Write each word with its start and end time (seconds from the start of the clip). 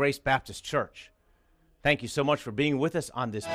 Grace 0.00 0.18
Baptist 0.18 0.64
Church. 0.64 1.10
Thank 1.82 2.00
you 2.00 2.08
so 2.08 2.24
much 2.24 2.40
for 2.40 2.52
being 2.52 2.78
with 2.78 2.96
us 2.96 3.10
on 3.10 3.32
this 3.32 3.44
No 3.44 3.52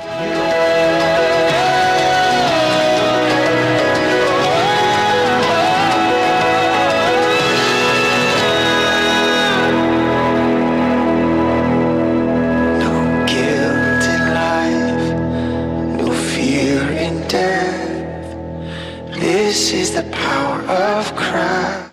guilt 13.26 14.04
in 14.14 14.22
life, 14.44 15.98
no 15.98 16.12
fear 16.14 16.82
in 16.92 17.26
death. 17.26 19.18
This 19.18 19.72
is 19.72 19.96
the 19.96 20.04
power 20.12 20.60
of 20.60 21.12
Christ. 21.16 21.86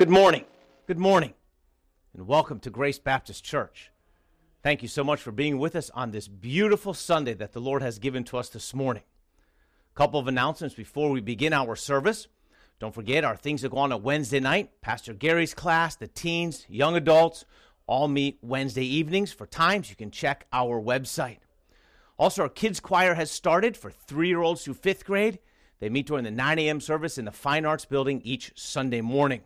Good 0.00 0.08
morning. 0.08 0.46
Good 0.86 0.98
morning. 0.98 1.34
And 2.14 2.26
welcome 2.26 2.58
to 2.60 2.70
Grace 2.70 2.98
Baptist 2.98 3.44
Church. 3.44 3.90
Thank 4.62 4.80
you 4.80 4.88
so 4.88 5.04
much 5.04 5.20
for 5.20 5.30
being 5.30 5.58
with 5.58 5.76
us 5.76 5.90
on 5.90 6.10
this 6.10 6.26
beautiful 6.26 6.94
Sunday 6.94 7.34
that 7.34 7.52
the 7.52 7.60
Lord 7.60 7.82
has 7.82 7.98
given 7.98 8.24
to 8.24 8.38
us 8.38 8.48
this 8.48 8.72
morning. 8.72 9.02
A 9.94 9.98
couple 9.98 10.18
of 10.18 10.26
announcements 10.26 10.74
before 10.74 11.10
we 11.10 11.20
begin 11.20 11.52
our 11.52 11.76
service. 11.76 12.28
Don't 12.78 12.94
forget 12.94 13.24
our 13.24 13.36
things 13.36 13.60
that 13.60 13.72
go 13.72 13.76
on 13.76 13.92
at 13.92 14.00
Wednesday 14.00 14.40
night. 14.40 14.70
Pastor 14.80 15.12
Gary's 15.12 15.52
class, 15.52 15.96
the 15.96 16.08
teens, 16.08 16.64
young 16.66 16.96
adults, 16.96 17.44
all 17.86 18.08
meet 18.08 18.38
Wednesday 18.40 18.86
evenings. 18.86 19.34
For 19.34 19.44
times, 19.44 19.90
you 19.90 19.96
can 19.96 20.10
check 20.10 20.46
our 20.50 20.80
website. 20.80 21.40
Also, 22.18 22.44
our 22.44 22.48
kids' 22.48 22.80
choir 22.80 23.16
has 23.16 23.30
started 23.30 23.76
for 23.76 23.90
three 23.90 24.28
year 24.28 24.40
olds 24.40 24.64
through 24.64 24.74
fifth 24.80 25.04
grade. 25.04 25.40
They 25.78 25.90
meet 25.90 26.06
during 26.06 26.24
the 26.24 26.30
9 26.30 26.58
a.m. 26.58 26.80
service 26.80 27.18
in 27.18 27.26
the 27.26 27.32
Fine 27.32 27.66
Arts 27.66 27.84
Building 27.84 28.22
each 28.24 28.52
Sunday 28.54 29.02
morning. 29.02 29.42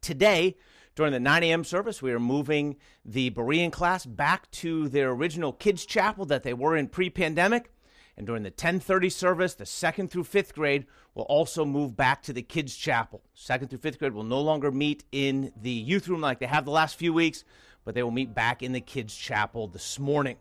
Today, 0.00 0.56
during 0.94 1.12
the 1.12 1.20
9 1.20 1.42
a.m. 1.42 1.64
service, 1.64 2.00
we 2.00 2.12
are 2.12 2.20
moving 2.20 2.76
the 3.04 3.30
Berean 3.30 3.72
class 3.72 4.06
back 4.06 4.50
to 4.52 4.88
their 4.88 5.10
original 5.10 5.52
kids' 5.52 5.84
chapel 5.84 6.24
that 6.26 6.42
they 6.42 6.54
were 6.54 6.76
in 6.76 6.88
pre-pandemic. 6.88 7.70
And 8.16 8.26
during 8.26 8.44
the 8.44 8.50
10:30 8.50 9.10
service, 9.10 9.54
the 9.54 9.66
second 9.66 10.10
through 10.10 10.24
fifth 10.24 10.54
grade 10.54 10.86
will 11.14 11.24
also 11.24 11.64
move 11.64 11.96
back 11.96 12.22
to 12.22 12.32
the 12.32 12.42
kids' 12.42 12.76
chapel. 12.76 13.22
Second 13.34 13.68
through 13.68 13.80
fifth 13.80 13.98
grade 13.98 14.12
will 14.12 14.22
no 14.22 14.40
longer 14.40 14.70
meet 14.70 15.04
in 15.10 15.52
the 15.60 15.70
youth 15.70 16.06
room 16.06 16.20
like 16.20 16.38
they 16.38 16.46
have 16.46 16.64
the 16.64 16.70
last 16.70 16.96
few 16.96 17.12
weeks, 17.12 17.44
but 17.84 17.94
they 17.94 18.02
will 18.04 18.12
meet 18.12 18.32
back 18.32 18.62
in 18.62 18.72
the 18.72 18.80
kids' 18.80 19.16
chapel 19.16 19.66
this 19.66 19.98
morning. 19.98 20.36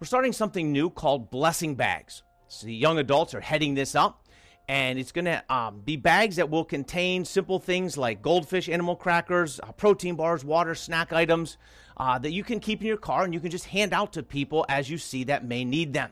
We're 0.00 0.06
starting 0.06 0.32
something 0.32 0.72
new 0.72 0.90
called 0.90 1.30
blessing 1.30 1.76
bags. 1.76 2.24
So 2.48 2.66
the 2.66 2.74
young 2.74 2.98
adults 2.98 3.34
are 3.34 3.40
heading 3.40 3.74
this 3.74 3.94
up, 3.94 4.23
and 4.68 4.98
it's 4.98 5.12
going 5.12 5.26
to 5.26 5.44
um, 5.52 5.80
be 5.84 5.96
bags 5.96 6.36
that 6.36 6.48
will 6.48 6.64
contain 6.64 7.24
simple 7.24 7.58
things 7.58 7.98
like 7.98 8.22
goldfish, 8.22 8.68
animal 8.68 8.96
crackers, 8.96 9.60
uh, 9.60 9.72
protein 9.72 10.14
bars, 10.14 10.44
water, 10.44 10.74
snack 10.74 11.12
items 11.12 11.58
uh, 11.96 12.18
that 12.18 12.32
you 12.32 12.42
can 12.42 12.60
keep 12.60 12.80
in 12.80 12.86
your 12.86 12.96
car 12.96 13.24
and 13.24 13.34
you 13.34 13.40
can 13.40 13.50
just 13.50 13.66
hand 13.66 13.92
out 13.92 14.12
to 14.14 14.22
people 14.22 14.64
as 14.68 14.88
you 14.88 14.96
see 14.96 15.24
that 15.24 15.44
may 15.44 15.64
need 15.64 15.92
them. 15.92 16.10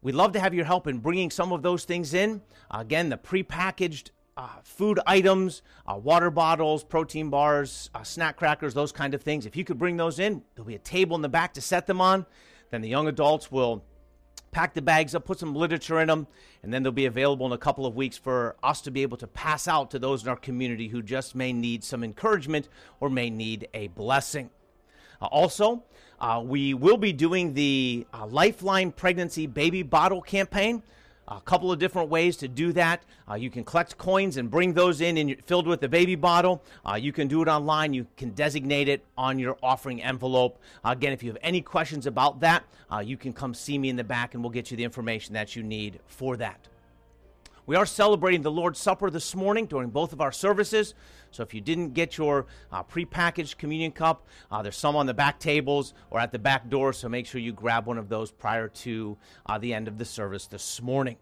We'd 0.00 0.14
love 0.14 0.32
to 0.32 0.40
have 0.40 0.54
your 0.54 0.64
help 0.64 0.86
in 0.86 0.98
bringing 0.98 1.30
some 1.30 1.52
of 1.52 1.62
those 1.62 1.84
things 1.84 2.14
in. 2.14 2.42
Again, 2.70 3.08
the 3.08 3.16
prepackaged 3.16 4.10
uh, 4.36 4.48
food 4.62 4.98
items, 5.06 5.62
uh, 5.86 5.96
water 5.96 6.30
bottles, 6.30 6.84
protein 6.84 7.30
bars, 7.30 7.90
uh, 7.94 8.02
snack 8.02 8.36
crackers, 8.36 8.74
those 8.74 8.92
kind 8.92 9.14
of 9.14 9.22
things. 9.22 9.46
If 9.46 9.56
you 9.56 9.64
could 9.64 9.78
bring 9.78 9.96
those 9.96 10.18
in, 10.18 10.42
there'll 10.54 10.66
be 10.66 10.74
a 10.74 10.80
table 10.80 11.16
in 11.16 11.22
the 11.22 11.28
back 11.28 11.54
to 11.54 11.60
set 11.60 11.86
them 11.86 12.00
on. 12.00 12.26
Then 12.70 12.80
the 12.80 12.88
young 12.88 13.08
adults 13.08 13.52
will 13.52 13.84
pack 14.54 14.72
the 14.72 14.80
bags 14.80 15.14
up, 15.14 15.24
put 15.24 15.40
some 15.40 15.54
literature 15.54 16.00
in 16.00 16.06
them, 16.06 16.26
and 16.62 16.72
then 16.72 16.82
they'll 16.82 16.92
be 16.92 17.06
available 17.06 17.44
in 17.44 17.52
a 17.52 17.58
couple 17.58 17.84
of 17.84 17.96
weeks 17.96 18.16
for 18.16 18.54
us 18.62 18.80
to 18.82 18.90
be 18.90 19.02
able 19.02 19.16
to 19.16 19.26
pass 19.26 19.66
out 19.66 19.90
to 19.90 19.98
those 19.98 20.22
in 20.22 20.28
our 20.28 20.36
community 20.36 20.88
who 20.88 21.02
just 21.02 21.34
may 21.34 21.52
need 21.52 21.82
some 21.82 22.04
encouragement 22.04 22.68
or 23.00 23.10
may 23.10 23.28
need 23.28 23.68
a 23.74 23.88
blessing. 23.88 24.48
Uh, 25.20 25.26
also, 25.26 25.82
uh, 26.20 26.40
we 26.42 26.72
will 26.72 26.96
be 26.96 27.12
doing 27.12 27.52
the 27.52 28.06
uh, 28.14 28.24
Lifeline 28.26 28.92
Pregnancy 28.92 29.46
Baby 29.46 29.82
Bottle 29.82 30.22
campaign. 30.22 30.82
A 31.28 31.40
couple 31.40 31.72
of 31.72 31.78
different 31.78 32.10
ways 32.10 32.36
to 32.38 32.48
do 32.48 32.72
that. 32.74 33.02
Uh, 33.30 33.34
you 33.34 33.48
can 33.48 33.64
collect 33.64 33.96
coins 33.96 34.36
and 34.36 34.50
bring 34.50 34.74
those 34.74 35.00
in, 35.00 35.16
in 35.16 35.36
filled 35.36 35.66
with 35.66 35.80
the 35.80 35.88
baby 35.88 36.16
bottle. 36.16 36.62
Uh, 36.86 36.94
you 36.94 37.12
can 37.12 37.28
do 37.28 37.40
it 37.40 37.48
online. 37.48 37.94
You 37.94 38.06
can 38.16 38.30
designate 38.30 38.88
it 38.88 39.02
on 39.16 39.38
your 39.38 39.56
offering 39.62 40.02
envelope. 40.02 40.58
Uh, 40.84 40.90
again, 40.90 41.12
if 41.12 41.22
you 41.22 41.30
have 41.30 41.38
any 41.42 41.62
questions 41.62 42.06
about 42.06 42.40
that, 42.40 42.64
uh, 42.92 42.98
you 42.98 43.16
can 43.16 43.32
come 43.32 43.54
see 43.54 43.78
me 43.78 43.88
in 43.88 43.96
the 43.96 44.04
back 44.04 44.34
and 44.34 44.42
we'll 44.42 44.50
get 44.50 44.70
you 44.70 44.76
the 44.76 44.84
information 44.84 45.32
that 45.34 45.56
you 45.56 45.62
need 45.62 45.98
for 46.06 46.36
that. 46.36 46.68
We 47.66 47.76
are 47.76 47.86
celebrating 47.86 48.42
the 48.42 48.50
Lord's 48.50 48.78
Supper 48.78 49.08
this 49.08 49.34
morning 49.34 49.64
during 49.64 49.88
both 49.88 50.12
of 50.12 50.20
our 50.20 50.32
services. 50.32 50.92
So 51.30 51.42
if 51.42 51.54
you 51.54 51.62
didn't 51.62 51.94
get 51.94 52.18
your 52.18 52.44
uh, 52.70 52.82
prepackaged 52.82 53.56
communion 53.56 53.90
cup, 53.90 54.26
uh, 54.50 54.60
there's 54.60 54.76
some 54.76 54.96
on 54.96 55.06
the 55.06 55.14
back 55.14 55.38
tables 55.40 55.94
or 56.10 56.20
at 56.20 56.30
the 56.30 56.38
back 56.38 56.68
door. 56.68 56.92
So 56.92 57.08
make 57.08 57.24
sure 57.24 57.40
you 57.40 57.54
grab 57.54 57.86
one 57.86 57.96
of 57.96 58.10
those 58.10 58.30
prior 58.30 58.68
to 58.68 59.16
uh, 59.46 59.56
the 59.56 59.72
end 59.72 59.88
of 59.88 59.96
the 59.96 60.04
service 60.04 60.46
this 60.46 60.82
morning. 60.82 61.16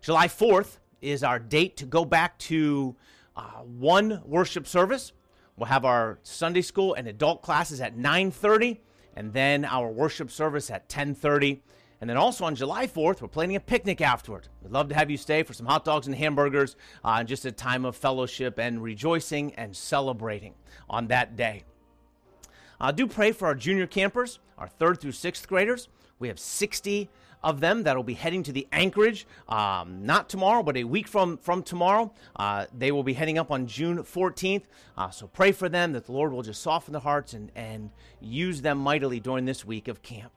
July 0.00 0.26
4th 0.26 0.78
is 1.00 1.22
our 1.22 1.38
date 1.38 1.76
to 1.76 1.86
go 1.86 2.04
back 2.04 2.36
to 2.40 2.96
uh, 3.36 3.42
one 3.62 4.20
worship 4.24 4.66
service. 4.66 5.12
We'll 5.56 5.66
have 5.66 5.84
our 5.84 6.18
Sunday 6.24 6.62
school 6.62 6.94
and 6.94 7.06
adult 7.06 7.40
classes 7.40 7.80
at 7.80 7.96
9:30, 7.96 8.78
and 9.14 9.32
then 9.32 9.64
our 9.64 9.88
worship 9.88 10.32
service 10.32 10.72
at 10.72 10.88
10:30. 10.88 11.60
And 12.00 12.08
then 12.08 12.16
also 12.16 12.44
on 12.44 12.54
July 12.54 12.86
4th, 12.86 13.20
we're 13.20 13.28
planning 13.28 13.56
a 13.56 13.60
picnic 13.60 14.00
afterward. 14.00 14.48
We'd 14.62 14.72
love 14.72 14.88
to 14.90 14.94
have 14.94 15.10
you 15.10 15.16
stay 15.16 15.42
for 15.42 15.52
some 15.52 15.66
hot 15.66 15.84
dogs 15.84 16.06
and 16.06 16.14
hamburgers, 16.14 16.76
uh, 17.04 17.24
just 17.24 17.44
a 17.44 17.52
time 17.52 17.84
of 17.84 17.96
fellowship 17.96 18.58
and 18.58 18.82
rejoicing 18.82 19.52
and 19.56 19.76
celebrating 19.76 20.54
on 20.88 21.08
that 21.08 21.34
day. 21.34 21.64
Uh, 22.80 22.92
do 22.92 23.06
pray 23.08 23.32
for 23.32 23.48
our 23.48 23.56
junior 23.56 23.86
campers, 23.86 24.38
our 24.56 24.68
third 24.68 25.00
through 25.00 25.12
sixth 25.12 25.48
graders. 25.48 25.88
We 26.20 26.28
have 26.28 26.38
60 26.38 27.08
of 27.42 27.60
them 27.60 27.84
that 27.84 27.96
will 27.96 28.04
be 28.04 28.14
heading 28.14 28.42
to 28.44 28.52
the 28.52 28.66
Anchorage, 28.72 29.26
um, 29.48 30.04
not 30.04 30.28
tomorrow, 30.28 30.62
but 30.62 30.76
a 30.76 30.84
week 30.84 31.08
from, 31.08 31.36
from 31.38 31.62
tomorrow. 31.62 32.12
Uh, 32.36 32.66
they 32.76 32.92
will 32.92 33.04
be 33.04 33.12
heading 33.12 33.38
up 33.38 33.50
on 33.50 33.66
June 33.66 33.98
14th. 33.98 34.64
Uh, 34.96 35.10
so 35.10 35.26
pray 35.26 35.52
for 35.52 35.68
them 35.68 35.92
that 35.92 36.06
the 36.06 36.12
Lord 36.12 36.32
will 36.32 36.42
just 36.42 36.62
soften 36.62 36.92
their 36.92 37.00
hearts 37.00 37.34
and, 37.34 37.50
and 37.54 37.90
use 38.20 38.60
them 38.62 38.78
mightily 38.78 39.20
during 39.20 39.44
this 39.44 39.64
week 39.64 39.88
of 39.88 40.02
camp. 40.02 40.32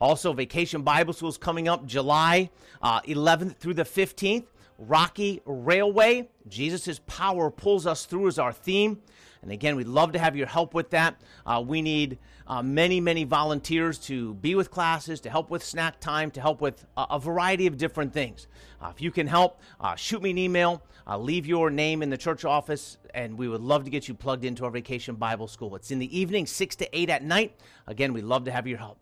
Also, 0.00 0.32
Vacation 0.32 0.82
Bible 0.82 1.12
School 1.12 1.28
is 1.28 1.38
coming 1.38 1.68
up 1.68 1.86
July 1.86 2.50
uh, 2.82 3.00
11th 3.02 3.56
through 3.56 3.74
the 3.74 3.84
15th. 3.84 4.46
Rocky 4.78 5.42
Railway, 5.44 6.28
Jesus' 6.46 7.00
power 7.06 7.50
pulls 7.50 7.84
us 7.84 8.04
through 8.04 8.28
is 8.28 8.38
our 8.38 8.52
theme. 8.52 9.02
And 9.42 9.50
again, 9.50 9.76
we'd 9.76 9.88
love 9.88 10.12
to 10.12 10.18
have 10.18 10.36
your 10.36 10.46
help 10.46 10.72
with 10.72 10.90
that. 10.90 11.20
Uh, 11.44 11.62
we 11.66 11.82
need 11.82 12.18
uh, 12.46 12.62
many, 12.62 13.00
many 13.00 13.24
volunteers 13.24 13.98
to 13.98 14.34
be 14.34 14.54
with 14.54 14.70
classes, 14.70 15.20
to 15.20 15.30
help 15.30 15.50
with 15.50 15.64
snack 15.64 16.00
time, 16.00 16.30
to 16.32 16.40
help 16.40 16.60
with 16.60 16.84
a, 16.96 17.06
a 17.10 17.18
variety 17.18 17.66
of 17.66 17.76
different 17.76 18.12
things. 18.12 18.46
Uh, 18.80 18.90
if 18.94 19.02
you 19.02 19.10
can 19.10 19.26
help, 19.26 19.60
uh, 19.80 19.94
shoot 19.96 20.22
me 20.22 20.30
an 20.30 20.38
email, 20.38 20.82
uh, 21.06 21.18
leave 21.18 21.46
your 21.46 21.70
name 21.70 22.02
in 22.02 22.10
the 22.10 22.16
church 22.16 22.44
office, 22.44 22.98
and 23.14 23.36
we 23.36 23.48
would 23.48 23.60
love 23.60 23.84
to 23.84 23.90
get 23.90 24.08
you 24.08 24.14
plugged 24.14 24.44
into 24.44 24.64
our 24.64 24.70
Vacation 24.70 25.16
Bible 25.16 25.48
School. 25.48 25.74
It's 25.76 25.90
in 25.90 25.98
the 25.98 26.18
evening, 26.18 26.46
6 26.46 26.76
to 26.76 26.98
8 26.98 27.10
at 27.10 27.24
night. 27.24 27.56
Again, 27.86 28.12
we'd 28.12 28.24
love 28.24 28.44
to 28.44 28.52
have 28.52 28.66
your 28.66 28.78
help. 28.78 28.98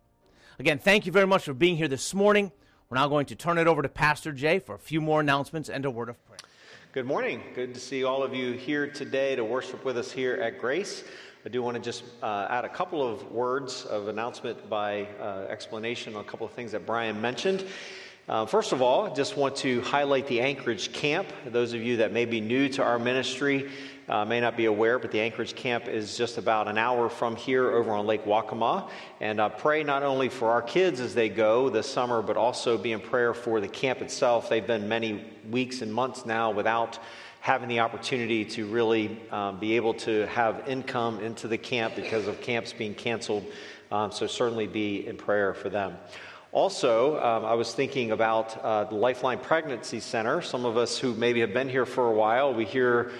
Again, 0.59 0.79
thank 0.79 1.05
you 1.05 1.11
very 1.11 1.27
much 1.27 1.43
for 1.43 1.53
being 1.53 1.77
here 1.77 1.87
this 1.87 2.15
morning. 2.15 2.51
We're 2.89 2.95
now 2.95 3.07
going 3.07 3.27
to 3.27 3.35
turn 3.35 3.59
it 3.59 3.67
over 3.67 3.83
to 3.83 3.89
Pastor 3.89 4.31
Jay 4.31 4.57
for 4.57 4.73
a 4.73 4.79
few 4.79 4.99
more 4.99 5.19
announcements 5.19 5.69
and 5.69 5.85
a 5.85 5.91
word 5.91 6.09
of 6.09 6.25
prayer. 6.25 6.39
Good 6.93 7.05
morning. 7.05 7.43
Good 7.53 7.75
to 7.75 7.79
see 7.79 8.03
all 8.03 8.23
of 8.23 8.33
you 8.33 8.53
here 8.53 8.87
today 8.87 9.35
to 9.35 9.43
worship 9.43 9.85
with 9.85 9.99
us 9.99 10.11
here 10.11 10.33
at 10.37 10.57
Grace. 10.57 11.03
I 11.45 11.49
do 11.49 11.61
want 11.61 11.75
to 11.75 11.79
just 11.79 12.05
uh, 12.23 12.47
add 12.49 12.65
a 12.65 12.69
couple 12.69 13.07
of 13.07 13.31
words 13.31 13.85
of 13.85 14.07
announcement 14.07 14.67
by 14.67 15.07
uh, 15.21 15.45
explanation 15.47 16.15
on 16.15 16.21
a 16.21 16.27
couple 16.27 16.47
of 16.47 16.53
things 16.53 16.71
that 16.71 16.87
Brian 16.87 17.21
mentioned. 17.21 17.63
Uh, 18.27 18.47
first 18.47 18.71
of 18.71 18.81
all, 18.81 19.11
I 19.11 19.13
just 19.13 19.37
want 19.37 19.55
to 19.57 19.81
highlight 19.81 20.25
the 20.25 20.41
Anchorage 20.41 20.91
camp. 20.91 21.27
Those 21.45 21.73
of 21.73 21.83
you 21.83 21.97
that 21.97 22.11
may 22.11 22.25
be 22.25 22.41
new 22.41 22.67
to 22.69 22.83
our 22.83 22.97
ministry, 22.97 23.69
uh, 24.09 24.23
may 24.23 24.39
not 24.39 24.55
be 24.55 24.65
aware, 24.65 24.99
but 24.99 25.11
the 25.11 25.19
Anchorage 25.19 25.55
camp 25.55 25.87
is 25.87 26.15
just 26.15 26.37
about 26.37 26.67
an 26.67 26.77
hour 26.77 27.09
from 27.09 27.35
here 27.35 27.69
over 27.71 27.91
on 27.91 28.05
Lake 28.05 28.25
Waccamaw. 28.25 28.89
And 29.19 29.39
uh, 29.41 29.49
pray 29.49 29.83
not 29.83 30.03
only 30.03 30.29
for 30.29 30.51
our 30.51 30.61
kids 30.61 30.99
as 30.99 31.13
they 31.13 31.27
go 31.29 31.69
this 31.69 31.89
summer, 31.89 32.21
but 32.21 32.37
also 32.37 32.77
be 32.77 32.93
in 32.93 33.01
prayer 33.01 33.33
for 33.33 33.59
the 33.59 33.67
camp 33.67 34.01
itself. 34.01 34.49
They've 34.49 34.65
been 34.65 34.87
many 34.87 35.25
weeks 35.49 35.81
and 35.81 35.93
months 35.93 36.25
now 36.25 36.51
without 36.51 36.99
having 37.41 37.67
the 37.67 37.79
opportunity 37.79 38.45
to 38.45 38.65
really 38.67 39.17
um, 39.31 39.59
be 39.59 39.75
able 39.75 39.93
to 39.93 40.25
have 40.27 40.67
income 40.67 41.19
into 41.19 41.47
the 41.47 41.57
camp 41.57 41.95
because 41.95 42.27
of 42.27 42.39
camps 42.41 42.73
being 42.73 42.93
canceled. 42.93 43.45
Um, 43.91 44.11
so 44.11 44.27
certainly 44.27 44.67
be 44.67 45.07
in 45.07 45.17
prayer 45.17 45.53
for 45.53 45.69
them. 45.69 45.97
Also, 46.53 47.21
um, 47.21 47.45
I 47.45 47.53
was 47.55 47.73
thinking 47.73 48.11
about 48.11 48.57
uh, 48.63 48.85
the 48.85 48.95
Lifeline 48.95 49.37
Pregnancy 49.37 49.99
Center. 49.99 50.41
Some 50.41 50.65
of 50.65 50.77
us 50.77 50.97
who 50.97 51.13
maybe 51.13 51.41
have 51.41 51.53
been 51.53 51.69
here 51.69 51.85
for 51.85 52.07
a 52.07 52.13
while, 52.13 52.53
we 52.53 52.65
hear 52.65 53.11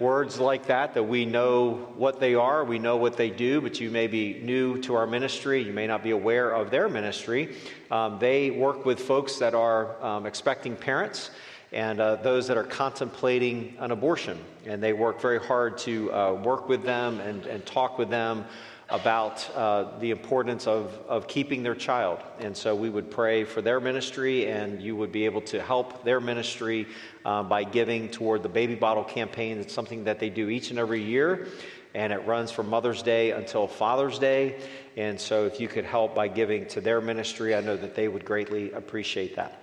words 0.00 0.40
like 0.40 0.66
that, 0.66 0.94
that 0.94 1.02
we 1.02 1.26
know 1.26 1.74
what 1.96 2.18
they 2.18 2.34
are, 2.34 2.64
we 2.64 2.78
know 2.78 2.96
what 2.96 3.16
they 3.16 3.28
do, 3.28 3.60
but 3.60 3.78
you 3.80 3.90
may 3.90 4.06
be 4.06 4.40
new 4.42 4.80
to 4.80 4.94
our 4.94 5.06
ministry, 5.06 5.62
you 5.62 5.72
may 5.72 5.86
not 5.86 6.02
be 6.02 6.10
aware 6.10 6.50
of 6.50 6.70
their 6.70 6.88
ministry. 6.88 7.54
Um, 7.90 8.18
they 8.18 8.50
work 8.50 8.86
with 8.86 8.98
folks 8.98 9.36
that 9.36 9.54
are 9.54 10.02
um, 10.02 10.24
expecting 10.24 10.74
parents 10.74 11.30
and 11.72 12.00
uh, 12.00 12.16
those 12.16 12.48
that 12.48 12.56
are 12.56 12.64
contemplating 12.64 13.76
an 13.78 13.90
abortion. 13.90 14.38
And 14.66 14.82
they 14.82 14.92
work 14.92 15.20
very 15.20 15.38
hard 15.38 15.78
to 15.78 16.12
uh, 16.12 16.32
work 16.32 16.68
with 16.68 16.82
them 16.82 17.20
and, 17.20 17.46
and 17.46 17.64
talk 17.64 17.98
with 17.98 18.10
them 18.10 18.44
about 18.90 19.48
uh, 19.54 19.98
the 20.00 20.10
importance 20.10 20.66
of, 20.66 20.98
of 21.08 21.28
keeping 21.28 21.62
their 21.62 21.74
child. 21.74 22.18
And 22.40 22.56
so 22.56 22.74
we 22.74 22.90
would 22.90 23.10
pray 23.10 23.44
for 23.44 23.62
their 23.62 23.80
ministry, 23.80 24.48
and 24.48 24.82
you 24.82 24.96
would 24.96 25.12
be 25.12 25.26
able 25.26 25.42
to 25.42 25.62
help 25.62 26.02
their 26.04 26.20
ministry 26.20 26.86
uh, 27.24 27.44
by 27.44 27.64
giving 27.64 28.08
toward 28.08 28.42
the 28.42 28.48
baby 28.48 28.74
bottle 28.74 29.04
campaign. 29.04 29.58
It's 29.58 29.72
something 29.72 30.04
that 30.04 30.18
they 30.18 30.28
do 30.28 30.48
each 30.48 30.70
and 30.70 30.78
every 30.78 31.02
year, 31.02 31.46
and 31.94 32.12
it 32.12 32.26
runs 32.26 32.50
from 32.50 32.68
Mother's 32.68 33.02
Day 33.02 33.30
until 33.30 33.68
Father's 33.68 34.18
Day. 34.18 34.60
And 34.96 35.20
so 35.20 35.46
if 35.46 35.60
you 35.60 35.68
could 35.68 35.84
help 35.84 36.14
by 36.14 36.26
giving 36.26 36.66
to 36.68 36.80
their 36.80 37.00
ministry, 37.00 37.54
I 37.54 37.60
know 37.60 37.76
that 37.76 37.94
they 37.94 38.08
would 38.08 38.24
greatly 38.24 38.72
appreciate 38.72 39.36
that. 39.36 39.59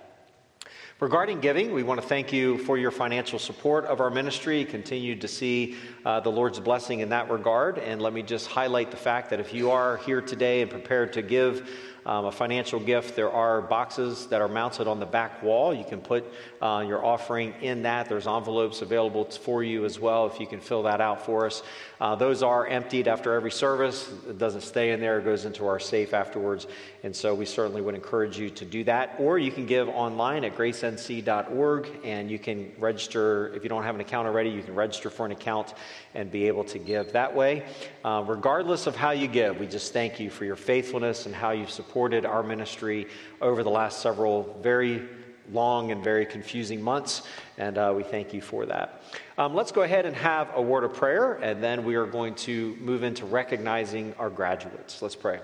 Regarding 1.00 1.38
giving, 1.38 1.72
we 1.72 1.84
want 1.84 2.00
to 2.00 2.06
thank 2.08 2.32
you 2.32 2.58
for 2.58 2.76
your 2.76 2.90
financial 2.90 3.38
support 3.38 3.84
of 3.84 4.00
our 4.00 4.10
ministry. 4.10 4.64
Continue 4.64 5.14
to 5.14 5.28
see 5.28 5.76
uh, 6.04 6.18
the 6.18 6.28
Lord's 6.28 6.58
blessing 6.58 6.98
in 6.98 7.08
that 7.10 7.30
regard. 7.30 7.78
And 7.78 8.02
let 8.02 8.12
me 8.12 8.20
just 8.20 8.48
highlight 8.48 8.90
the 8.90 8.96
fact 8.96 9.30
that 9.30 9.38
if 9.38 9.54
you 9.54 9.70
are 9.70 9.98
here 9.98 10.20
today 10.20 10.60
and 10.60 10.68
prepared 10.68 11.12
to 11.12 11.22
give 11.22 11.70
um, 12.08 12.24
a 12.24 12.32
financial 12.32 12.80
gift, 12.80 13.14
there 13.16 13.30
are 13.30 13.60
boxes 13.60 14.26
that 14.28 14.40
are 14.40 14.48
mounted 14.48 14.88
on 14.88 14.98
the 14.98 15.06
back 15.06 15.42
wall. 15.42 15.74
You 15.74 15.84
can 15.84 16.00
put 16.00 16.24
uh, 16.62 16.82
your 16.86 17.04
offering 17.04 17.52
in 17.60 17.82
that. 17.82 18.08
There's 18.08 18.26
envelopes 18.26 18.80
available 18.80 19.26
for 19.26 19.62
you 19.62 19.84
as 19.84 20.00
well 20.00 20.26
if 20.26 20.40
you 20.40 20.46
can 20.46 20.58
fill 20.58 20.84
that 20.84 21.02
out 21.02 21.26
for 21.26 21.44
us. 21.44 21.62
Uh, 22.00 22.14
those 22.14 22.42
are 22.42 22.66
emptied 22.66 23.08
after 23.08 23.34
every 23.34 23.50
service. 23.50 24.10
It 24.26 24.38
doesn't 24.38 24.62
stay 24.62 24.92
in 24.92 25.00
there, 25.00 25.18
it 25.18 25.24
goes 25.24 25.44
into 25.44 25.66
our 25.66 25.78
safe 25.78 26.14
afterwards. 26.14 26.66
And 27.02 27.14
so 27.14 27.34
we 27.34 27.44
certainly 27.44 27.82
would 27.82 27.94
encourage 27.94 28.38
you 28.38 28.50
to 28.50 28.64
do 28.64 28.84
that. 28.84 29.16
Or 29.18 29.38
you 29.38 29.52
can 29.52 29.66
give 29.66 29.88
online 29.88 30.44
at 30.44 30.56
gracenc.org 30.56 31.88
and 32.04 32.30
you 32.30 32.38
can 32.38 32.72
register. 32.78 33.52
If 33.54 33.62
you 33.62 33.68
don't 33.68 33.84
have 33.84 33.94
an 33.94 34.00
account 34.00 34.26
already, 34.26 34.50
you 34.50 34.62
can 34.62 34.74
register 34.74 35.10
for 35.10 35.26
an 35.26 35.32
account 35.32 35.74
and 36.14 36.30
be 36.30 36.46
able 36.46 36.64
to 36.64 36.78
give 36.78 37.12
that 37.12 37.34
way. 37.34 37.64
Uh, 38.04 38.24
regardless 38.26 38.86
of 38.86 38.96
how 38.96 39.10
you 39.10 39.28
give, 39.28 39.60
we 39.60 39.66
just 39.66 39.92
thank 39.92 40.18
you 40.18 40.30
for 40.30 40.44
your 40.44 40.56
faithfulness 40.56 41.26
and 41.26 41.34
how 41.34 41.50
you've 41.50 41.70
supported 41.98 42.24
our 42.24 42.44
ministry 42.44 43.08
over 43.42 43.64
the 43.64 43.70
last 43.70 43.98
several 43.98 44.56
very 44.62 45.02
long 45.50 45.90
and 45.90 46.04
very 46.04 46.24
confusing 46.24 46.80
months, 46.80 47.22
and 47.56 47.76
uh, 47.76 47.92
we 47.96 48.04
thank 48.04 48.32
you 48.32 48.40
for 48.40 48.66
that. 48.66 49.02
Um, 49.36 49.52
let's 49.52 49.72
go 49.72 49.82
ahead 49.82 50.06
and 50.06 50.14
have 50.14 50.48
a 50.54 50.62
word 50.62 50.84
of 50.84 50.94
prayer, 50.94 51.32
and 51.42 51.60
then 51.60 51.84
we 51.84 51.96
are 51.96 52.06
going 52.06 52.36
to 52.36 52.76
move 52.76 53.02
into 53.02 53.26
recognizing 53.26 54.14
our 54.16 54.30
graduates. 54.30 55.02
Let's 55.02 55.16
pray. 55.16 55.40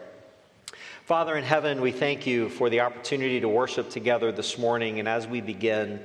Father 1.06 1.36
in 1.36 1.42
heaven, 1.42 1.80
we 1.80 1.90
thank 1.90 2.24
you 2.24 2.48
for 2.48 2.70
the 2.70 2.82
opportunity 2.82 3.40
to 3.40 3.48
worship 3.48 3.90
together 3.90 4.30
this 4.30 4.56
morning, 4.56 5.00
and 5.00 5.08
as 5.08 5.26
we 5.26 5.40
begin, 5.40 5.98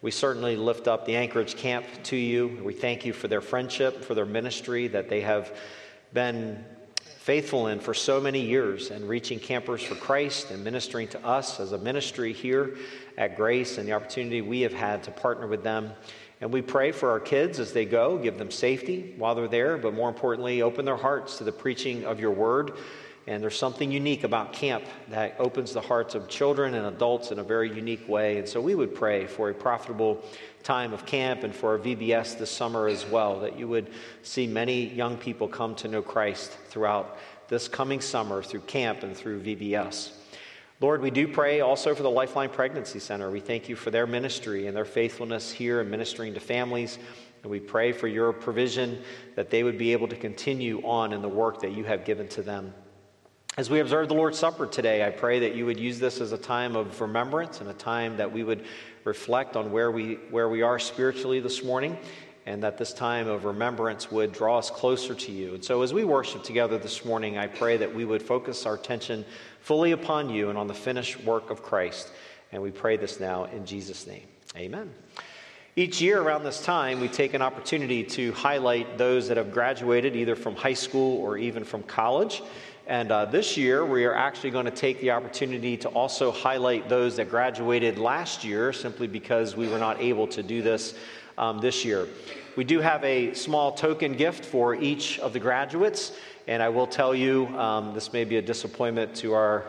we 0.00 0.12
certainly 0.12 0.54
lift 0.54 0.86
up 0.86 1.06
the 1.06 1.16
Anchorage 1.16 1.56
camp 1.56 1.84
to 2.04 2.14
you. 2.14 2.60
We 2.62 2.72
thank 2.72 3.04
you 3.04 3.12
for 3.12 3.26
their 3.26 3.40
friendship, 3.40 4.04
for 4.04 4.14
their 4.14 4.26
ministry 4.26 4.86
that 4.86 5.08
they 5.08 5.22
have 5.22 5.58
been 6.12 6.64
faithful 7.28 7.66
in 7.66 7.78
for 7.78 7.92
so 7.92 8.22
many 8.22 8.40
years 8.40 8.90
and 8.90 9.06
reaching 9.06 9.38
campers 9.38 9.82
for 9.82 9.94
Christ 9.96 10.50
and 10.50 10.64
ministering 10.64 11.08
to 11.08 11.22
us 11.26 11.60
as 11.60 11.72
a 11.72 11.78
ministry 11.78 12.32
here 12.32 12.78
at 13.18 13.36
Grace 13.36 13.76
and 13.76 13.86
the 13.86 13.92
opportunity 13.92 14.40
we 14.40 14.62
have 14.62 14.72
had 14.72 15.02
to 15.02 15.10
partner 15.10 15.46
with 15.46 15.62
them. 15.62 15.92
And 16.40 16.50
we 16.50 16.62
pray 16.62 16.90
for 16.90 17.10
our 17.10 17.20
kids 17.20 17.60
as 17.60 17.74
they 17.74 17.84
go, 17.84 18.16
give 18.16 18.38
them 18.38 18.50
safety 18.50 19.12
while 19.18 19.34
they're 19.34 19.46
there, 19.46 19.76
but 19.76 19.92
more 19.92 20.08
importantly, 20.08 20.62
open 20.62 20.86
their 20.86 20.96
hearts 20.96 21.36
to 21.36 21.44
the 21.44 21.52
preaching 21.52 22.06
of 22.06 22.18
your 22.18 22.30
word 22.30 22.72
And 23.28 23.42
there's 23.42 23.58
something 23.58 23.92
unique 23.92 24.24
about 24.24 24.54
camp 24.54 24.84
that 25.08 25.36
opens 25.38 25.74
the 25.74 25.82
hearts 25.82 26.14
of 26.14 26.28
children 26.28 26.72
and 26.72 26.86
adults 26.86 27.30
in 27.30 27.38
a 27.38 27.42
very 27.44 27.70
unique 27.70 28.08
way. 28.08 28.38
And 28.38 28.48
so 28.48 28.58
we 28.58 28.74
would 28.74 28.94
pray 28.94 29.26
for 29.26 29.50
a 29.50 29.54
profitable 29.54 30.24
time 30.68 30.92
of 30.92 31.06
camp 31.06 31.44
and 31.44 31.54
for 31.56 31.70
our 31.70 31.78
VBS 31.78 32.38
this 32.38 32.50
summer 32.50 32.88
as 32.88 33.06
well, 33.06 33.40
that 33.40 33.58
you 33.58 33.66
would 33.66 33.88
see 34.20 34.46
many 34.46 34.86
young 34.88 35.16
people 35.16 35.48
come 35.48 35.74
to 35.74 35.88
know 35.88 36.02
Christ 36.02 36.50
throughout 36.68 37.16
this 37.48 37.68
coming 37.68 38.02
summer 38.02 38.42
through 38.42 38.60
camp 38.60 39.02
and 39.02 39.16
through 39.16 39.40
VBS. 39.40 40.10
Lord, 40.82 41.00
we 41.00 41.10
do 41.10 41.26
pray 41.26 41.62
also 41.62 41.94
for 41.94 42.02
the 42.02 42.10
Lifeline 42.10 42.50
Pregnancy 42.50 42.98
Center. 42.98 43.30
We 43.30 43.40
thank 43.40 43.70
you 43.70 43.76
for 43.76 43.90
their 43.90 44.06
ministry 44.06 44.66
and 44.66 44.76
their 44.76 44.84
faithfulness 44.84 45.50
here 45.50 45.80
in 45.80 45.88
ministering 45.88 46.34
to 46.34 46.40
families. 46.40 46.98
And 47.42 47.50
we 47.50 47.60
pray 47.60 47.92
for 47.92 48.06
your 48.06 48.34
provision 48.34 49.00
that 49.36 49.48
they 49.48 49.62
would 49.62 49.78
be 49.78 49.92
able 49.92 50.08
to 50.08 50.16
continue 50.16 50.82
on 50.82 51.14
in 51.14 51.22
the 51.22 51.30
work 51.30 51.62
that 51.62 51.72
you 51.72 51.84
have 51.84 52.04
given 52.04 52.28
to 52.28 52.42
them. 52.42 52.74
As 53.58 53.68
we 53.68 53.80
observe 53.80 54.06
the 54.06 54.14
Lord's 54.14 54.38
Supper 54.38 54.68
today, 54.68 55.04
I 55.04 55.10
pray 55.10 55.40
that 55.40 55.56
you 55.56 55.66
would 55.66 55.80
use 55.80 55.98
this 55.98 56.20
as 56.20 56.30
a 56.30 56.38
time 56.38 56.76
of 56.76 57.00
remembrance 57.00 57.60
and 57.60 57.68
a 57.68 57.74
time 57.74 58.16
that 58.18 58.30
we 58.30 58.44
would 58.44 58.64
reflect 59.08 59.56
on 59.56 59.72
where 59.72 59.90
we, 59.90 60.14
where 60.30 60.48
we 60.48 60.62
are 60.62 60.78
spiritually 60.78 61.40
this 61.40 61.64
morning, 61.64 61.98
and 62.46 62.62
that 62.62 62.78
this 62.78 62.92
time 62.92 63.26
of 63.26 63.44
remembrance 63.44 64.10
would 64.12 64.32
draw 64.32 64.58
us 64.58 64.70
closer 64.70 65.14
to 65.14 65.32
you. 65.32 65.54
And 65.54 65.64
so, 65.64 65.82
as 65.82 65.92
we 65.92 66.04
worship 66.04 66.44
together 66.44 66.78
this 66.78 67.04
morning, 67.04 67.36
I 67.36 67.46
pray 67.46 67.78
that 67.78 67.94
we 67.94 68.04
would 68.04 68.22
focus 68.22 68.66
our 68.66 68.74
attention 68.74 69.24
fully 69.60 69.92
upon 69.92 70.30
you 70.30 70.50
and 70.50 70.58
on 70.58 70.66
the 70.66 70.74
finished 70.74 71.22
work 71.24 71.50
of 71.50 71.62
Christ. 71.62 72.10
And 72.52 72.62
we 72.62 72.70
pray 72.70 72.96
this 72.96 73.18
now 73.18 73.44
in 73.44 73.66
Jesus' 73.66 74.06
name. 74.06 74.26
Amen. 74.56 74.92
Each 75.76 76.00
year 76.00 76.20
around 76.20 76.42
this 76.42 76.62
time, 76.62 77.00
we 77.00 77.08
take 77.08 77.34
an 77.34 77.42
opportunity 77.42 78.02
to 78.02 78.32
highlight 78.32 78.98
those 78.98 79.28
that 79.28 79.36
have 79.36 79.52
graduated 79.52 80.16
either 80.16 80.34
from 80.34 80.56
high 80.56 80.74
school 80.74 81.18
or 81.18 81.38
even 81.38 81.64
from 81.64 81.82
college. 81.84 82.42
And 82.88 83.12
uh, 83.12 83.26
this 83.26 83.58
year, 83.58 83.84
we 83.84 84.06
are 84.06 84.14
actually 84.14 84.50
going 84.50 84.64
to 84.64 84.70
take 84.70 84.98
the 85.02 85.10
opportunity 85.10 85.76
to 85.76 85.90
also 85.90 86.32
highlight 86.32 86.88
those 86.88 87.16
that 87.16 87.28
graduated 87.28 87.98
last 87.98 88.44
year, 88.44 88.72
simply 88.72 89.06
because 89.06 89.54
we 89.54 89.68
were 89.68 89.78
not 89.78 90.00
able 90.00 90.26
to 90.28 90.42
do 90.42 90.62
this 90.62 90.94
um, 91.36 91.60
this 91.60 91.84
year. 91.84 92.08
We 92.56 92.64
do 92.64 92.80
have 92.80 93.04
a 93.04 93.34
small 93.34 93.72
token 93.72 94.14
gift 94.14 94.42
for 94.42 94.74
each 94.74 95.18
of 95.18 95.34
the 95.34 95.38
graduates, 95.38 96.12
and 96.46 96.62
I 96.62 96.70
will 96.70 96.86
tell 96.86 97.14
you 97.14 97.48
um, 97.58 97.92
this 97.92 98.14
may 98.14 98.24
be 98.24 98.36
a 98.36 98.42
disappointment 98.42 99.14
to 99.16 99.34
our 99.34 99.66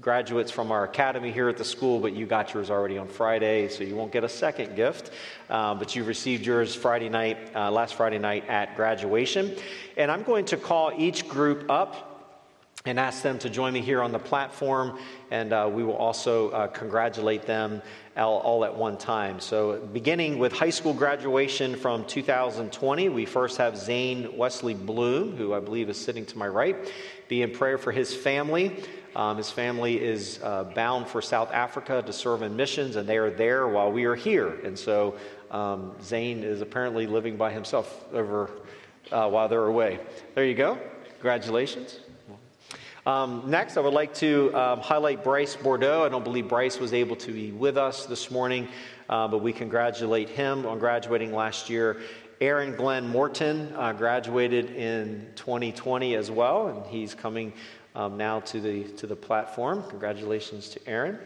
graduates 0.00 0.52
from 0.52 0.70
our 0.70 0.84
academy 0.84 1.32
here 1.32 1.48
at 1.48 1.56
the 1.56 1.64
school, 1.64 1.98
but 1.98 2.12
you 2.12 2.24
got 2.24 2.54
yours 2.54 2.70
already 2.70 2.98
on 2.98 3.08
Friday, 3.08 3.68
so 3.68 3.82
you 3.82 3.96
won't 3.96 4.12
get 4.12 4.22
a 4.22 4.28
second 4.28 4.76
gift. 4.76 5.10
Uh, 5.50 5.74
but 5.74 5.96
you 5.96 6.04
received 6.04 6.46
yours 6.46 6.72
Friday 6.72 7.08
night, 7.08 7.36
uh, 7.56 7.68
last 7.68 7.96
Friday 7.96 8.18
night 8.18 8.48
at 8.48 8.76
graduation. 8.76 9.56
And 9.96 10.08
I'm 10.08 10.22
going 10.22 10.44
to 10.46 10.56
call 10.56 10.92
each 10.96 11.28
group 11.28 11.68
up 11.68 12.07
and 12.84 12.98
ask 12.98 13.22
them 13.22 13.38
to 13.40 13.50
join 13.50 13.72
me 13.72 13.80
here 13.80 14.02
on 14.02 14.12
the 14.12 14.18
platform, 14.18 14.98
and 15.30 15.52
uh, 15.52 15.68
we 15.70 15.82
will 15.82 15.96
also 15.96 16.50
uh, 16.50 16.66
congratulate 16.68 17.42
them 17.42 17.82
all, 18.16 18.38
all, 18.38 18.64
at 18.64 18.74
one 18.74 18.96
time. 18.96 19.40
So, 19.40 19.78
beginning 19.92 20.38
with 20.38 20.52
high 20.52 20.70
school 20.70 20.94
graduation 20.94 21.74
from 21.74 22.04
2020, 22.04 23.08
we 23.08 23.26
first 23.26 23.58
have 23.58 23.76
Zane 23.76 24.36
Wesley 24.36 24.74
Bloom, 24.74 25.36
who 25.36 25.54
I 25.54 25.60
believe 25.60 25.88
is 25.88 25.96
sitting 25.96 26.24
to 26.26 26.38
my 26.38 26.46
right. 26.46 26.76
Be 27.26 27.42
in 27.42 27.50
prayer 27.50 27.78
for 27.78 27.90
his 27.90 28.14
family. 28.14 28.82
Um, 29.16 29.36
his 29.36 29.50
family 29.50 30.00
is 30.00 30.38
uh, 30.42 30.64
bound 30.64 31.08
for 31.08 31.20
South 31.20 31.52
Africa 31.52 32.02
to 32.06 32.12
serve 32.12 32.42
in 32.42 32.54
missions, 32.54 32.94
and 32.94 33.08
they 33.08 33.18
are 33.18 33.30
there 33.30 33.66
while 33.66 33.90
we 33.90 34.04
are 34.04 34.14
here. 34.14 34.60
And 34.64 34.78
so, 34.78 35.16
um, 35.50 35.96
Zane 36.00 36.44
is 36.44 36.60
apparently 36.60 37.06
living 37.08 37.36
by 37.36 37.52
himself 37.52 38.04
over 38.12 38.50
uh, 39.10 39.28
while 39.28 39.48
they're 39.48 39.66
away. 39.66 39.98
There 40.34 40.44
you 40.44 40.54
go. 40.54 40.78
Congratulations. 41.14 41.98
Um, 43.08 43.44
next, 43.46 43.78
I 43.78 43.80
would 43.80 43.94
like 43.94 44.12
to 44.16 44.54
um, 44.54 44.80
highlight 44.80 45.24
Bryce 45.24 45.56
Bordeaux. 45.56 46.04
I 46.04 46.10
don't 46.10 46.24
believe 46.24 46.46
Bryce 46.46 46.78
was 46.78 46.92
able 46.92 47.16
to 47.16 47.32
be 47.32 47.52
with 47.52 47.78
us 47.78 48.04
this 48.04 48.30
morning, 48.30 48.68
uh, 49.08 49.26
but 49.26 49.38
we 49.38 49.50
congratulate 49.50 50.28
him 50.28 50.66
on 50.66 50.78
graduating 50.78 51.32
last 51.32 51.70
year. 51.70 52.02
Aaron 52.42 52.76
Glenn 52.76 53.08
Morton 53.08 53.72
uh, 53.76 53.94
graduated 53.94 54.72
in 54.72 55.26
2020 55.36 56.16
as 56.16 56.30
well, 56.30 56.68
and 56.68 56.84
he's 56.84 57.14
coming 57.14 57.54
um, 57.94 58.18
now 58.18 58.40
to 58.40 58.60
the, 58.60 58.84
to 58.98 59.06
the 59.06 59.16
platform. 59.16 59.84
Congratulations 59.88 60.68
to 60.68 60.86
Aaron. 60.86 61.18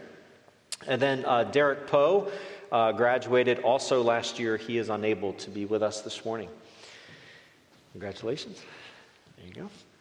And 0.86 1.02
then 1.02 1.24
uh, 1.24 1.42
Derek 1.42 1.88
Poe 1.88 2.30
uh, 2.70 2.92
graduated 2.92 3.58
also 3.58 4.04
last 4.04 4.38
year. 4.38 4.56
He 4.56 4.78
is 4.78 4.88
unable 4.88 5.32
to 5.32 5.50
be 5.50 5.64
with 5.64 5.82
us 5.82 6.02
this 6.02 6.24
morning. 6.24 6.48
Congratulations. 7.90 8.62
There 9.36 9.48
you 9.48 9.54
go. 9.62 9.91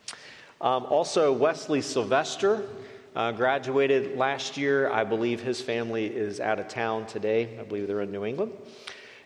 Um, 0.61 0.85
also, 0.85 1.33
Wesley 1.33 1.81
Sylvester 1.81 2.69
uh, 3.15 3.31
graduated 3.31 4.15
last 4.15 4.57
year. 4.57 4.91
I 4.91 5.03
believe 5.03 5.41
his 5.41 5.59
family 5.59 6.05
is 6.05 6.39
out 6.39 6.59
of 6.59 6.67
town 6.67 7.07
today. 7.07 7.57
I 7.59 7.63
believe 7.63 7.87
they're 7.87 8.01
in 8.01 8.11
New 8.11 8.25
England. 8.25 8.51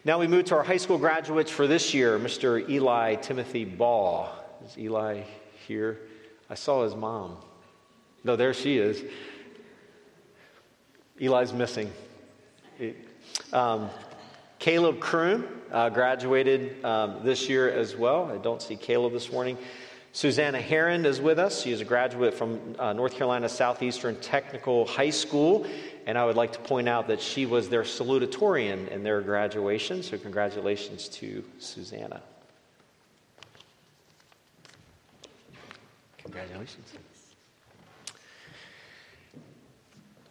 Now 0.05 0.17
we 0.17 0.27
move 0.27 0.45
to 0.45 0.55
our 0.55 0.63
high 0.63 0.77
school 0.77 0.97
graduates 0.97 1.51
for 1.51 1.67
this 1.67 1.93
year, 1.93 2.17
Mr. 2.17 2.69
Eli 2.69 3.15
Timothy 3.15 3.65
Ball. 3.65 4.33
Is 4.65 4.77
Eli 4.77 5.23
here? 5.67 5.99
I 6.49 6.55
saw 6.55 6.85
his 6.85 6.95
mom. 6.95 7.35
No, 8.23 8.37
there 8.37 8.53
she 8.53 8.77
is. 8.77 9.03
Eli's 11.19 11.51
missing. 11.51 11.91
Um, 13.51 13.89
Caleb 14.59 14.99
Kroon 14.99 15.45
uh, 15.69 15.89
graduated 15.89 16.83
um, 16.85 17.19
this 17.23 17.49
year 17.49 17.69
as 17.69 17.93
well. 17.93 18.31
I 18.31 18.37
don't 18.37 18.61
see 18.61 18.77
Caleb 18.77 19.11
this 19.11 19.33
morning. 19.33 19.57
Susanna 20.15 20.61
Heron 20.61 21.05
is 21.05 21.19
with 21.19 21.37
us. 21.37 21.61
She 21.61 21.73
is 21.73 21.81
a 21.81 21.83
graduate 21.83 22.33
from 22.33 22.77
uh, 22.79 22.93
North 22.93 23.15
Carolina 23.15 23.49
Southeastern 23.49 24.15
Technical 24.21 24.85
High 24.85 25.09
School. 25.09 25.67
And 26.05 26.17
I 26.17 26.23
would 26.23 26.37
like 26.37 26.53
to 26.53 26.59
point 26.59 26.87
out 26.87 27.09
that 27.09 27.19
she 27.19 27.45
was 27.45 27.67
their 27.67 27.83
salutatorian 27.83 28.87
in 28.87 29.03
their 29.03 29.19
graduation. 29.19 30.01
So, 30.03 30.17
congratulations 30.17 31.09
to 31.09 31.43
Susanna. 31.59 32.21
Congratulations. 36.19 36.93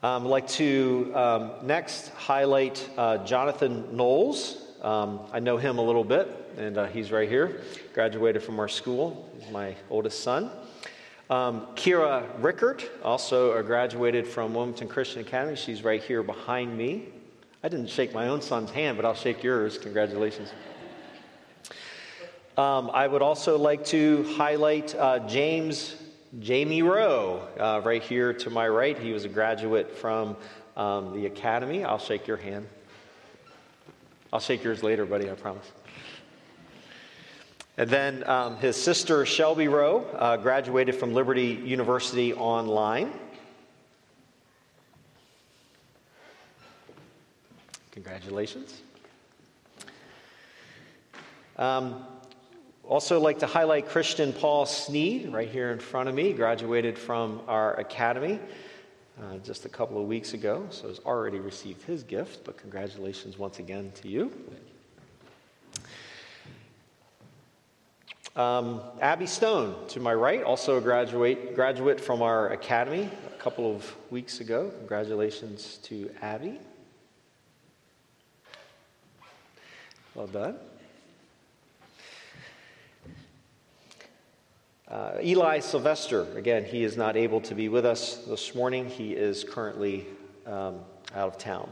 Um, 0.02 0.24
I'd 0.24 0.30
like 0.30 0.48
to 0.48 1.12
um, 1.14 1.50
next 1.62 2.08
highlight 2.14 2.88
uh, 2.96 3.18
Jonathan 3.18 3.94
Knowles. 3.94 4.56
Um, 4.80 5.20
I 5.30 5.40
know 5.40 5.58
him 5.58 5.76
a 5.76 5.82
little 5.82 6.04
bit, 6.04 6.43
and 6.56 6.78
uh, 6.78 6.86
he's 6.86 7.12
right 7.12 7.28
here. 7.28 7.60
Graduated 7.92 8.42
from 8.42 8.58
our 8.60 8.68
school. 8.68 9.30
He's 9.38 9.50
my 9.50 9.74
oldest 9.90 10.22
son. 10.22 10.50
Um, 11.30 11.66
Kira 11.74 12.26
Rickert, 12.40 12.90
also 13.02 13.62
graduated 13.62 14.26
from 14.26 14.54
Wilmington 14.54 14.88
Christian 14.88 15.22
Academy. 15.22 15.56
She's 15.56 15.82
right 15.82 16.02
here 16.02 16.22
behind 16.22 16.76
me. 16.76 17.08
I 17.62 17.68
didn't 17.68 17.88
shake 17.88 18.12
my 18.12 18.28
own 18.28 18.42
son's 18.42 18.70
hand, 18.70 18.96
but 18.96 19.06
I'll 19.06 19.14
shake 19.14 19.42
yours. 19.42 19.78
Congratulations. 19.78 20.50
Um, 22.58 22.90
I 22.92 23.06
would 23.06 23.22
also 23.22 23.58
like 23.58 23.84
to 23.86 24.22
highlight 24.36 24.94
uh, 24.94 25.20
James 25.20 25.96
Jamie 26.40 26.82
Rowe, 26.82 27.46
uh, 27.58 27.80
right 27.84 28.02
here 28.02 28.32
to 28.32 28.50
my 28.50 28.68
right. 28.68 28.98
He 28.98 29.12
was 29.12 29.24
a 29.24 29.28
graduate 29.28 29.96
from 29.96 30.36
um, 30.76 31.14
the 31.14 31.26
academy. 31.26 31.84
I'll 31.84 31.98
shake 31.98 32.26
your 32.26 32.36
hand. 32.36 32.66
I'll 34.32 34.40
shake 34.40 34.64
yours 34.64 34.82
later, 34.82 35.06
buddy, 35.06 35.30
I 35.30 35.34
promise. 35.34 35.70
And 37.76 37.90
then 37.90 38.28
um, 38.28 38.56
his 38.58 38.76
sister, 38.76 39.26
Shelby 39.26 39.66
Rowe, 39.66 40.06
uh, 40.16 40.36
graduated 40.36 40.94
from 40.94 41.12
Liberty 41.12 41.60
University 41.64 42.32
online. 42.32 43.12
Congratulations. 47.90 48.80
Um, 51.56 52.04
also, 52.84 53.18
like 53.18 53.38
to 53.40 53.46
highlight 53.46 53.88
Christian 53.88 54.32
Paul 54.32 54.66
Sneed 54.66 55.32
right 55.32 55.48
here 55.48 55.72
in 55.72 55.78
front 55.78 56.08
of 56.08 56.14
me, 56.14 56.32
graduated 56.32 56.98
from 56.98 57.40
our 57.48 57.74
academy 57.80 58.38
uh, 59.20 59.38
just 59.38 59.64
a 59.64 59.68
couple 59.68 60.00
of 60.00 60.06
weeks 60.06 60.34
ago, 60.34 60.66
so 60.70 60.88
has 60.88 60.98
already 61.00 61.38
received 61.38 61.82
his 61.82 62.02
gift, 62.02 62.44
but 62.44 62.56
congratulations 62.56 63.38
once 63.38 63.58
again 63.58 63.90
to 64.02 64.08
you. 64.08 64.30
Um, 68.36 68.80
Abby 69.00 69.26
Stone, 69.26 69.76
to 69.90 70.00
my 70.00 70.12
right, 70.12 70.42
also 70.42 70.76
a 70.76 70.80
graduate, 70.80 71.54
graduate 71.54 72.00
from 72.00 72.20
our 72.20 72.48
academy 72.48 73.08
a 73.28 73.38
couple 73.40 73.72
of 73.72 73.94
weeks 74.10 74.40
ago. 74.40 74.72
Congratulations 74.78 75.78
to 75.84 76.10
Abby. 76.20 76.58
Well 80.16 80.26
done. 80.26 80.56
Uh, 84.88 85.18
Eli 85.22 85.60
Sylvester, 85.60 86.26
again, 86.36 86.64
he 86.64 86.82
is 86.82 86.96
not 86.96 87.16
able 87.16 87.40
to 87.42 87.54
be 87.54 87.68
with 87.68 87.86
us 87.86 88.16
this 88.26 88.52
morning. 88.52 88.88
He 88.88 89.12
is 89.12 89.44
currently 89.44 90.06
um, 90.44 90.80
out 91.14 91.28
of 91.28 91.38
town. 91.38 91.70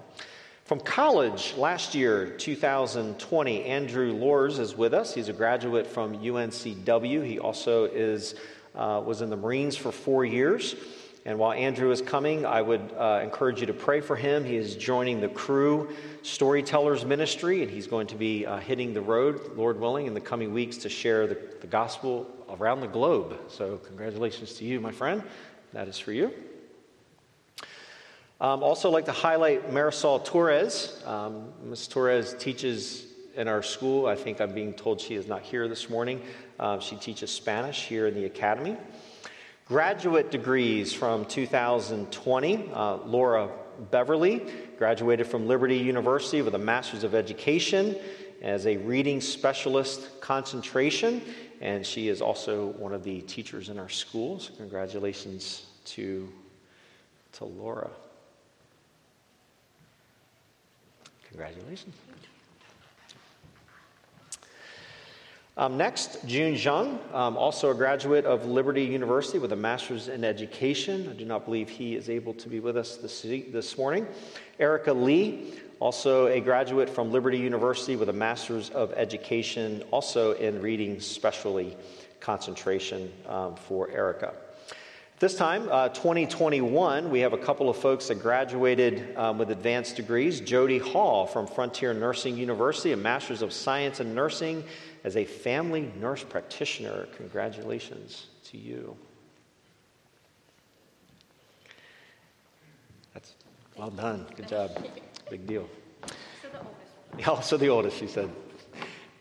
From 0.72 0.80
college 0.80 1.54
last 1.58 1.94
year, 1.94 2.30
2020, 2.38 3.64
Andrew 3.64 4.14
Lors 4.14 4.58
is 4.58 4.74
with 4.74 4.94
us. 4.94 5.12
He's 5.12 5.28
a 5.28 5.32
graduate 5.34 5.86
from 5.86 6.16
UNCW. 6.16 7.26
He 7.26 7.38
also 7.38 7.84
is 7.84 8.34
uh, 8.74 9.02
was 9.04 9.20
in 9.20 9.28
the 9.28 9.36
Marines 9.36 9.76
for 9.76 9.92
four 9.92 10.24
years. 10.24 10.74
And 11.26 11.38
while 11.38 11.52
Andrew 11.52 11.90
is 11.90 12.00
coming, 12.00 12.46
I 12.46 12.62
would 12.62 12.80
uh, 12.96 13.20
encourage 13.22 13.60
you 13.60 13.66
to 13.66 13.74
pray 13.74 14.00
for 14.00 14.16
him. 14.16 14.46
He 14.46 14.56
is 14.56 14.74
joining 14.74 15.20
the 15.20 15.28
Crew 15.28 15.94
Storytellers 16.22 17.04
Ministry, 17.04 17.62
and 17.62 17.70
he's 17.70 17.86
going 17.86 18.06
to 18.06 18.16
be 18.16 18.46
uh, 18.46 18.56
hitting 18.56 18.94
the 18.94 19.02
road, 19.02 19.54
Lord 19.54 19.78
willing, 19.78 20.06
in 20.06 20.14
the 20.14 20.22
coming 20.22 20.54
weeks 20.54 20.78
to 20.78 20.88
share 20.88 21.26
the, 21.26 21.36
the 21.60 21.66
gospel 21.66 22.26
around 22.48 22.80
the 22.80 22.88
globe. 22.88 23.38
So, 23.48 23.76
congratulations 23.76 24.54
to 24.54 24.64
you, 24.64 24.80
my 24.80 24.90
friend. 24.90 25.22
That 25.74 25.86
is 25.86 25.98
for 25.98 26.12
you. 26.12 26.32
Um, 28.42 28.64
also, 28.64 28.90
like 28.90 29.04
to 29.04 29.12
highlight 29.12 29.70
Marisol 29.70 30.24
Torres. 30.24 31.00
Um, 31.06 31.52
Ms. 31.62 31.86
Torres 31.86 32.34
teaches 32.34 33.06
in 33.36 33.46
our 33.46 33.62
school. 33.62 34.06
I 34.06 34.16
think 34.16 34.40
I'm 34.40 34.52
being 34.52 34.74
told 34.74 35.00
she 35.00 35.14
is 35.14 35.28
not 35.28 35.42
here 35.42 35.68
this 35.68 35.88
morning. 35.88 36.20
Uh, 36.58 36.80
she 36.80 36.96
teaches 36.96 37.30
Spanish 37.30 37.84
here 37.86 38.08
in 38.08 38.14
the 38.14 38.24
academy. 38.24 38.76
Graduate 39.66 40.32
degrees 40.32 40.92
from 40.92 41.24
2020 41.26 42.72
uh, 42.72 42.96
Laura 43.06 43.48
Beverly 43.92 44.44
graduated 44.76 45.28
from 45.28 45.46
Liberty 45.46 45.76
University 45.76 46.42
with 46.42 46.56
a 46.56 46.58
Master's 46.58 47.04
of 47.04 47.14
Education 47.14 47.94
as 48.42 48.66
a 48.66 48.76
reading 48.78 49.20
specialist 49.20 50.20
concentration, 50.20 51.22
and 51.60 51.86
she 51.86 52.08
is 52.08 52.20
also 52.20 52.72
one 52.72 52.92
of 52.92 53.04
the 53.04 53.20
teachers 53.20 53.68
in 53.68 53.78
our 53.78 53.88
school. 53.88 54.40
So, 54.40 54.52
congratulations 54.54 55.66
to, 55.84 56.28
to 57.34 57.44
Laura. 57.44 57.88
Congratulations. 61.32 61.94
Um, 65.56 65.76
next, 65.76 66.26
June 66.26 66.54
Zhang, 66.54 66.98
um, 67.14 67.36
also 67.36 67.70
a 67.70 67.74
graduate 67.74 68.24
of 68.24 68.46
Liberty 68.46 68.84
University 68.84 69.38
with 69.38 69.52
a 69.52 69.56
master's 69.56 70.08
in 70.08 70.24
education. 70.24 71.08
I 71.10 71.12
do 71.12 71.26
not 71.26 71.44
believe 71.44 71.68
he 71.68 71.94
is 71.94 72.08
able 72.08 72.32
to 72.34 72.48
be 72.48 72.60
with 72.60 72.76
us 72.76 72.96
this, 72.96 73.22
this 73.22 73.76
morning. 73.76 74.06
Erica 74.58 74.92
Lee, 74.92 75.52
also 75.78 76.26
a 76.26 76.40
graduate 76.40 76.88
from 76.88 77.12
Liberty 77.12 77.38
University 77.38 77.96
with 77.96 78.08
a 78.08 78.14
master's 78.14 78.70
of 78.70 78.92
education, 78.92 79.82
also 79.90 80.32
in 80.32 80.60
reading 80.62 81.00
specially 81.00 81.76
concentration 82.20 83.12
um, 83.28 83.56
for 83.56 83.90
Erica. 83.90 84.32
This 85.22 85.36
time, 85.36 85.68
uh, 85.70 85.88
2021, 85.90 87.08
we 87.08 87.20
have 87.20 87.32
a 87.32 87.38
couple 87.38 87.68
of 87.70 87.76
folks 87.76 88.08
that 88.08 88.16
graduated 88.16 89.16
um, 89.16 89.38
with 89.38 89.52
advanced 89.52 89.94
degrees. 89.94 90.40
Jody 90.40 90.78
Hall 90.78 91.28
from 91.28 91.46
Frontier 91.46 91.94
Nursing 91.94 92.36
University, 92.36 92.90
a 92.90 92.96
Master's 92.96 93.40
of 93.40 93.52
Science 93.52 94.00
in 94.00 94.16
Nursing 94.16 94.64
as 95.04 95.16
a 95.16 95.24
family 95.24 95.92
nurse 96.00 96.24
practitioner. 96.24 97.06
Congratulations 97.16 98.26
to 98.46 98.58
you. 98.58 98.96
That's 103.14 103.34
well 103.76 103.90
done. 103.90 104.26
Good 104.34 104.48
job. 104.48 104.72
Big 105.30 105.46
deal. 105.46 105.70
Also 107.28 107.56
the 107.58 107.68
oldest, 107.68 107.96
she 107.96 108.08
said. 108.08 108.28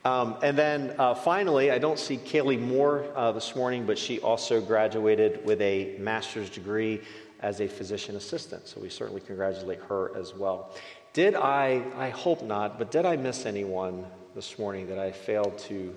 Um, 0.03 0.37
and 0.41 0.57
then 0.57 0.95
uh, 0.97 1.13
finally, 1.13 1.69
I 1.69 1.77
don't 1.77 1.99
see 1.99 2.17
Kaylee 2.17 2.59
Moore 2.59 3.05
uh, 3.15 3.31
this 3.31 3.55
morning, 3.55 3.85
but 3.85 3.99
she 3.99 4.19
also 4.19 4.59
graduated 4.59 5.45
with 5.45 5.61
a 5.61 5.95
master's 5.99 6.49
degree 6.49 7.01
as 7.39 7.61
a 7.61 7.67
physician 7.67 8.15
assistant. 8.15 8.67
So 8.67 8.81
we 8.81 8.89
certainly 8.89 9.21
congratulate 9.21 9.79
her 9.89 10.11
as 10.17 10.33
well. 10.33 10.73
Did 11.13 11.35
I, 11.35 11.83
I 11.97 12.09
hope 12.09 12.41
not, 12.41 12.79
but 12.79 12.89
did 12.89 13.05
I 13.05 13.15
miss 13.15 13.45
anyone 13.45 14.05
this 14.33 14.57
morning 14.57 14.87
that 14.87 14.97
I 14.97 15.11
failed 15.11 15.59
to? 15.59 15.95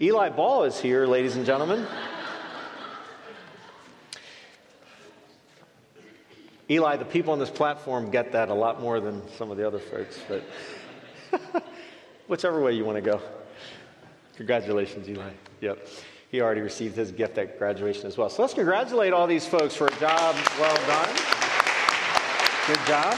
Eli 0.00 0.28
Ball 0.28 0.64
is 0.64 0.78
here, 0.78 1.06
ladies 1.06 1.34
and 1.34 1.44
gentlemen. 1.44 1.84
Eli, 6.70 6.96
the 6.96 7.04
people 7.04 7.32
on 7.32 7.38
this 7.38 7.50
platform 7.50 8.10
get 8.10 8.32
that 8.32 8.50
a 8.50 8.54
lot 8.54 8.80
more 8.80 9.00
than 9.00 9.20
some 9.36 9.50
of 9.50 9.56
the 9.56 9.66
other 9.66 9.80
folks, 9.80 10.20
but. 10.28 11.64
whichever 12.26 12.60
way 12.60 12.72
you 12.72 12.84
want 12.84 12.96
to 12.96 13.02
go. 13.02 13.20
Congratulations, 14.36 15.08
Eli. 15.08 15.30
Yep. 15.60 15.86
He 16.30 16.40
already 16.40 16.62
received 16.62 16.96
his 16.96 17.12
gift 17.12 17.38
at 17.38 17.58
graduation 17.58 18.06
as 18.06 18.18
well. 18.18 18.28
So 18.28 18.42
let's 18.42 18.54
congratulate 18.54 19.12
all 19.12 19.26
these 19.26 19.46
folks 19.46 19.74
for 19.76 19.86
a 19.86 19.96
job 20.00 20.34
well 20.58 20.76
done. 20.86 21.14
Good 22.66 22.86
job. 22.86 23.14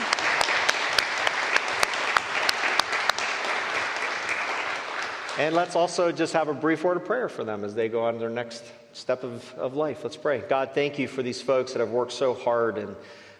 And 5.38 5.54
let's 5.54 5.76
also 5.76 6.12
just 6.12 6.32
have 6.32 6.48
a 6.48 6.54
brief 6.54 6.82
word 6.82 6.96
of 6.96 7.04
prayer 7.04 7.28
for 7.28 7.44
them 7.44 7.62
as 7.62 7.74
they 7.74 7.88
go 7.88 8.04
on 8.04 8.18
their 8.18 8.30
next 8.30 8.64
step 8.92 9.22
of, 9.22 9.52
of 9.54 9.74
life. 9.74 10.02
Let's 10.02 10.16
pray. 10.16 10.42
God, 10.48 10.70
thank 10.74 10.98
you 10.98 11.08
for 11.08 11.22
these 11.22 11.42
folks 11.42 11.72
that 11.72 11.80
have 11.80 11.90
worked 11.90 12.12
so 12.12 12.32
hard 12.32 12.78
in 12.78 12.96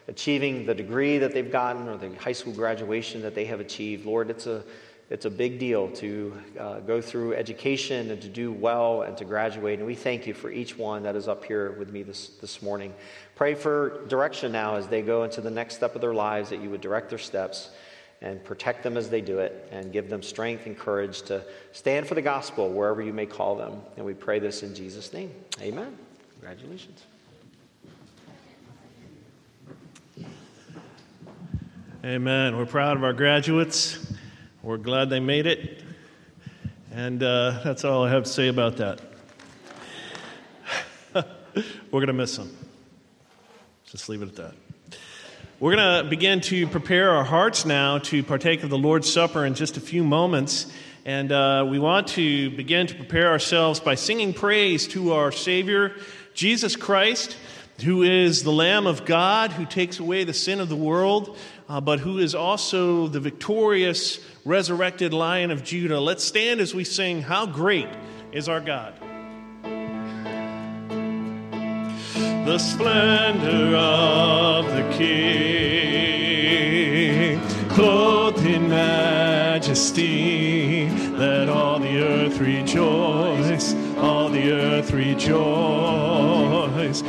achieving 0.07 0.67
the 0.67 0.75
degree 0.75 1.19
that 1.19 1.33
they've 1.33 1.51
gotten 1.51 1.89
or 1.89 1.97
the 1.97 2.15
high 2.17 2.33
school 2.33 2.53
graduation 2.53 3.23
that 3.23 3.35
they 3.35 3.47
have 3.47 3.61
achieved. 3.61 4.05
Lord, 4.05 4.29
it's 4.29 4.47
a 4.47 4.63
it's 5.09 5.25
a 5.25 5.31
big 5.31 5.61
deal 5.61 5.89
to 5.91 6.37
uh, 6.59 6.81
go 6.81 7.01
through 7.01 7.35
education 7.35 8.11
and 8.11 8.21
to 8.23 8.29
do 8.29 8.51
well 8.51 9.03
and 9.03 9.17
to 9.17 9.25
graduate. 9.25 9.79
And 9.79 9.87
we 9.87 9.95
thank 9.95 10.27
you 10.27 10.35
for 10.35 10.51
each 10.51 10.77
one 10.77 11.05
that 11.05 11.15
is 11.15 11.29
up 11.29 11.45
here 11.45 11.73
with 11.73 11.93
me 11.93 12.03
this, 12.03 12.31
this 12.41 12.61
morning. 12.61 12.93
Pray 13.37 13.55
for 13.55 14.05
direction 14.09 14.51
now 14.51 14.75
as 14.75 14.89
they 14.89 15.03
go 15.03 15.23
into 15.23 15.41
the 15.41 15.51
next 15.51 15.77
step 15.77 15.95
of 15.95 16.01
their 16.01 16.15
lives, 16.15 16.51
that 16.51 16.61
you 16.61 16.71
would 16.71 16.81
direct 16.81 17.09
their 17.09 17.21
steps 17.21 17.71
and 18.21 18.43
protect 18.45 18.83
them 18.83 18.97
as 18.97 19.09
they 19.09 19.21
do 19.21 19.39
it 19.39 19.69
and 19.71 19.93
give 19.93 20.09
them 20.09 20.23
strength 20.23 20.67
and 20.67 20.77
courage 20.77 21.23
to 21.23 21.45
stand 21.73 22.09
for 22.09 22.15
the 22.15 22.23
gospel 22.23 22.71
wherever 22.71 23.01
you 23.01 23.13
may 23.13 23.27
call 23.27 23.55
them. 23.55 23.81
And 23.97 24.05
we 24.05 24.15
pray 24.15 24.41
this 24.41 24.65
in 24.65 24.75
Jesus' 24.75 25.13
name. 25.13 25.31
Amen. 25.61 25.97
Congratulations. 26.41 27.05
Amen. 32.05 32.57
We're 32.57 32.67
proud 32.67 32.97
of 32.97 33.05
our 33.05 33.13
graduates. 33.13 34.16
We're 34.67 34.79
glad 34.79 35.11
they 35.11 35.21
made 35.21 35.47
it. 35.47 35.81
And 36.91 37.23
uh, 37.23 37.61
that's 37.63 37.85
all 37.85 38.03
I 38.03 38.11
have 38.11 38.25
to 38.25 38.29
say 38.29 38.49
about 38.49 38.79
that. 38.79 39.01
We're 41.15 41.25
going 41.93 42.09
to 42.09 42.13
miss 42.13 42.37
them. 42.37 42.51
Just 43.85 44.09
leave 44.09 44.23
it 44.23 44.29
at 44.31 44.35
that. 44.35 44.55
We're 45.61 45.77
going 45.77 46.03
to 46.03 46.11
begin 46.11 46.41
to 46.41 46.67
prepare 46.67 47.13
our 47.13 47.23
hearts 47.23 47.65
now 47.65 47.99
to 47.99 48.25
partake 48.25 48.65
of 48.65 48.71
the 48.71 48.77
Lord's 48.77 49.09
Supper 49.09 49.45
in 49.45 49.55
just 49.55 49.77
a 49.77 49.81
few 49.81 50.03
moments. 50.03 50.67
And 51.05 51.31
uh, 51.31 51.65
we 51.71 51.79
want 51.79 52.09
to 52.09 52.51
begin 52.51 52.89
to 52.89 52.97
prepare 52.97 53.29
ourselves 53.29 53.79
by 53.79 53.95
singing 53.95 54.35
praise 54.35 54.89
to 54.89 55.13
our 55.13 55.31
Savior, 55.31 55.95
Jesus 56.35 56.75
Christ, 56.75 57.37
who 57.85 58.03
is 58.03 58.43
the 58.43 58.51
Lamb 58.51 58.89
of 58.89 59.05
God 59.05 59.53
who 59.53 59.65
takes 59.65 60.01
away 60.01 60.25
the 60.25 60.35
sin 60.35 60.59
of 60.59 60.69
the 60.69 60.75
world 60.75 61.39
uh, 61.69 61.81
but 61.81 62.01
who 62.01 62.19
is 62.19 62.35
also 62.35 63.09
the 63.09 63.21
victorious, 63.21 64.19
resurrected 64.47 65.13
Lion 65.13 65.51
of 65.51 65.63
Judah. 65.65 65.99
Let's 65.99 66.23
stand 66.23 66.61
as 66.61 66.73
we 66.73 66.85
sing, 66.85 67.21
How 67.21 67.47
Great 67.47 67.89
is 68.31 68.49
Our 68.49 68.61
God. 68.61 68.95
The 72.47 72.59
splendor 72.59 73.77
of 73.77 74.67
the 74.67 74.89
King, 74.97 76.21
clothed 77.69 78.47
in 78.47 78.69
majesty, 78.69 79.99
let 81.11 81.49
all 81.49 81.81
the 81.81 81.99
earth 81.99 82.39
rejoice, 82.39 83.75
all 83.97 84.29
the 84.29 84.53
earth 84.53 84.93
rejoice. 84.93 85.41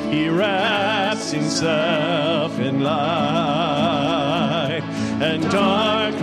He 0.09 0.27
wraps 0.27 1.29
himself 1.29 2.59
in 2.59 2.81
light 2.81 3.77
and 5.21 5.43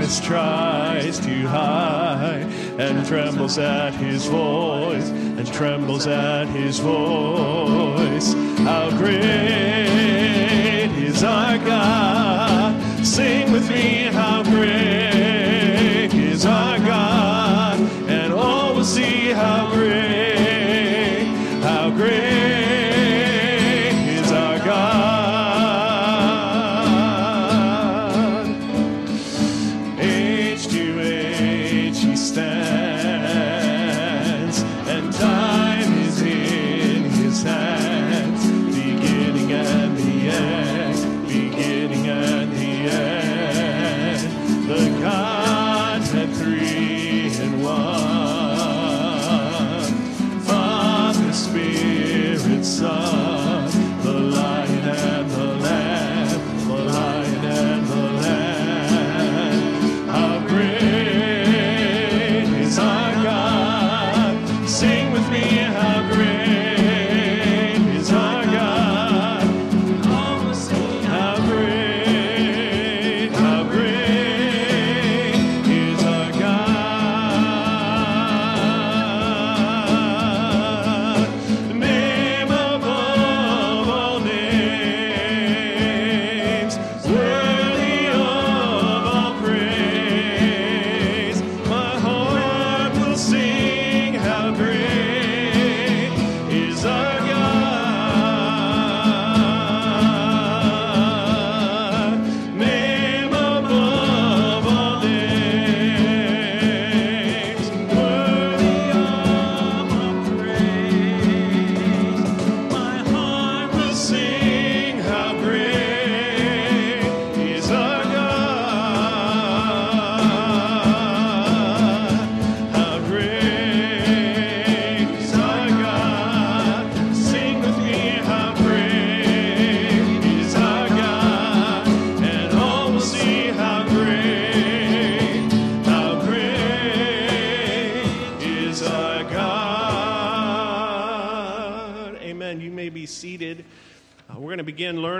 darkness 0.05 0.21
tries 0.21 1.19
to 1.19 1.49
hide 1.49 2.47
and 2.79 3.07
trembles 3.07 3.57
at 3.59 3.95
his 3.95 4.27
voice 4.27 5.09
and 5.09 5.51
trembles 5.53 6.07
at 6.07 6.47
his 6.49 6.79
voice. 6.79 8.35
How 8.59 8.91
great 8.91 9.23
is 10.99 11.25
our 11.25 11.57
god? 11.59 13.07
Sing 13.07 13.51
with 13.53 13.69
me 13.71 14.11
how 14.13 14.43
great 14.43 15.14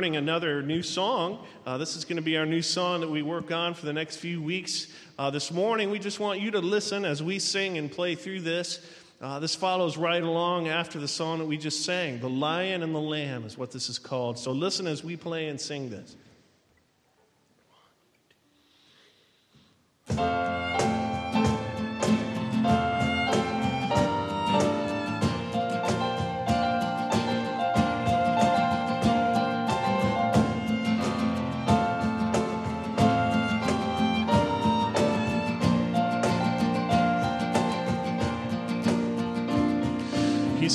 learning 0.05 0.17
another 0.17 0.61
new 0.61 0.83
song. 0.83 1.39
Uh, 1.65 1.79
this 1.79 1.97
is 1.97 2.05
going 2.05 2.17
to 2.17 2.23
be 2.23 2.37
our 2.37 2.45
new 2.45 2.61
song 2.61 3.01
that 3.01 3.09
we 3.09 3.23
work 3.23 3.51
on 3.51 3.73
for 3.73 3.87
the 3.87 3.93
next 3.95 4.17
few 4.17 4.43
weeks. 4.43 4.89
Uh, 5.19 5.31
this 5.31 5.51
morning, 5.51 5.91
we 5.91 5.99
just 5.99 6.21
want 6.21 6.39
you 6.39 6.51
to 6.51 6.59
listen 6.59 7.07
as 7.07 7.23
we 7.23 7.39
sing 7.39 7.79
and 7.79 7.91
play 7.91 8.15
through 8.15 8.39
this. 8.43 8.85
Uh, 9.23 9.39
this 9.39 9.55
follows 9.55 9.97
right 9.97 10.23
along 10.23 10.69
after 10.69 10.99
the 10.99 11.09
song 11.09 11.39
that 11.39 11.47
we 11.47 11.57
just 11.57 11.87
sang. 11.87 12.21
The 12.21 12.29
Lion 12.29 12.83
and 12.83 12.95
the 12.95 13.01
Lamb 13.01 13.47
is 13.47 13.57
what 13.57 13.73
this 13.73 13.89
is 13.89 13.99
called. 13.99 14.39
So 14.39 14.53
listen 14.53 14.87
as 14.87 15.03
we 15.03 15.17
play 15.17 15.49
and 15.49 15.59
sing 15.59 15.89
this. 15.89 16.17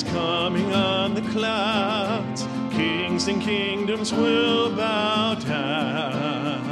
He's 0.00 0.12
coming 0.12 0.72
on 0.72 1.12
the 1.12 1.20
clouds. 1.20 2.46
Kings 2.70 3.28
and 3.28 3.42
kingdoms 3.42 4.14
will 4.14 4.74
bow 4.74 5.34
down. 5.34 6.62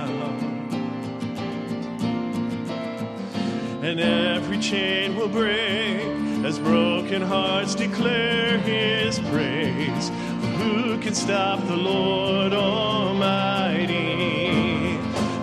And 3.82 4.00
every 4.00 4.58
chain 4.58 5.14
will 5.14 5.28
break 5.28 6.00
as 6.42 6.58
broken 6.58 7.20
hearts 7.20 7.74
declare 7.74 8.56
his 8.60 9.18
praise. 9.18 10.08
Who 10.56 10.96
can 10.96 11.14
stop 11.14 11.60
the 11.66 11.76
Lord 11.76 12.54
Almighty? 12.54 14.06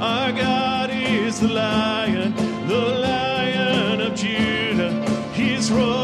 Our 0.02 0.32
God 0.32 0.90
is 0.90 1.40
the 1.40 1.50
lion, 1.50 2.34
the 2.68 2.80
lion 2.80 4.02
of 4.02 4.16
Judah. 4.16 5.06
He's 5.34 5.72
roaring 5.72 5.95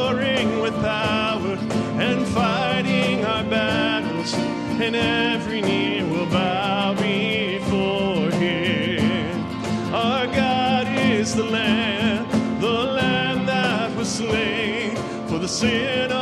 and 4.81 4.95
every 4.95 5.61
knee 5.61 6.03
will 6.03 6.25
bow 6.25 6.93
before 6.93 8.31
him. 8.31 9.45
Our 9.93 10.25
God 10.27 10.87
is 10.87 11.35
the 11.35 11.43
Lamb, 11.43 12.27
the 12.59 12.67
Lamb 12.67 13.45
that 13.45 13.95
was 13.95 14.09
slain 14.09 14.95
for 15.27 15.37
the 15.37 15.47
sin 15.47 16.11
of 16.11 16.20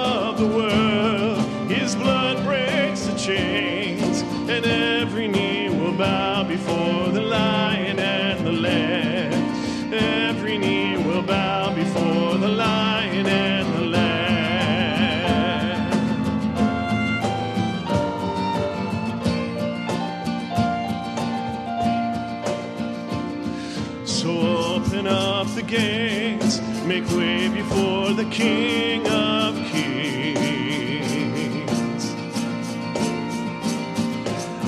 the 28.20 28.26
King 28.26 29.08
of 29.08 29.56
Kings. 29.72 30.04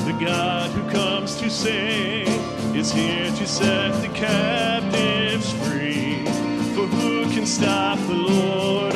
The 0.05 0.13
God 0.25 0.69
who 0.71 0.89
comes 0.89 1.35
to 1.35 1.49
save 1.49 2.29
is 2.73 2.93
here 2.93 3.29
to 3.29 3.45
set 3.45 3.91
the 4.01 4.07
captives 4.13 5.51
free. 5.67 6.23
For 6.75 6.87
who 6.87 7.29
can 7.33 7.45
stop 7.45 7.99
the 8.07 8.13
Lord 8.13 8.95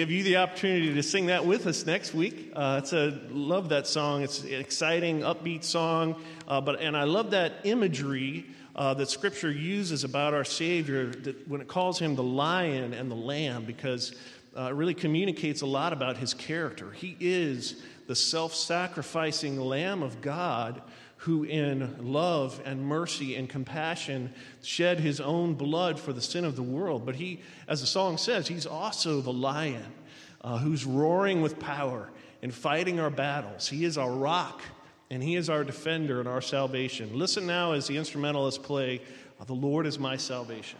Give 0.00 0.10
you 0.10 0.22
the 0.22 0.38
opportunity 0.38 0.94
to 0.94 1.02
sing 1.02 1.26
that 1.26 1.44
with 1.44 1.66
us 1.66 1.84
next 1.84 2.14
week. 2.14 2.50
Uh, 2.56 2.80
it's 2.82 2.94
a 2.94 3.20
love 3.28 3.68
that 3.68 3.86
song. 3.86 4.22
It's 4.22 4.42
an 4.44 4.54
exciting, 4.54 5.20
upbeat 5.20 5.62
song. 5.62 6.18
Uh, 6.48 6.58
but 6.58 6.80
and 6.80 6.96
I 6.96 7.04
love 7.04 7.32
that 7.32 7.52
imagery 7.64 8.46
uh, 8.74 8.94
that 8.94 9.10
Scripture 9.10 9.50
uses 9.50 10.02
about 10.02 10.32
our 10.32 10.42
Savior 10.42 11.08
that 11.10 11.46
when 11.46 11.60
it 11.60 11.68
calls 11.68 11.98
him 11.98 12.14
the 12.14 12.22
lion 12.22 12.94
and 12.94 13.10
the 13.10 13.14
lamb, 13.14 13.66
because 13.66 14.14
uh, 14.56 14.68
it 14.70 14.74
really 14.74 14.94
communicates 14.94 15.60
a 15.60 15.66
lot 15.66 15.92
about 15.92 16.16
his 16.16 16.32
character. 16.32 16.90
He 16.92 17.14
is 17.20 17.82
the 18.06 18.16
self-sacrificing 18.16 19.60
Lamb 19.60 20.02
of 20.02 20.22
God 20.22 20.80
who 21.20 21.44
in 21.44 22.12
love 22.12 22.60
and 22.64 22.84
mercy 22.84 23.36
and 23.36 23.48
compassion 23.48 24.32
shed 24.62 25.00
his 25.00 25.20
own 25.20 25.54
blood 25.54 25.98
for 25.98 26.12
the 26.12 26.22
sin 26.22 26.44
of 26.44 26.56
the 26.56 26.62
world. 26.62 27.04
But 27.04 27.16
he, 27.16 27.40
as 27.68 27.80
the 27.80 27.86
song 27.86 28.16
says, 28.16 28.48
he's 28.48 28.66
also 28.66 29.20
the 29.20 29.32
lion 29.32 29.84
uh, 30.42 30.58
who's 30.58 30.84
roaring 30.84 31.42
with 31.42 31.58
power 31.58 32.10
and 32.42 32.54
fighting 32.54 33.00
our 33.00 33.10
battles. 33.10 33.68
He 33.68 33.84
is 33.84 33.98
our 33.98 34.10
rock 34.10 34.62
and 35.10 35.22
He 35.22 35.34
is 35.34 35.50
our 35.50 35.64
defender 35.64 36.20
and 36.20 36.28
our 36.28 36.40
salvation. 36.40 37.18
Listen 37.18 37.46
now 37.46 37.72
as 37.72 37.86
the 37.86 37.96
instrumentalists 37.96 38.64
play, 38.64 39.00
The 39.46 39.52
Lord 39.52 39.86
is 39.86 39.98
my 39.98 40.16
salvation. 40.16 40.78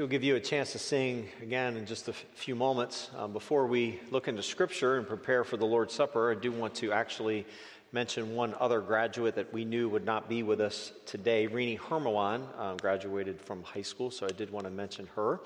We'll 0.00 0.08
give 0.08 0.24
you 0.24 0.36
a 0.36 0.40
chance 0.40 0.72
to 0.72 0.78
sing 0.78 1.28
again 1.42 1.76
in 1.76 1.84
just 1.84 2.08
a 2.08 2.12
f- 2.12 2.24
few 2.32 2.54
moments. 2.54 3.10
Um, 3.18 3.34
before 3.34 3.66
we 3.66 4.00
look 4.10 4.28
into 4.28 4.42
Scripture 4.42 4.96
and 4.96 5.06
prepare 5.06 5.44
for 5.44 5.58
the 5.58 5.66
Lord's 5.66 5.92
Supper, 5.92 6.32
I 6.32 6.36
do 6.36 6.50
want 6.50 6.74
to 6.76 6.90
actually 6.90 7.44
mention 7.92 8.34
one 8.34 8.54
other 8.58 8.80
graduate 8.80 9.34
that 9.34 9.52
we 9.52 9.66
knew 9.66 9.90
would 9.90 10.06
not 10.06 10.26
be 10.26 10.42
with 10.42 10.58
us 10.58 10.92
today. 11.04 11.46
Rini 11.48 11.78
Hermawan 11.78 12.58
um, 12.58 12.78
graduated 12.78 13.42
from 13.42 13.62
high 13.62 13.82
school, 13.82 14.10
so 14.10 14.24
I 14.24 14.30
did 14.30 14.50
want 14.50 14.64
to 14.64 14.70
mention 14.70 15.06
her. 15.16 15.40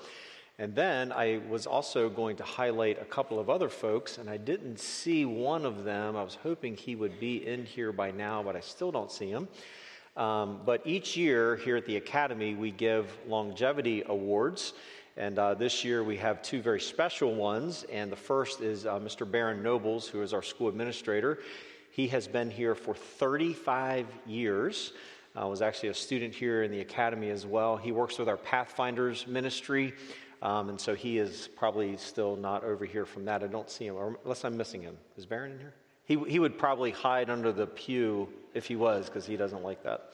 And 0.57 0.73
then 0.73 1.11
I 1.11 1.41
was 1.49 1.67
also 1.67 2.07
going 2.07 2.37
to 2.37 2.43
highlight 2.43 3.01
a 3.01 3.05
couple 3.05 3.41
of 3.41 3.49
other 3.49 3.67
folks, 3.67 4.19
and 4.19 4.29
I 4.29 4.37
didn't 4.37 4.79
see 4.79 5.25
one 5.25 5.65
of 5.65 5.83
them. 5.83 6.15
I 6.15 6.23
was 6.23 6.37
hoping 6.41 6.77
he 6.77 6.95
would 6.95 7.19
be 7.19 7.45
in 7.45 7.65
here 7.65 7.91
by 7.91 8.11
now, 8.11 8.41
but 8.41 8.55
I 8.55 8.61
still 8.61 8.93
don't 8.93 9.11
see 9.11 9.29
him. 9.29 9.49
Um, 10.17 10.61
but 10.65 10.81
each 10.85 11.17
year 11.17 11.57
here 11.57 11.75
at 11.75 11.85
the 11.85 11.97
Academy, 11.97 12.55
we 12.55 12.71
give 12.71 13.17
longevity 13.27 14.03
awards. 14.05 14.73
And 15.17 15.37
uh, 15.39 15.53
this 15.53 15.83
year 15.83 16.03
we 16.03 16.17
have 16.17 16.41
two 16.41 16.61
very 16.61 16.79
special 16.79 17.35
ones. 17.35 17.85
And 17.91 18.11
the 18.11 18.17
first 18.17 18.61
is 18.61 18.85
uh, 18.85 18.99
Mr. 18.99 19.29
Baron 19.29 19.61
Nobles, 19.61 20.07
who 20.07 20.21
is 20.21 20.33
our 20.33 20.41
school 20.41 20.67
administrator. 20.67 21.39
He 21.91 22.07
has 22.09 22.27
been 22.27 22.49
here 22.49 22.75
for 22.75 22.93
35 22.93 24.07
years. 24.25 24.93
Uh, 25.41 25.47
was 25.47 25.61
actually 25.61 25.89
a 25.89 25.93
student 25.93 26.33
here 26.33 26.63
in 26.63 26.71
the 26.71 26.79
academy 26.79 27.29
as 27.29 27.45
well. 27.45 27.75
He 27.75 27.91
works 27.91 28.17
with 28.17 28.29
our 28.29 28.37
Pathfinders 28.37 29.27
ministry. 29.27 29.93
Um, 30.41 30.69
and 30.69 30.79
so 30.79 30.95
he 30.95 31.17
is 31.17 31.49
probably 31.55 31.97
still 31.97 32.35
not 32.35 32.63
over 32.63 32.85
here 32.85 33.05
from 33.05 33.25
that. 33.25 33.43
I 33.43 33.47
don't 33.47 33.69
see 33.69 33.85
him, 33.85 33.95
unless 34.23 34.45
I'm 34.45 34.55
missing 34.55 34.81
him. 34.81 34.97
Is 35.17 35.25
Baron 35.25 35.53
in 35.53 35.59
here? 35.59 35.73
He, 36.05 36.17
he 36.29 36.39
would 36.39 36.57
probably 36.57 36.91
hide 36.91 37.29
under 37.29 37.51
the 37.51 37.67
pew 37.67 38.29
if 38.55 38.65
he 38.65 38.75
was, 38.75 39.05
because 39.05 39.25
he 39.25 39.37
doesn't 39.37 39.61
like 39.61 39.83
that. 39.83 40.09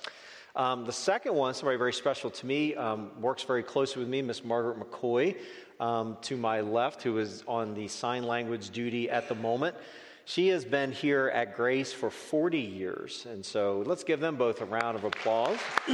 Um, 0.56 0.84
the 0.84 0.92
second 0.92 1.34
one, 1.34 1.54
somebody 1.54 1.78
very 1.78 1.94
special 1.94 2.30
to 2.30 2.46
me, 2.46 2.76
um, 2.76 3.12
works 3.22 3.44
very 3.44 3.64
closely 3.64 4.02
with 4.02 4.10
me, 4.10 4.22
Miss 4.22 4.44
Margaret 4.44 4.78
McCoy, 4.78 5.38
um, 5.80 6.18
to 6.24 6.36
my 6.36 6.60
left, 6.60 7.02
who 7.04 7.18
is 7.20 7.44
on 7.48 7.74
the 7.74 7.88
sign 7.88 8.24
language 8.24 8.72
duty 8.72 9.10
at 9.10 9.30
the 9.30 9.36
moment. 9.36 9.78
She 10.26 10.50
has 10.50 10.66
been 10.66 10.92
here 10.92 11.32
at 11.34 11.56
Grace 11.56 11.94
for 11.94 12.10
40 12.10 12.60
years. 12.60 13.26
And 13.30 13.46
so 13.46 13.84
let's 13.86 14.04
give 14.04 14.20
them 14.20 14.36
both 14.36 14.62
a 14.62 14.66
round 14.66 14.98
of 14.98 15.06
applause. 15.06 15.58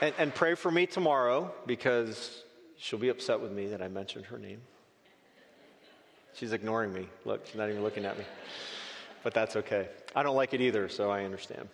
and, 0.00 0.14
and 0.18 0.34
pray 0.34 0.54
for 0.54 0.70
me 0.70 0.86
tomorrow 0.86 1.52
because 1.64 2.42
she'll 2.76 2.98
be 2.98 3.08
upset 3.08 3.40
with 3.40 3.52
me 3.52 3.68
that 3.68 3.80
I 3.80 3.88
mentioned 3.88 4.26
her 4.26 4.38
name. 4.38 4.60
She's 6.34 6.52
ignoring 6.52 6.92
me. 6.92 7.08
Look, 7.24 7.46
she's 7.46 7.56
not 7.56 7.68
even 7.68 7.82
looking 7.82 8.04
at 8.04 8.18
me. 8.18 8.24
But 9.22 9.34
that's 9.34 9.56
okay. 9.56 9.88
I 10.16 10.22
don't 10.22 10.36
like 10.36 10.54
it 10.54 10.60
either, 10.60 10.88
so 10.88 11.10
I 11.10 11.24
understand. 11.24 11.68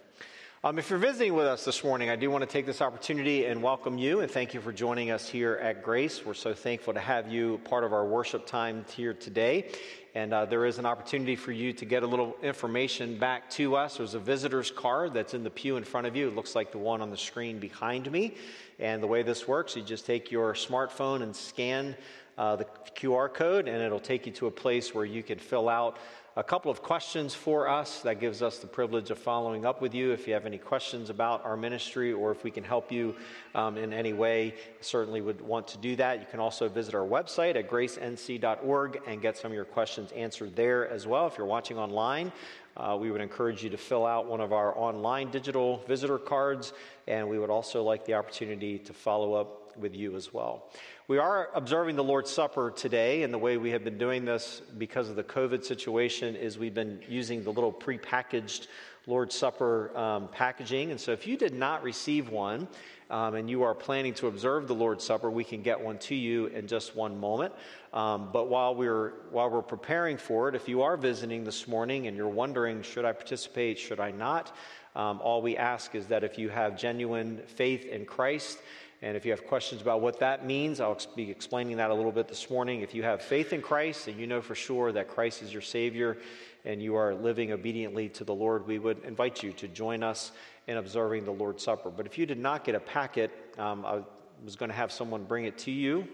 Um, 0.64 0.77
if 0.77 0.90
you're 0.90 0.99
visiting 0.99 1.35
with 1.35 1.47
us 1.47 1.64
this 1.64 1.85
morning, 1.85 2.11
I 2.11 2.16
do 2.16 2.33
want 2.33 2.42
to 2.42 2.51
take 2.51 2.66
this 2.66 2.83
opportunity 2.83 3.44
and 3.44 3.62
welcome 3.62 3.97
you 3.97 4.21
and 4.21 4.31
thank 4.31 4.55
you 4.55 4.61
for 4.61 4.73
joining 4.73 5.12
us 5.12 5.29
here 5.29 5.55
at 5.62 5.85
Grace. 5.85 6.27
We're 6.27 6.35
so 6.35 6.53
thankful 6.53 6.92
to 6.94 7.01
have 7.01 7.31
you 7.31 7.61
part 7.62 7.85
of 7.85 7.92
our 7.92 8.05
worship 8.05 8.44
time 8.44 8.85
here 8.97 9.14
today. 9.14 9.70
And 10.16 10.35
uh, 10.35 10.47
there 10.47 10.66
is 10.66 10.80
an 10.80 10.85
opportunity 10.87 11.37
for 11.37 11.53
you 11.53 11.72
to 11.74 11.85
get 11.85 12.03
a 12.03 12.07
little 12.09 12.37
information 12.43 13.18
back 13.20 13.49
to 13.51 13.76
us. 13.76 13.99
There's 13.99 14.14
a 14.14 14.18
visitor's 14.18 14.72
card 14.72 15.14
that's 15.14 15.33
in 15.33 15.45
the 15.45 15.51
pew 15.51 15.76
in 15.76 15.85
front 15.85 16.09
of 16.09 16.16
you. 16.16 16.26
It 16.26 16.35
looks 16.35 16.57
like 16.57 16.72
the 16.72 16.78
one 16.78 17.03
on 17.03 17.11
the 17.11 17.16
screen 17.16 17.61
behind 17.61 18.11
me. 18.11 18.35
And 18.80 19.01
the 19.01 19.07
way 19.07 19.22
this 19.22 19.47
works, 19.47 19.76
you 19.76 19.83
just 19.83 20.07
take 20.07 20.33
your 20.33 20.55
smartphone 20.55 21.22
and 21.22 21.37
scan 21.37 21.95
uh, 22.39 22.57
the 22.57 22.64
QR 22.95 23.32
code, 23.32 23.68
and 23.68 23.82
it'll 23.82 24.01
take 24.01 24.24
you 24.24 24.32
to 24.32 24.47
a 24.47 24.51
place 24.51 24.95
where 24.95 25.05
you 25.05 25.22
can 25.22 25.39
fill 25.39 25.68
out 25.68 25.99
a 26.36 26.43
couple 26.45 26.70
of 26.70 26.82
questions 26.82 27.34
for 27.34 27.68
us. 27.68 28.01
That 28.03 28.20
gives 28.20 28.43
us 28.43 28.59
the 28.59 28.68
privilege 28.68 29.11
of 29.11 29.18
following 29.18 29.66
up 29.66 29.82
with 29.82 29.93
you. 29.93 30.12
If 30.12 30.28
you 30.28 30.34
have 30.34 30.47
any 30.47 30.57
questions 30.57 31.11
about 31.11 31.45
our 31.45 31.57
ministry 31.57 32.12
or 32.12 32.30
if 32.30 32.45
we 32.45 32.53
can 32.53 32.62
help 32.62 32.93
you 32.93 33.16
um, 33.57 33.76
in 33.76 33.93
any 33.93 34.12
way, 34.12 34.55
certainly 34.80 35.20
would 35.20 35.41
want 35.41 35.66
to 35.68 35.78
do 35.78 35.97
that. 35.97 36.20
You 36.20 36.26
can 36.30 36.39
also 36.39 36.68
visit 36.68 36.95
our 36.95 37.05
website 37.05 37.57
at 37.57 37.68
gracenc.org 37.68 39.01
and 39.05 39.20
get 39.20 39.36
some 39.36 39.51
of 39.51 39.57
your 39.57 39.64
questions 39.64 40.12
answered 40.12 40.55
there 40.55 40.89
as 40.89 41.09
well. 41.09 41.26
If 41.26 41.39
you're 41.39 41.47
watching 41.47 41.76
online, 41.76 42.30
uh, 42.76 42.97
we 43.01 43.11
would 43.11 43.20
encourage 43.20 43.64
you 43.64 43.70
to 43.70 43.76
fill 43.76 44.07
out 44.07 44.26
one 44.26 44.41
of 44.41 44.53
our 44.53 44.78
online 44.78 45.32
digital 45.32 45.82
visitor 45.89 46.18
cards, 46.18 46.72
and 47.09 47.28
we 47.28 47.41
would 47.41 47.51
also 47.51 47.82
like 47.82 48.05
the 48.05 48.14
opportunity 48.14 48.78
to 48.78 48.93
follow 48.93 49.34
up 49.34 49.68
with 49.79 49.95
you 49.95 50.16
as 50.16 50.33
well. 50.33 50.70
We 51.07 51.18
are 51.18 51.49
observing 51.55 51.97
the 51.97 52.05
Lord's 52.05 52.31
Supper 52.31 52.70
today, 52.70 53.22
and 53.22 53.33
the 53.33 53.39
way 53.39 53.57
we 53.57 53.70
have 53.70 53.85
been 53.85 53.99
doing 53.99 54.24
this 54.24 54.61
because 54.76 55.09
of 55.09 55.16
the 55.16 55.24
COVID 55.24 55.64
situation 55.64 56.37
is 56.37 56.59
we've 56.59 56.74
been 56.74 57.01
using 57.09 57.43
the 57.45 57.51
little 57.51 57.72
prepackaged 57.72 58.66
Lord's 59.07 59.35
Supper 59.35 59.97
um, 59.97 60.29
packaging. 60.29 60.91
And 60.91 61.01
so 61.01 61.12
if 61.12 61.26
you 61.26 61.39
did 61.39 61.55
not 61.55 61.83
receive 61.83 62.29
one, 62.29 62.68
um, 63.11 63.37
and 63.37 63.49
you 63.49 63.62
are 63.62 63.74
planning 63.74 64.12
to 64.14 64.26
observe 64.26 64.68
the 64.68 64.74
Lord's 64.74 65.03
Supper, 65.03 65.31
we 65.31 65.45
can 65.45 65.62
get 65.62 65.81
one 65.81 65.97
to 66.01 66.14
you 66.14 66.47
in 66.47 66.66
just 66.66 66.95
one 66.95 67.18
moment. 67.18 67.55
Um, 67.95 68.29
but 68.33 68.49
while 68.51 68.74
we're 68.74 69.14
while 69.31 69.49
we're 69.49 69.62
preparing 69.62 70.18
for 70.18 70.51
it, 70.51 70.55
if 70.55 70.68
you 70.68 70.83
are 70.83 70.99
visiting 70.99 71.43
this 71.43 71.66
morning 71.66 72.07
and 72.07 72.16
you're 72.16 72.29
wondering, 72.29 72.83
should 72.83 73.07
I 73.07 73.12
participate? 73.12 73.79
Should 73.79 73.99
I 73.99 74.11
not? 74.11 74.55
Um, 74.95 75.20
all 75.22 75.41
we 75.41 75.57
ask 75.57 75.95
is 75.95 76.07
that 76.09 76.22
if 76.22 76.39
you 76.39 76.51
have 76.51 76.76
genuine 76.76 77.41
faith 77.47 77.87
in 77.87 78.05
Christ 78.05 78.59
and 79.01 79.16
if 79.16 79.24
you 79.24 79.30
have 79.30 79.46
questions 79.46 79.80
about 79.80 80.01
what 80.01 80.18
that 80.18 80.44
means, 80.44 80.80
I'll 80.80 80.99
be 81.14 81.30
explaining 81.30 81.76
that 81.76 81.90
a 81.90 81.94
little 81.94 82.11
bit 82.11 82.26
this 82.26 82.51
morning. 82.51 82.80
If 82.80 82.94
you 82.94 83.05
have 83.05 83.22
faith 83.22 83.53
in 83.53 83.62
Christ 83.62 84.09
and 84.09 84.18
you 84.18 84.26
know 84.26 84.40
for 84.40 84.57
sure 84.57 84.90
that 84.90 85.07
Christ 85.07 85.40
is 85.42 85.53
your 85.53 85.62
Savior 85.62 86.18
and 86.64 86.82
you 86.82 86.96
are 86.96 87.14
living 87.14 87.53
obediently 87.53 88.09
to 88.11 88.24
the 88.24 88.34
Lord, 88.34 88.66
we 88.66 88.80
would 88.80 89.05
invite 89.05 89.40
you 89.40 89.53
to 89.53 89.68
join 89.68 90.03
us 90.03 90.32
in 90.66 90.78
observing 90.78 91.24
the 91.24 91.30
Lord's 91.30 91.62
Supper. 91.62 91.90
But 91.90 92.07
if 92.07 92.18
you 92.18 92.26
did 92.26 92.40
not 92.40 92.64
get 92.64 92.74
a 92.74 92.80
packet, 92.80 93.30
um, 93.57 93.86
I 93.86 94.03
was 94.44 94.57
going 94.57 94.70
to 94.70 94.76
have 94.76 94.90
someone 94.90 95.22
bring 95.22 95.44
it 95.44 95.57
to 95.59 95.70
you, 95.70 96.07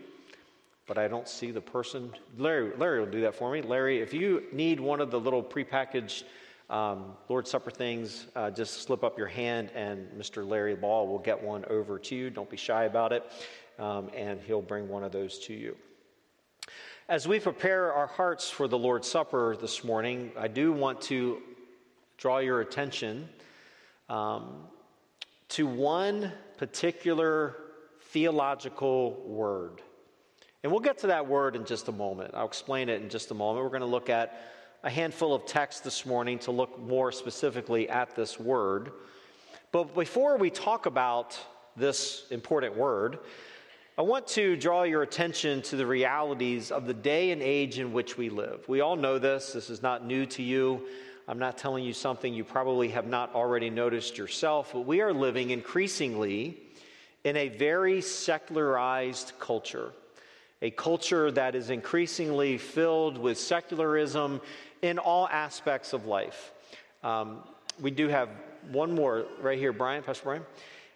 but 0.87 0.99
I 0.99 1.09
don't 1.09 1.27
see 1.29 1.51
the 1.51 1.63
person. 1.63 2.13
Larry, 2.37 2.73
Larry 2.77 3.01
will 3.01 3.11
do 3.11 3.23
that 3.23 3.35
for 3.35 3.51
me. 3.51 3.63
Larry, 3.63 4.01
if 4.01 4.13
you 4.13 4.43
need 4.53 4.79
one 4.79 5.01
of 5.01 5.11
the 5.11 5.19
little 5.19 5.43
prepackaged 5.43 6.25
um, 6.75 7.13
Lord's 7.29 7.51
Supper 7.51 7.71
things, 7.71 8.27
uh, 8.35 8.51
just 8.51 8.83
slip 8.83 9.05
up 9.05 9.17
your 9.17 9.29
hand 9.29 9.71
and 9.77 10.09
Mr. 10.19 10.45
Larry 10.47 10.75
Ball 10.75 11.07
will 11.07 11.21
get 11.21 11.41
one 11.41 11.65
over 11.67 12.01
to 12.01 12.17
you. 12.17 12.31
Don't 12.31 12.51
be 12.51 12.57
shy 12.57 12.85
about 12.85 13.13
it, 13.13 13.25
um, 13.79 14.11
and 14.13 14.41
he'll 14.41 14.61
bring 14.61 14.89
one 14.89 15.05
of 15.05 15.13
those 15.13 15.39
to 15.47 15.55
you. 15.55 15.77
As 17.09 17.29
we 17.29 17.39
prepare 17.39 17.93
our 17.93 18.09
hearts 18.09 18.51
for 18.51 18.67
the 18.67 18.77
Lord's 18.77 19.09
Supper 19.09 19.57
this 19.61 19.85
morning, 19.85 20.33
I 20.37 20.49
do 20.49 20.73
want 20.73 21.01
to 21.03 21.43
draw 22.19 22.39
your 22.39 22.61
attention 22.61 23.29
um, 24.09 24.65
to 25.51 25.69
one 25.69 26.33
particular 26.57 27.55
theological 28.01 29.23
word. 29.29 29.81
And 30.65 30.73
we'll 30.73 30.81
get 30.81 30.99
to 30.99 31.07
that 31.09 31.29
word 31.29 31.55
in 31.55 31.67
just 31.67 31.87
a 31.87 31.93
moment. 31.93 32.33
I'll 32.35 32.47
explain 32.47 32.89
it 32.89 33.01
in 33.01 33.11
just 33.11 33.31
a 33.31 33.35
moment. 33.35 33.63
We're 33.63 33.71
going 33.71 33.81
to 33.83 33.87
look 33.87 34.11
at 34.11 34.54
a 34.85 34.91
handful 34.91 35.33
of 35.33 35.47
texts 35.47 35.81
this 35.81 36.05
morning 36.05 36.39
to 36.39 36.51
look 36.51 36.79
more 36.79 37.11
specifically 37.11 37.89
at 37.89 38.15
this 38.15 38.39
word. 38.39 38.93
But 39.73 39.95
before 39.95 40.37
we 40.37 40.51
talk 40.51 40.85
about 40.85 41.39
this 41.75 42.27
important 42.31 42.77
word, 42.77 43.19
I 43.97 44.03
want 44.03 44.27
to 44.29 44.57
draw 44.57 44.83
your 44.83 45.01
attention 45.01 45.63
to 45.63 45.77
the 45.77 45.87
realities 45.87 46.71
of 46.71 46.87
the 46.87 46.93
day 46.93 47.31
and 47.31 47.41
age 47.41 47.79
in 47.79 47.95
which 47.95 48.19
we 48.19 48.29
live. 48.29 48.69
We 48.69 48.83
all 48.83 48.95
know 48.95 49.19
this, 49.19 49.55
this 49.55 49.71
is 49.71 49.81
not 49.81 50.05
new 50.05 50.27
to 50.27 50.43
you. 50.43 50.83
I'm 51.27 51.39
not 51.39 51.57
telling 51.57 51.83
you 51.83 51.95
something 51.95 52.35
you 52.35 52.45
probably 52.45 52.89
have 52.89 53.07
not 53.07 53.35
already 53.35 53.71
noticed 53.71 54.19
yourself, 54.19 54.73
but 54.75 54.81
we 54.81 55.01
are 55.01 55.15
living 55.15 55.49
increasingly 55.49 56.59
in 57.25 57.39
a 57.39 57.49
very 57.49 58.03
secularized 58.03 59.33
culture, 59.41 59.93
a 60.61 60.71
culture 60.71 61.31
that 61.31 61.55
is 61.55 61.71
increasingly 61.71 62.59
filled 62.59 63.17
with 63.17 63.39
secularism 63.39 64.43
in 64.85 64.99
all 64.99 65.27
aspects 65.29 65.95
of 65.95 66.05
life. 66.05 66.53
Um, 67.03 67.39
we 67.81 67.91
do 67.91 68.07
have 68.09 68.29
one 68.71 68.95
more 68.95 69.25
right 69.41 69.59
here, 69.59 69.73
Brian, 69.73 70.03
Pastor 70.03 70.25
Brian. 70.25 70.43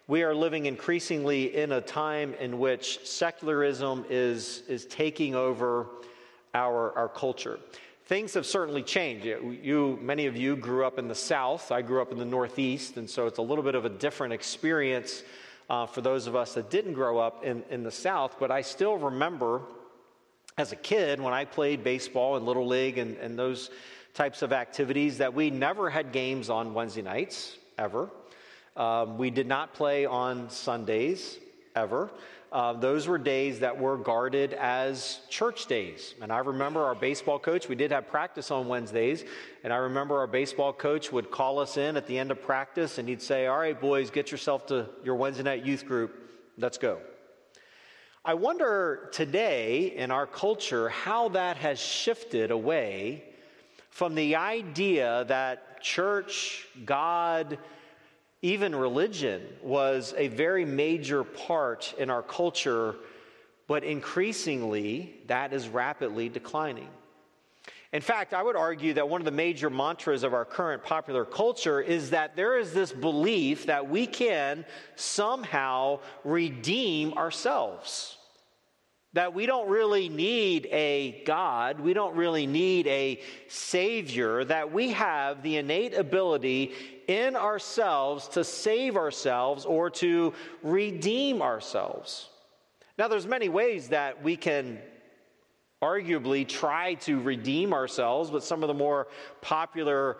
We 0.07 0.21
are 0.21 0.35
living 0.35 0.67
increasingly 0.67 1.55
in 1.55 1.71
a 1.71 1.81
time 1.81 2.35
in 2.35 2.59
which 2.59 2.99
secularism 3.03 4.05
is, 4.07 4.61
is 4.67 4.85
taking 4.85 5.33
over 5.33 5.87
our, 6.53 6.95
our 6.95 7.09
culture. 7.09 7.59
Things 8.05 8.35
have 8.35 8.45
certainly 8.45 8.83
changed. 8.83 9.25
You, 9.25 9.97
many 10.03 10.27
of 10.27 10.37
you 10.37 10.55
grew 10.55 10.85
up 10.85 10.99
in 10.99 11.07
the 11.07 11.15
South. 11.15 11.71
I 11.71 11.81
grew 11.81 11.99
up 11.99 12.11
in 12.11 12.19
the 12.19 12.25
Northeast, 12.25 12.97
and 12.97 13.09
so 13.09 13.25
it's 13.25 13.39
a 13.39 13.43
little 13.43 13.63
bit 13.63 13.73
of 13.73 13.85
a 13.85 13.89
different 13.89 14.33
experience 14.33 15.23
uh, 15.67 15.87
for 15.87 16.01
those 16.01 16.27
of 16.27 16.35
us 16.35 16.53
that 16.53 16.69
didn't 16.69 16.93
grow 16.93 17.17
up 17.17 17.43
in, 17.43 17.63
in 17.71 17.81
the 17.81 17.91
South. 17.91 18.35
But 18.39 18.51
I 18.51 18.61
still 18.61 18.97
remember 18.97 19.61
as 20.57 20.71
a 20.71 20.75
kid 20.75 21.21
when 21.21 21.33
I 21.33 21.45
played 21.45 21.83
baseball 21.83 22.35
and 22.35 22.45
Little 22.45 22.67
League 22.67 22.97
and, 22.97 23.17
and 23.17 23.37
those 23.37 23.69
types 24.13 24.41
of 24.41 24.51
activities 24.51 25.19
that 25.19 25.33
we 25.33 25.49
never 25.49 25.89
had 25.89 26.11
games 26.11 26.49
on 26.49 26.73
Wednesday 26.73 27.01
nights, 27.01 27.57
ever. 27.77 28.09
Um, 28.75 29.17
we 29.17 29.29
did 29.29 29.47
not 29.47 29.73
play 29.73 30.05
on 30.05 30.49
Sundays, 30.49 31.37
ever. 31.75 32.09
Uh, 32.51 32.73
those 32.73 33.07
were 33.07 33.19
days 33.19 33.59
that 33.59 33.79
were 33.79 33.95
guarded 33.95 34.53
as 34.53 35.19
church 35.29 35.67
days. 35.67 36.15
And 36.19 36.31
I 36.31 36.39
remember 36.39 36.83
our 36.83 36.95
baseball 36.95 37.37
coach, 37.37 37.69
we 37.69 37.75
did 37.75 37.91
have 37.91 38.07
practice 38.07 38.49
on 38.49 38.67
Wednesdays, 38.67 39.23
and 39.63 39.71
I 39.71 39.77
remember 39.77 40.17
our 40.17 40.27
baseball 40.27 40.73
coach 40.73 41.11
would 41.11 41.29
call 41.29 41.59
us 41.59 41.77
in 41.77 41.95
at 41.95 42.07
the 42.07 42.17
end 42.17 42.31
of 42.31 42.41
practice 42.41 42.97
and 42.97 43.07
he'd 43.07 43.21
say, 43.21 43.45
All 43.45 43.59
right, 43.59 43.79
boys, 43.79 44.09
get 44.09 44.31
yourself 44.31 44.65
to 44.67 44.89
your 45.03 45.15
Wednesday 45.15 45.43
night 45.43 45.63
youth 45.63 45.85
group. 45.85 46.15
Let's 46.57 46.79
go. 46.79 46.99
I 48.29 48.35
wonder 48.35 49.09
today 49.11 49.91
in 49.95 50.11
our 50.11 50.27
culture 50.27 50.87
how 50.87 51.29
that 51.29 51.57
has 51.57 51.79
shifted 51.79 52.51
away 52.51 53.23
from 53.89 54.13
the 54.13 54.35
idea 54.35 55.25
that 55.29 55.81
church, 55.81 56.67
God, 56.85 57.57
even 58.43 58.75
religion 58.75 59.41
was 59.63 60.13
a 60.15 60.27
very 60.27 60.63
major 60.63 61.23
part 61.23 61.95
in 61.97 62.11
our 62.11 62.21
culture, 62.21 62.97
but 63.65 63.83
increasingly 63.83 65.15
that 65.25 65.51
is 65.51 65.67
rapidly 65.67 66.29
declining. 66.29 66.89
In 67.93 68.01
fact, 68.01 68.35
I 68.35 68.43
would 68.43 68.55
argue 68.55 68.93
that 68.93 69.09
one 69.09 69.21
of 69.21 69.25
the 69.25 69.31
major 69.31 69.71
mantras 69.71 70.21
of 70.21 70.35
our 70.35 70.45
current 70.45 70.83
popular 70.83 71.25
culture 71.25 71.81
is 71.81 72.11
that 72.11 72.35
there 72.35 72.59
is 72.59 72.73
this 72.73 72.91
belief 72.91 73.65
that 73.65 73.89
we 73.89 74.05
can 74.05 74.65
somehow 74.95 76.01
redeem 76.23 77.13
ourselves. 77.13 78.17
That 79.13 79.33
we 79.33 79.47
don't 79.47 79.67
really 79.67 80.07
need 80.07 80.67
a 80.67 81.23
God, 81.25 81.79
we 81.79 81.93
don't 81.93 82.15
really 82.15 82.45
need 82.45 82.85
a 82.85 83.19
Savior, 83.47 84.43
that 84.43 84.71
we 84.71 84.91
have 84.91 85.41
the 85.41 85.57
innate 85.57 85.95
ability 85.95 86.73
in 87.07 87.35
ourselves 87.35 88.27
to 88.29 88.43
save 88.43 88.95
ourselves 88.95 89.65
or 89.65 89.89
to 89.89 90.33
redeem 90.61 91.41
ourselves. 91.41 92.29
Now, 92.99 93.07
there's 93.07 93.25
many 93.25 93.49
ways 93.49 93.87
that 93.87 94.21
we 94.21 94.35
can 94.35 94.77
arguably 95.81 96.47
try 96.47 96.95
to 96.95 97.19
redeem 97.21 97.73
ourselves, 97.73 98.29
but 98.29 98.43
some 98.43 98.61
of 98.61 98.67
the 98.67 98.73
more 98.73 99.07
popular 99.41 100.17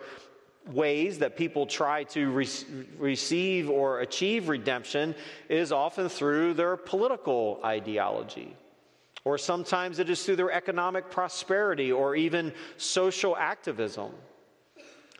ways 0.72 1.18
that 1.18 1.36
people 1.36 1.66
try 1.66 2.04
to 2.04 2.30
re- 2.30 2.48
receive 2.98 3.70
or 3.70 4.00
achieve 4.00 4.48
redemption 4.48 5.14
is 5.48 5.72
often 5.72 6.08
through 6.08 6.54
their 6.54 6.76
political 6.76 7.60
ideology. 7.64 8.56
Or 9.24 9.36
sometimes 9.38 9.98
it 9.98 10.08
is 10.08 10.24
through 10.24 10.36
their 10.36 10.50
economic 10.50 11.10
prosperity 11.10 11.92
or 11.92 12.16
even 12.16 12.52
social 12.76 13.36
activism. 13.36 14.12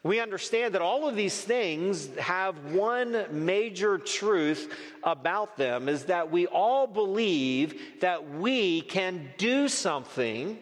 We 0.03 0.19
understand 0.19 0.75
that 0.75 0.81
all 0.81 1.07
of 1.07 1.15
these 1.15 1.39
things 1.39 2.09
have 2.17 2.73
one 2.73 3.27
major 3.45 3.99
truth 3.99 4.75
about 5.03 5.59
them 5.59 5.91
is 5.91 6.07
that 6.07 6.31
we 6.31 6.47
all 6.47 6.87
believe 6.87 7.79
that 8.01 8.31
we 8.31 8.81
can 8.81 9.29
do 9.37 9.69
something 9.69 10.59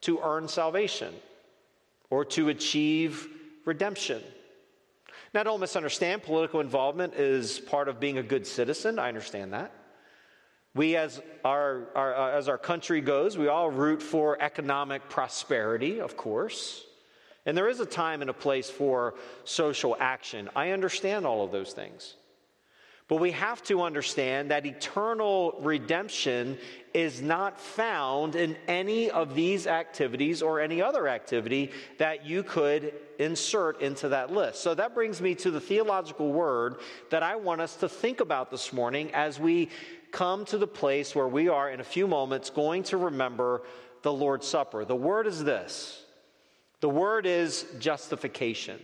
to 0.00 0.20
earn 0.22 0.48
salvation 0.48 1.14
or 2.08 2.24
to 2.24 2.48
achieve 2.48 3.28
redemption. 3.66 4.22
Now, 5.34 5.42
don't 5.42 5.60
misunderstand, 5.60 6.22
political 6.22 6.60
involvement 6.60 7.14
is 7.14 7.60
part 7.60 7.88
of 7.88 8.00
being 8.00 8.16
a 8.16 8.22
good 8.22 8.46
citizen. 8.46 8.98
I 8.98 9.08
understand 9.08 9.52
that. 9.52 9.70
We, 10.74 10.96
as 10.96 11.20
our, 11.44 11.88
our 11.94 12.14
uh, 12.14 12.38
as 12.38 12.48
our 12.48 12.58
country 12.58 13.00
goes, 13.00 13.36
we 13.36 13.48
all 13.48 13.70
root 13.70 14.02
for 14.02 14.40
economic 14.40 15.08
prosperity, 15.08 16.00
of 16.00 16.16
course. 16.16 16.84
And 17.44 17.56
there 17.56 17.68
is 17.68 17.80
a 17.80 17.86
time 17.86 18.20
and 18.20 18.30
a 18.30 18.34
place 18.34 18.70
for 18.70 19.14
social 19.44 19.96
action. 19.98 20.48
I 20.54 20.70
understand 20.70 21.26
all 21.26 21.44
of 21.44 21.50
those 21.50 21.72
things. 21.72 22.14
But 23.10 23.16
we 23.16 23.32
have 23.32 23.60
to 23.64 23.82
understand 23.82 24.52
that 24.52 24.66
eternal 24.66 25.58
redemption 25.62 26.56
is 26.94 27.20
not 27.20 27.60
found 27.60 28.36
in 28.36 28.56
any 28.68 29.10
of 29.10 29.34
these 29.34 29.66
activities 29.66 30.42
or 30.42 30.60
any 30.60 30.80
other 30.80 31.08
activity 31.08 31.72
that 31.98 32.24
you 32.24 32.44
could 32.44 32.94
insert 33.18 33.82
into 33.82 34.10
that 34.10 34.30
list. 34.30 34.62
So 34.62 34.76
that 34.76 34.94
brings 34.94 35.20
me 35.20 35.34
to 35.36 35.50
the 35.50 35.60
theological 35.60 36.32
word 36.32 36.76
that 37.10 37.24
I 37.24 37.34
want 37.34 37.60
us 37.60 37.74
to 37.76 37.88
think 37.88 38.20
about 38.20 38.48
this 38.48 38.72
morning 38.72 39.12
as 39.12 39.40
we 39.40 39.70
come 40.12 40.44
to 40.46 40.58
the 40.58 40.66
place 40.66 41.14
where 41.14 41.28
we 41.28 41.48
are 41.48 41.70
in 41.70 41.80
a 41.80 41.84
few 41.84 42.06
moments 42.06 42.50
going 42.50 42.82
to 42.84 42.96
remember 42.96 43.62
the 44.02 44.12
Lord's 44.12 44.46
Supper. 44.46 44.84
The 44.84 44.96
word 44.96 45.26
is 45.26 45.42
this 45.44 46.04
the 46.80 46.88
word 46.88 47.26
is 47.26 47.66
justification. 47.78 48.80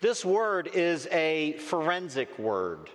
This 0.00 0.24
word 0.24 0.68
is 0.74 1.08
a 1.10 1.54
forensic 1.54 2.38
word. 2.38 2.90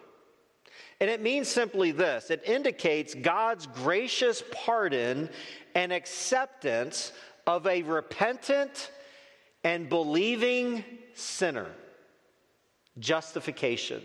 And 1.00 1.10
it 1.10 1.22
means 1.22 1.48
simply 1.48 1.92
this 1.92 2.30
it 2.30 2.44
indicates 2.46 3.14
God's 3.14 3.68
gracious 3.68 4.44
pardon 4.52 5.30
and 5.76 5.92
acceptance 5.92 7.12
of 7.46 7.68
a 7.68 7.84
repentant 7.84 8.92
and 9.64 9.90
believing 9.90 10.84
sinner. 11.14 11.68
Justification. 13.00 14.02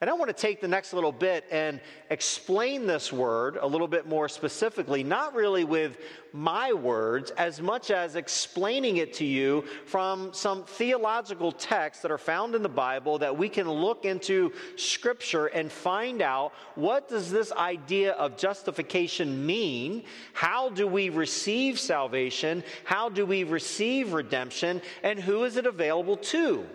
And 0.00 0.10
I 0.10 0.12
want 0.12 0.28
to 0.28 0.34
take 0.34 0.60
the 0.60 0.68
next 0.68 0.92
little 0.92 1.12
bit 1.12 1.46
and 1.52 1.80
explain 2.10 2.86
this 2.86 3.12
word 3.12 3.56
a 3.58 3.66
little 3.66 3.86
bit 3.86 4.06
more 4.06 4.28
specifically, 4.28 5.04
not 5.04 5.34
really 5.34 5.64
with 5.64 5.96
my 6.32 6.72
words, 6.72 7.30
as 7.30 7.62
much 7.62 7.92
as 7.92 8.16
explaining 8.16 8.96
it 8.96 9.14
to 9.14 9.24
you 9.24 9.64
from 9.86 10.34
some 10.34 10.64
theological 10.64 11.52
texts 11.52 12.02
that 12.02 12.10
are 12.10 12.18
found 12.18 12.56
in 12.56 12.62
the 12.62 12.68
Bible 12.68 13.18
that 13.18 13.38
we 13.38 13.48
can 13.48 13.70
look 13.70 14.04
into 14.04 14.52
Scripture 14.76 15.46
and 15.46 15.70
find 15.70 16.20
out 16.20 16.52
what 16.74 17.08
does 17.08 17.30
this 17.30 17.52
idea 17.52 18.12
of 18.14 18.36
justification 18.36 19.46
mean? 19.46 20.02
How 20.32 20.70
do 20.70 20.88
we 20.88 21.08
receive 21.08 21.78
salvation? 21.78 22.64
How 22.82 23.08
do 23.08 23.24
we 23.24 23.44
receive 23.44 24.12
redemption? 24.12 24.82
And 25.04 25.20
who 25.20 25.44
is 25.44 25.56
it 25.56 25.66
available 25.66 26.16
to? 26.16 26.66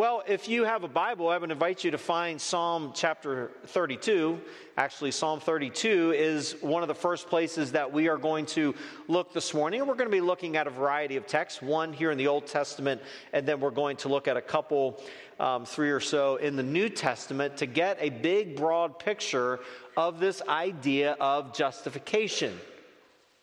Well, 0.00 0.22
if 0.26 0.48
you 0.48 0.64
have 0.64 0.82
a 0.82 0.88
Bible, 0.88 1.28
I 1.28 1.36
would 1.36 1.50
invite 1.50 1.84
you 1.84 1.90
to 1.90 1.98
find 1.98 2.40
Psalm 2.40 2.92
chapter 2.94 3.50
32. 3.66 4.40
Actually, 4.78 5.10
Psalm 5.10 5.40
32 5.40 6.14
is 6.16 6.56
one 6.62 6.80
of 6.80 6.88
the 6.88 6.94
first 6.94 7.28
places 7.28 7.72
that 7.72 7.92
we 7.92 8.08
are 8.08 8.16
going 8.16 8.46
to 8.46 8.74
look 9.08 9.34
this 9.34 9.52
morning. 9.52 9.80
We're 9.86 9.96
going 9.96 10.08
to 10.08 10.10
be 10.10 10.22
looking 10.22 10.56
at 10.56 10.66
a 10.66 10.70
variety 10.70 11.16
of 11.16 11.26
texts, 11.26 11.60
one 11.60 11.92
here 11.92 12.10
in 12.10 12.16
the 12.16 12.28
Old 12.28 12.46
Testament, 12.46 13.02
and 13.34 13.44
then 13.44 13.60
we're 13.60 13.70
going 13.72 13.98
to 13.98 14.08
look 14.08 14.26
at 14.26 14.38
a 14.38 14.40
couple, 14.40 15.02
um, 15.38 15.66
three 15.66 15.90
or 15.90 16.00
so 16.00 16.36
in 16.36 16.56
the 16.56 16.62
New 16.62 16.88
Testament 16.88 17.58
to 17.58 17.66
get 17.66 17.98
a 18.00 18.08
big, 18.08 18.56
broad 18.56 18.98
picture 18.98 19.60
of 19.98 20.18
this 20.18 20.40
idea 20.48 21.12
of 21.20 21.52
justification. 21.52 22.58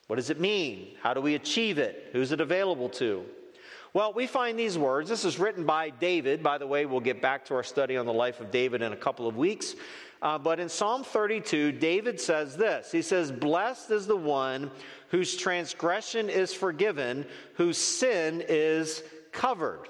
What 0.07 0.15
does 0.15 0.31
it 0.31 0.39
mean? 0.39 0.95
How 1.03 1.13
do 1.13 1.21
we 1.21 1.35
achieve 1.35 1.77
it? 1.77 2.09
Who's 2.13 2.31
it 2.31 2.41
available 2.41 2.89
to? 2.89 3.25
Well, 3.97 4.13
we 4.13 4.27
find 4.27 4.59
these 4.59 4.77
words. 4.77 5.09
This 5.09 5.25
is 5.25 5.39
written 5.39 5.65
by 5.65 5.89
David. 5.89 6.43
By 6.43 6.59
the 6.59 6.67
way, 6.67 6.85
we'll 6.85 6.99
get 6.99 7.19
back 7.19 7.43
to 7.45 7.55
our 7.55 7.63
study 7.63 7.97
on 7.97 8.05
the 8.05 8.13
life 8.13 8.39
of 8.39 8.51
David 8.51 8.83
in 8.83 8.93
a 8.93 8.95
couple 8.95 9.27
of 9.27 9.37
weeks. 9.37 9.73
Uh, 10.21 10.37
but 10.37 10.59
in 10.59 10.69
Psalm 10.69 11.03
32, 11.03 11.71
David 11.71 12.21
says 12.21 12.55
this 12.55 12.91
He 12.91 13.01
says, 13.01 13.31
Blessed 13.31 13.89
is 13.89 14.05
the 14.05 14.15
one 14.15 14.69
whose 15.09 15.35
transgression 15.35 16.29
is 16.29 16.53
forgiven, 16.53 17.25
whose 17.55 17.79
sin 17.79 18.43
is 18.47 19.01
covered. 19.31 19.89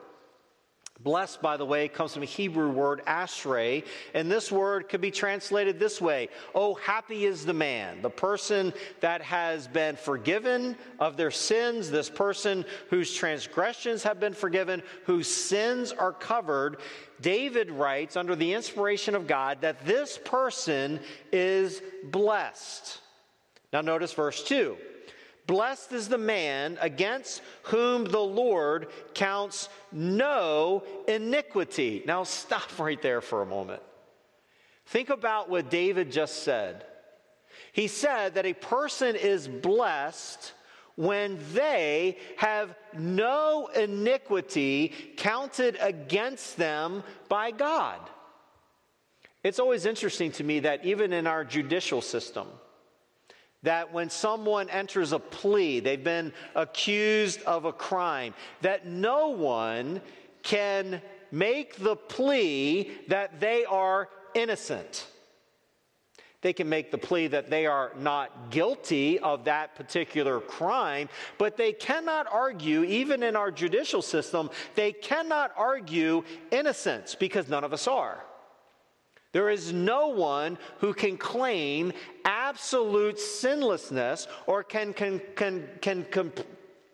Blessed, 1.04 1.44
by 1.44 1.58
the 1.58 1.66
way, 1.66 1.88
comes 1.88 2.14
from 2.14 2.24
a 2.24 2.28
Hebrew 2.28 2.72
word, 2.72 3.04
ashrei, 3.06 3.86
and 4.16 4.32
this 4.32 4.52
word 4.52 4.90
could 4.90 5.00
be 5.00 5.12
translated 5.12 5.78
this 5.78 6.02
way 6.02 6.30
Oh, 6.56 6.74
happy 6.74 7.26
is 7.26 7.46
the 7.46 7.54
man, 7.54 8.02
the 8.02 8.10
person 8.10 8.74
that 9.02 9.22
has 9.22 9.68
been 9.68 9.96
forgiven 9.96 10.76
of 11.00 11.16
their 11.16 11.30
sins, 11.30 11.92
this 11.92 12.10
person 12.10 12.66
whose 12.90 13.14
transgressions 13.14 14.02
have 14.04 14.20
been 14.20 14.34
forgiven, 14.34 14.82
whose 15.06 15.28
sins 15.28 15.92
are 15.92 16.14
covered. 16.14 16.78
David 17.22 17.72
writes, 17.72 18.16
under 18.16 18.36
the 18.36 18.54
inspiration 18.54 19.14
of 19.16 19.28
God, 19.28 19.62
that 19.62 19.86
this 19.86 20.20
person 20.24 21.00
is 21.32 21.82
blessed. 22.06 23.02
Now, 23.72 23.82
notice 23.82 24.14
verse 24.14 24.44
2. 24.44 24.78
Blessed 25.48 25.94
is 25.94 26.10
the 26.10 26.18
man 26.18 26.78
against 26.82 27.42
whom 27.64 28.04
the 28.04 28.20
Lord 28.20 28.90
counts 29.14 29.70
no 29.94 30.84
iniquity. 31.08 32.04
Now, 32.06 32.24
stop 32.24 32.78
right 32.80 33.02
there 33.02 33.22
for 33.22 33.42
a 33.42 33.46
moment. 33.46 33.82
Think 34.88 35.10
about 35.10 35.50
what 35.50 35.70
David 35.70 36.12
just 36.12 36.44
said. 36.44 36.86
He 37.72 37.88
said 37.88 38.36
that 38.36 38.46
a 38.46 38.54
person 38.54 39.16
is 39.16 39.48
blessed 39.48 40.54
when 40.96 41.38
they 41.54 42.18
have 42.38 42.76
no 42.94 43.68
iniquity 43.68 44.94
counted 45.16 45.78
against 45.80 46.58
them 46.58 47.04
by 47.30 47.52
God. 47.52 48.00
It's 49.44 49.60
always 49.60 49.86
interesting 49.86 50.32
to 50.34 50.44
me 50.44 50.62
that 50.62 50.86
even 50.86 51.14
in 51.14 51.28
our 51.28 51.46
judicial 51.46 52.02
system, 52.02 52.48
that 53.68 53.92
when 53.92 54.10
someone 54.10 54.70
enters 54.70 55.12
a 55.12 55.20
plea, 55.20 55.82
they've 55.82 56.02
been 56.02 56.32
accused 56.56 57.42
of 57.44 57.66
a 57.66 57.74
crime, 57.74 58.34
that 58.62 58.88
no 58.88 59.28
one 59.28 60.00
can 60.42 61.02
make 61.34 61.76
the 61.76 61.94
plea 61.94 62.90
that 63.10 63.42
they 63.42 63.66
are 63.66 64.08
innocent. 64.34 65.06
They 66.40 66.54
can 66.54 66.70
make 66.70 66.92
the 66.92 66.98
plea 66.98 67.28
that 67.28 67.50
they 67.50 67.66
are 67.66 67.92
not 68.00 68.52
guilty 68.52 69.20
of 69.20 69.44
that 69.44 69.76
particular 69.76 70.40
crime, 70.40 71.10
but 71.38 71.58
they 71.58 71.74
cannot 71.74 72.26
argue, 72.32 72.86
even 72.86 73.22
in 73.22 73.36
our 73.36 73.52
judicial 73.52 74.02
system, 74.02 74.50
they 74.76 74.94
cannot 74.94 75.52
argue 75.58 76.24
innocence 76.52 77.16
because 77.16 77.50
none 77.50 77.66
of 77.66 77.74
us 77.74 77.86
are. 77.86 78.24
There 79.38 79.52
is 79.52 79.72
no 79.72 80.08
one 80.08 80.58
who 80.80 80.96
can 80.96 81.16
claim 81.16 81.94
absolute 82.26 83.20
sinlessness 83.20 84.26
or 84.48 84.64
can, 84.64 84.94
can, 84.94 85.22
can, 85.36 85.70
can, 85.80 86.06
can, 86.06 86.32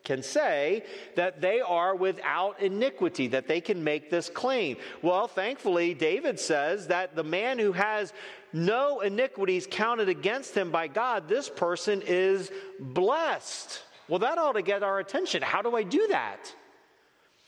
can 0.04 0.22
say 0.22 0.84
that 1.14 1.40
they 1.40 1.62
are 1.62 1.96
without 1.96 2.60
iniquity, 2.60 3.28
that 3.28 3.48
they 3.48 3.62
can 3.62 3.82
make 3.82 4.10
this 4.10 4.28
claim. 4.28 4.76
Well, 5.00 5.26
thankfully, 5.26 5.94
David 5.94 6.38
says 6.38 6.86
that 6.88 7.16
the 7.16 7.24
man 7.24 7.58
who 7.58 7.72
has 7.72 8.12
no 8.52 9.00
iniquities 9.00 9.66
counted 9.70 10.10
against 10.10 10.54
him 10.54 10.70
by 10.70 10.88
God, 10.88 11.26
this 11.26 11.48
person 11.48 12.02
is 12.04 12.52
blessed. 12.78 13.80
Well, 14.06 14.18
that 14.18 14.36
ought 14.36 14.52
to 14.52 14.62
get 14.62 14.82
our 14.82 14.98
attention. 14.98 15.40
How 15.40 15.62
do 15.62 15.76
I 15.76 15.82
do 15.82 16.08
that? 16.08 16.54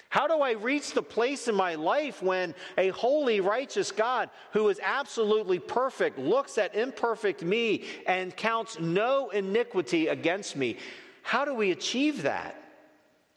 How 0.08 0.26
do 0.26 0.40
I 0.40 0.52
reach 0.52 0.92
the 0.92 1.02
place 1.02 1.48
in 1.48 1.54
my 1.54 1.74
life 1.74 2.22
when 2.22 2.54
a 2.78 2.88
holy, 2.88 3.40
righteous 3.40 3.90
God 3.90 4.30
who 4.52 4.68
is 4.68 4.80
absolutely 4.82 5.58
perfect 5.58 6.18
looks 6.18 6.58
at 6.58 6.74
imperfect 6.74 7.42
me 7.42 7.84
and 8.06 8.36
counts 8.36 8.78
no 8.78 9.30
iniquity 9.30 10.08
against 10.08 10.56
me? 10.56 10.78
How 11.22 11.44
do 11.44 11.54
we 11.54 11.72
achieve 11.72 12.22
that? 12.22 12.65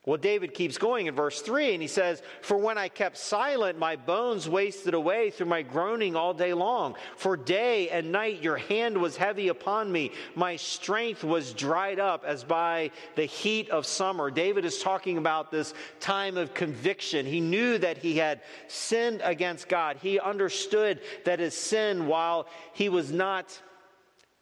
Well, 0.06 0.16
David 0.16 0.54
keeps 0.54 0.78
going 0.78 1.08
in 1.08 1.14
verse 1.14 1.42
3, 1.42 1.74
and 1.74 1.82
he 1.82 1.88
says, 1.88 2.22
For 2.40 2.56
when 2.56 2.78
I 2.78 2.88
kept 2.88 3.18
silent, 3.18 3.78
my 3.78 3.96
bones 3.96 4.48
wasted 4.48 4.94
away 4.94 5.28
through 5.28 5.48
my 5.48 5.60
groaning 5.60 6.16
all 6.16 6.32
day 6.32 6.54
long. 6.54 6.94
For 7.18 7.36
day 7.36 7.90
and 7.90 8.10
night 8.10 8.42
your 8.42 8.56
hand 8.56 8.96
was 8.96 9.18
heavy 9.18 9.48
upon 9.48 9.92
me. 9.92 10.12
My 10.34 10.56
strength 10.56 11.22
was 11.22 11.52
dried 11.52 12.00
up 12.00 12.24
as 12.24 12.44
by 12.44 12.92
the 13.14 13.26
heat 13.26 13.68
of 13.68 13.84
summer. 13.84 14.30
David 14.30 14.64
is 14.64 14.80
talking 14.80 15.18
about 15.18 15.50
this 15.50 15.74
time 16.00 16.38
of 16.38 16.54
conviction. 16.54 17.26
He 17.26 17.40
knew 17.40 17.76
that 17.76 17.98
he 17.98 18.16
had 18.16 18.40
sinned 18.68 19.20
against 19.22 19.68
God. 19.68 19.98
He 20.00 20.18
understood 20.18 21.00
that 21.26 21.40
his 21.40 21.54
sin, 21.54 22.06
while 22.06 22.46
he 22.72 22.88
was 22.88 23.12
not 23.12 23.60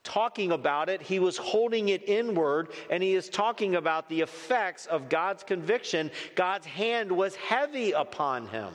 talking 0.09 0.53
about 0.53 0.89
it, 0.89 1.03
he 1.03 1.19
was 1.19 1.37
holding 1.37 1.91
it 1.91 2.09
inward, 2.09 2.71
and 2.89 3.03
he 3.03 3.15
is 3.15 3.29
talking 3.29 3.75
about 3.75 4.09
the 4.09 4.23
effects 4.23 4.87
of 4.87 5.11
God's 5.11 5.43
conviction. 5.43 6.11
God's 6.35 6.67
hand 6.67 7.13
was 7.13 7.37
heavy 7.37 7.93
upon 7.93 8.49
him. 8.49 8.73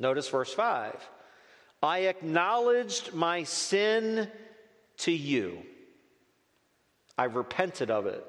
Notice 0.00 0.28
verse 0.28 0.52
5 0.52 0.96
I 1.80 1.98
acknowledged 2.00 3.14
my 3.14 3.44
sin 3.44 4.28
to 4.98 5.12
you, 5.12 5.62
I 7.16 7.24
repented 7.24 7.90
of 7.90 8.06
it. 8.06 8.26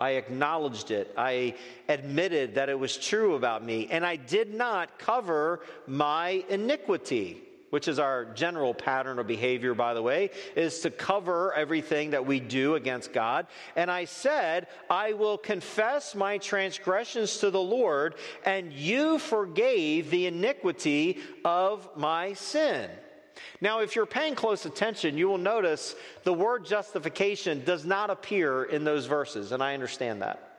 I 0.00 0.12
acknowledged 0.12 0.90
it. 0.90 1.14
I 1.16 1.54
admitted 1.88 2.56
that 2.56 2.68
it 2.68 2.78
was 2.78 2.96
true 2.96 3.36
about 3.36 3.64
me, 3.64 3.86
and 3.90 4.04
I 4.04 4.16
did 4.16 4.52
not 4.52 4.98
cover 4.98 5.60
my 5.86 6.44
iniquity 6.48 7.42
which 7.74 7.88
is 7.88 7.98
our 7.98 8.24
general 8.36 8.72
pattern 8.72 9.18
of 9.18 9.26
behavior, 9.26 9.74
by 9.74 9.94
the 9.94 10.00
way, 10.00 10.30
is 10.54 10.78
to 10.78 10.92
cover 10.92 11.52
everything 11.54 12.10
that 12.10 12.24
we 12.24 12.38
do 12.38 12.76
against 12.76 13.12
God. 13.12 13.48
And 13.74 13.90
I 13.90 14.04
said, 14.04 14.68
I 14.88 15.14
will 15.14 15.36
confess 15.36 16.14
my 16.14 16.38
transgressions 16.38 17.38
to 17.38 17.50
the 17.50 17.60
Lord, 17.60 18.14
and 18.44 18.72
you 18.72 19.18
forgave 19.18 20.08
the 20.10 20.26
iniquity 20.26 21.18
of 21.44 21.88
my 21.96 22.34
sin. 22.34 22.88
Now, 23.60 23.80
if 23.80 23.96
you're 23.96 24.06
paying 24.06 24.36
close 24.36 24.66
attention, 24.66 25.18
you 25.18 25.26
will 25.26 25.36
notice 25.36 25.96
the 26.22 26.32
word 26.32 26.64
justification 26.64 27.64
does 27.64 27.84
not 27.84 28.08
appear 28.08 28.62
in 28.62 28.84
those 28.84 29.06
verses, 29.06 29.50
and 29.50 29.60
I 29.60 29.74
understand 29.74 30.22
that. 30.22 30.53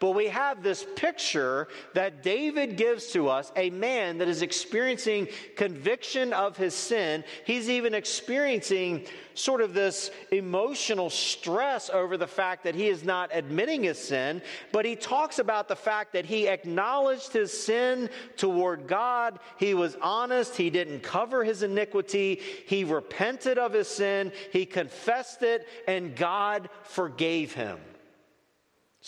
But 0.00 0.10
we 0.10 0.26
have 0.28 0.62
this 0.62 0.86
picture 0.96 1.68
that 1.94 2.22
David 2.22 2.76
gives 2.76 3.08
to 3.12 3.28
us 3.28 3.52
a 3.56 3.70
man 3.70 4.18
that 4.18 4.28
is 4.28 4.42
experiencing 4.42 5.28
conviction 5.56 6.32
of 6.32 6.56
his 6.56 6.74
sin. 6.74 7.24
He's 7.44 7.68
even 7.68 7.94
experiencing 7.94 9.06
sort 9.34 9.60
of 9.60 9.72
this 9.74 10.10
emotional 10.32 11.10
stress 11.10 11.90
over 11.90 12.16
the 12.16 12.26
fact 12.26 12.64
that 12.64 12.74
he 12.74 12.88
is 12.88 13.04
not 13.04 13.30
admitting 13.32 13.84
his 13.84 13.98
sin, 13.98 14.42
but 14.72 14.84
he 14.84 14.96
talks 14.96 15.38
about 15.38 15.68
the 15.68 15.76
fact 15.76 16.12
that 16.12 16.24
he 16.24 16.48
acknowledged 16.48 17.32
his 17.32 17.52
sin 17.52 18.10
toward 18.36 18.86
God. 18.86 19.38
He 19.58 19.74
was 19.74 19.96
honest. 20.02 20.56
He 20.56 20.70
didn't 20.70 21.02
cover 21.02 21.44
his 21.44 21.62
iniquity. 21.62 22.40
He 22.66 22.84
repented 22.84 23.58
of 23.58 23.72
his 23.72 23.88
sin. 23.88 24.32
He 24.52 24.66
confessed 24.66 25.42
it, 25.42 25.66
and 25.86 26.16
God 26.16 26.68
forgave 26.82 27.52
him. 27.52 27.78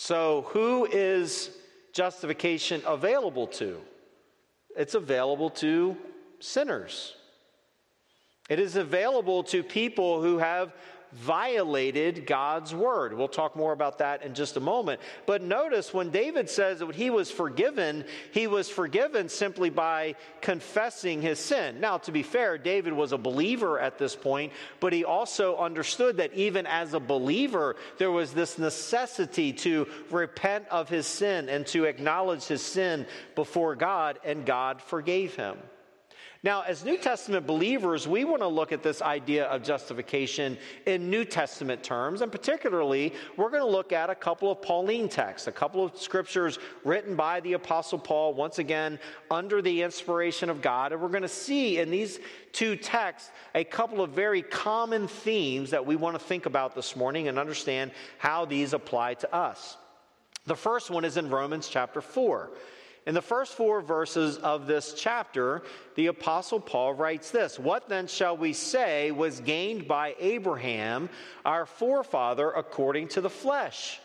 So, 0.03 0.47
who 0.47 0.85
is 0.85 1.51
justification 1.93 2.81
available 2.87 3.45
to? 3.61 3.79
It's 4.75 4.95
available 4.95 5.51
to 5.61 5.95
sinners. 6.39 7.13
It 8.49 8.59
is 8.59 8.77
available 8.77 9.43
to 9.43 9.61
people 9.61 10.19
who 10.19 10.39
have 10.39 10.73
violated 11.13 12.25
God's 12.25 12.73
word. 12.73 13.13
We'll 13.13 13.27
talk 13.27 13.55
more 13.55 13.73
about 13.73 13.99
that 13.99 14.23
in 14.23 14.33
just 14.33 14.57
a 14.57 14.61
moment. 14.61 15.01
But 15.25 15.41
notice 15.41 15.93
when 15.93 16.09
David 16.09 16.49
says 16.49 16.79
that 16.79 16.95
he 16.95 17.09
was 17.09 17.29
forgiven, 17.29 18.05
he 18.31 18.47
was 18.47 18.69
forgiven 18.69 19.29
simply 19.29 19.69
by 19.69 20.15
confessing 20.41 21.21
his 21.21 21.39
sin. 21.39 21.79
Now, 21.79 21.97
to 21.99 22.11
be 22.11 22.23
fair, 22.23 22.57
David 22.57 22.93
was 22.93 23.11
a 23.11 23.17
believer 23.17 23.79
at 23.79 23.97
this 23.97 24.15
point, 24.15 24.53
but 24.79 24.93
he 24.93 25.05
also 25.05 25.57
understood 25.57 26.17
that 26.17 26.33
even 26.33 26.65
as 26.65 26.93
a 26.93 26.99
believer, 26.99 27.75
there 27.97 28.11
was 28.11 28.33
this 28.33 28.57
necessity 28.57 29.53
to 29.53 29.87
repent 30.09 30.65
of 30.69 30.89
his 30.89 31.07
sin 31.07 31.49
and 31.49 31.65
to 31.67 31.85
acknowledge 31.85 32.45
his 32.45 32.61
sin 32.61 33.05
before 33.35 33.75
God, 33.75 34.19
and 34.23 34.45
God 34.45 34.81
forgave 34.81 35.35
him. 35.35 35.57
Now, 36.43 36.63
as 36.63 36.83
New 36.83 36.97
Testament 36.97 37.45
believers, 37.45 38.07
we 38.07 38.25
want 38.25 38.41
to 38.41 38.47
look 38.47 38.71
at 38.71 38.81
this 38.81 39.03
idea 39.03 39.45
of 39.45 39.61
justification 39.61 40.57
in 40.87 41.07
New 41.07 41.23
Testament 41.23 41.83
terms, 41.83 42.21
and 42.21 42.31
particularly, 42.31 43.13
we're 43.37 43.51
going 43.51 43.61
to 43.61 43.69
look 43.69 43.93
at 43.93 44.09
a 44.09 44.15
couple 44.15 44.51
of 44.51 44.59
Pauline 44.59 45.07
texts, 45.07 45.47
a 45.47 45.51
couple 45.51 45.85
of 45.85 45.95
scriptures 45.95 46.57
written 46.83 47.15
by 47.15 47.41
the 47.41 47.53
Apostle 47.53 47.99
Paul, 47.99 48.33
once 48.33 48.57
again, 48.57 48.97
under 49.29 49.61
the 49.61 49.83
inspiration 49.83 50.49
of 50.49 50.63
God. 50.63 50.93
And 50.93 50.99
we're 50.99 51.09
going 51.09 51.21
to 51.21 51.27
see 51.27 51.77
in 51.77 51.91
these 51.91 52.19
two 52.53 52.75
texts 52.75 53.29
a 53.53 53.63
couple 53.63 54.01
of 54.01 54.09
very 54.09 54.41
common 54.41 55.07
themes 55.07 55.69
that 55.69 55.85
we 55.85 55.95
want 55.95 56.17
to 56.17 56.25
think 56.25 56.47
about 56.47 56.73
this 56.73 56.95
morning 56.95 57.27
and 57.27 57.37
understand 57.37 57.91
how 58.17 58.45
these 58.45 58.73
apply 58.73 59.13
to 59.13 59.31
us. 59.31 59.77
The 60.47 60.55
first 60.55 60.89
one 60.89 61.05
is 61.05 61.17
in 61.17 61.29
Romans 61.29 61.67
chapter 61.67 62.01
4. 62.01 62.49
In 63.07 63.15
the 63.15 63.21
first 63.21 63.53
four 63.53 63.81
verses 63.81 64.37
of 64.37 64.67
this 64.67 64.93
chapter, 64.93 65.63
the 65.95 66.07
Apostle 66.07 66.59
Paul 66.59 66.93
writes 66.93 67.31
this 67.31 67.57
What 67.57 67.89
then 67.89 68.07
shall 68.07 68.37
we 68.37 68.53
say 68.53 69.11
was 69.11 69.39
gained 69.39 69.87
by 69.87 70.15
Abraham, 70.19 71.09
our 71.43 71.65
forefather, 71.65 72.51
according 72.51 73.07
to 73.09 73.21
the 73.21 73.29
flesh? 73.29 73.99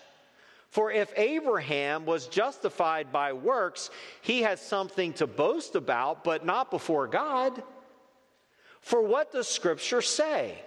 For 0.71 0.91
if 0.91 1.13
Abraham 1.17 2.07
was 2.07 2.27
justified 2.27 3.13
by 3.13 3.35
works, 3.35 3.91
he 4.23 4.43
has 4.43 4.61
something 4.61 5.13
to 5.15 5.27
boast 5.27 5.75
about, 5.75 6.25
but 6.25 6.45
not 6.45 6.71
before 6.71 7.07
God. 7.07 7.63
For 8.81 9.03
what 9.03 9.33
does 9.33 9.49
Scripture 9.49 10.03
say? 10.03 10.59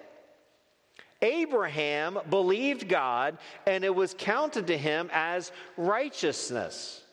Abraham 1.22 2.20
believed 2.30 2.88
God, 2.88 3.38
and 3.66 3.84
it 3.84 3.94
was 3.94 4.16
counted 4.18 4.68
to 4.68 4.78
him 4.78 5.10
as 5.12 5.52
righteousness. 5.78 7.04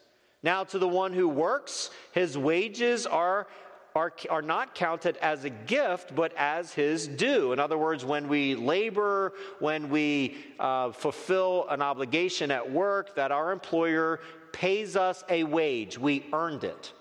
Now, 0.46 0.62
to 0.62 0.78
the 0.78 0.86
one 0.86 1.12
who 1.12 1.26
works, 1.26 1.90
his 2.12 2.38
wages 2.38 3.04
are, 3.04 3.48
are, 3.96 4.12
are 4.30 4.42
not 4.42 4.76
counted 4.76 5.16
as 5.16 5.42
a 5.42 5.50
gift, 5.50 6.14
but 6.14 6.32
as 6.36 6.72
his 6.72 7.08
due. 7.08 7.52
In 7.52 7.58
other 7.58 7.76
words, 7.76 8.04
when 8.04 8.28
we 8.28 8.54
labor, 8.54 9.32
when 9.58 9.90
we 9.90 10.36
uh, 10.60 10.92
fulfill 10.92 11.66
an 11.68 11.82
obligation 11.82 12.52
at 12.52 12.70
work, 12.70 13.16
that 13.16 13.32
our 13.32 13.50
employer 13.50 14.20
pays 14.52 14.94
us 14.94 15.24
a 15.30 15.42
wage, 15.42 15.98
we 15.98 16.24
earned 16.32 16.62
it. 16.62 16.92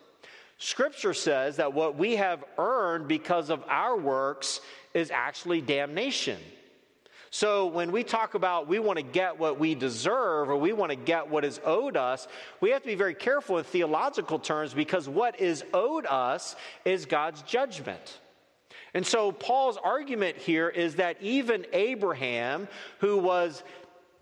Scripture 0.57 1.13
says 1.13 1.57
that 1.57 1.71
what 1.71 1.95
we 1.95 2.15
have 2.15 2.43
earned 2.57 3.07
because 3.07 3.51
of 3.51 3.63
our 3.67 3.95
works 3.95 4.59
is 4.95 5.11
actually 5.11 5.61
damnation. 5.61 6.39
So 7.35 7.65
when 7.65 7.91
we 7.91 8.05
talk 8.05 8.33
about 8.33 8.69
we 8.69 8.79
want 8.79 8.97
to 8.97 9.03
get 9.03 9.37
what 9.37 9.59
we 9.59 9.75
deserve 9.75 10.49
or 10.49 10.55
we 10.55 10.71
want 10.71 10.91
to 10.91 10.95
get 10.95 11.29
what 11.29 11.43
is 11.43 11.59
owed 11.65 11.97
us, 11.97 12.29
we 12.61 12.69
have 12.69 12.81
to 12.83 12.87
be 12.87 12.95
very 12.95 13.13
careful 13.13 13.57
in 13.57 13.65
theological 13.65 14.39
terms 14.39 14.73
because 14.73 15.09
what 15.09 15.41
is 15.41 15.61
owed 15.73 16.05
us 16.05 16.55
is 16.85 17.05
God's 17.05 17.41
judgment. 17.41 18.19
And 18.93 19.05
so 19.05 19.33
Paul's 19.33 19.77
argument 19.83 20.37
here 20.37 20.69
is 20.69 20.95
that 20.95 21.21
even 21.21 21.65
Abraham, 21.73 22.69
who 22.99 23.17
was 23.17 23.65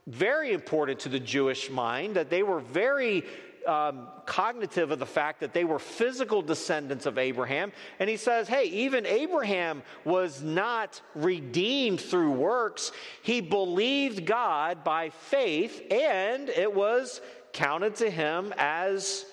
very 0.08 0.52
important 0.52 1.02
to 1.02 1.10
the 1.10 1.20
Jewish 1.20 1.70
mind, 1.70 2.16
that 2.16 2.32
they 2.32 2.42
were 2.42 2.62
very 2.62 3.26
um, 3.66 4.08
cognitive 4.26 4.92
of 4.92 5.00
the 5.00 5.06
fact 5.06 5.40
that 5.40 5.54
they 5.54 5.64
were 5.64 5.80
physical 5.80 6.42
descendants 6.42 7.06
of 7.06 7.18
Abraham. 7.18 7.72
And 8.00 8.10
he 8.10 8.18
says, 8.18 8.48
hey, 8.48 8.66
even 8.66 9.06
Abraham 9.06 9.84
was 10.06 10.42
not 10.42 11.02
redeemed 11.16 12.02
through 12.02 12.32
works. 12.32 12.92
He 13.22 13.42
believed 13.42 14.26
God 14.26 14.84
by 14.84 15.10
faith, 15.10 15.82
and 15.92 16.50
it 16.50 16.74
was 16.74 17.22
counted 17.52 17.96
to 17.96 18.10
him 18.10 18.54
as 18.58 19.26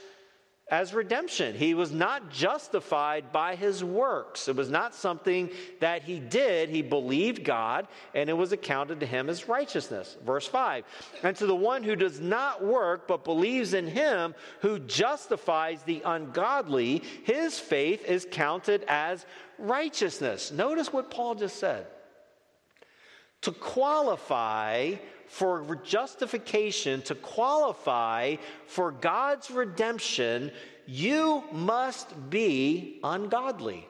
as 0.70 0.94
redemption. 0.94 1.54
He 1.54 1.74
was 1.74 1.90
not 1.90 2.30
justified 2.30 3.32
by 3.32 3.56
his 3.56 3.82
works. 3.82 4.46
It 4.46 4.54
was 4.54 4.70
not 4.70 4.94
something 4.94 5.50
that 5.80 6.02
he 6.02 6.20
did. 6.20 6.68
He 6.68 6.80
believed 6.80 7.44
God, 7.44 7.88
and 8.14 8.30
it 8.30 8.34
was 8.34 8.52
accounted 8.52 9.00
to 9.00 9.06
him 9.06 9.28
as 9.28 9.48
righteousness. 9.48 10.16
Verse 10.24 10.46
5 10.46 10.84
And 11.24 11.36
to 11.36 11.46
the 11.46 11.56
one 11.56 11.82
who 11.82 11.96
does 11.96 12.20
not 12.20 12.64
work, 12.64 13.08
but 13.08 13.24
believes 13.24 13.74
in 13.74 13.88
him 13.88 14.34
who 14.60 14.78
justifies 14.78 15.82
the 15.82 16.02
ungodly, 16.04 17.02
his 17.24 17.58
faith 17.58 18.04
is 18.04 18.26
counted 18.30 18.84
as 18.86 19.26
righteousness. 19.58 20.52
Notice 20.52 20.92
what 20.92 21.10
Paul 21.10 21.34
just 21.34 21.56
said. 21.56 21.86
To 23.42 23.52
qualify 23.52 24.96
for 25.30 25.76
justification, 25.84 27.00
to 27.02 27.14
qualify 27.14 28.34
for 28.66 28.90
God's 28.90 29.48
redemption, 29.48 30.50
you 30.86 31.44
must 31.52 32.30
be 32.30 32.98
ungodly. 33.04 33.86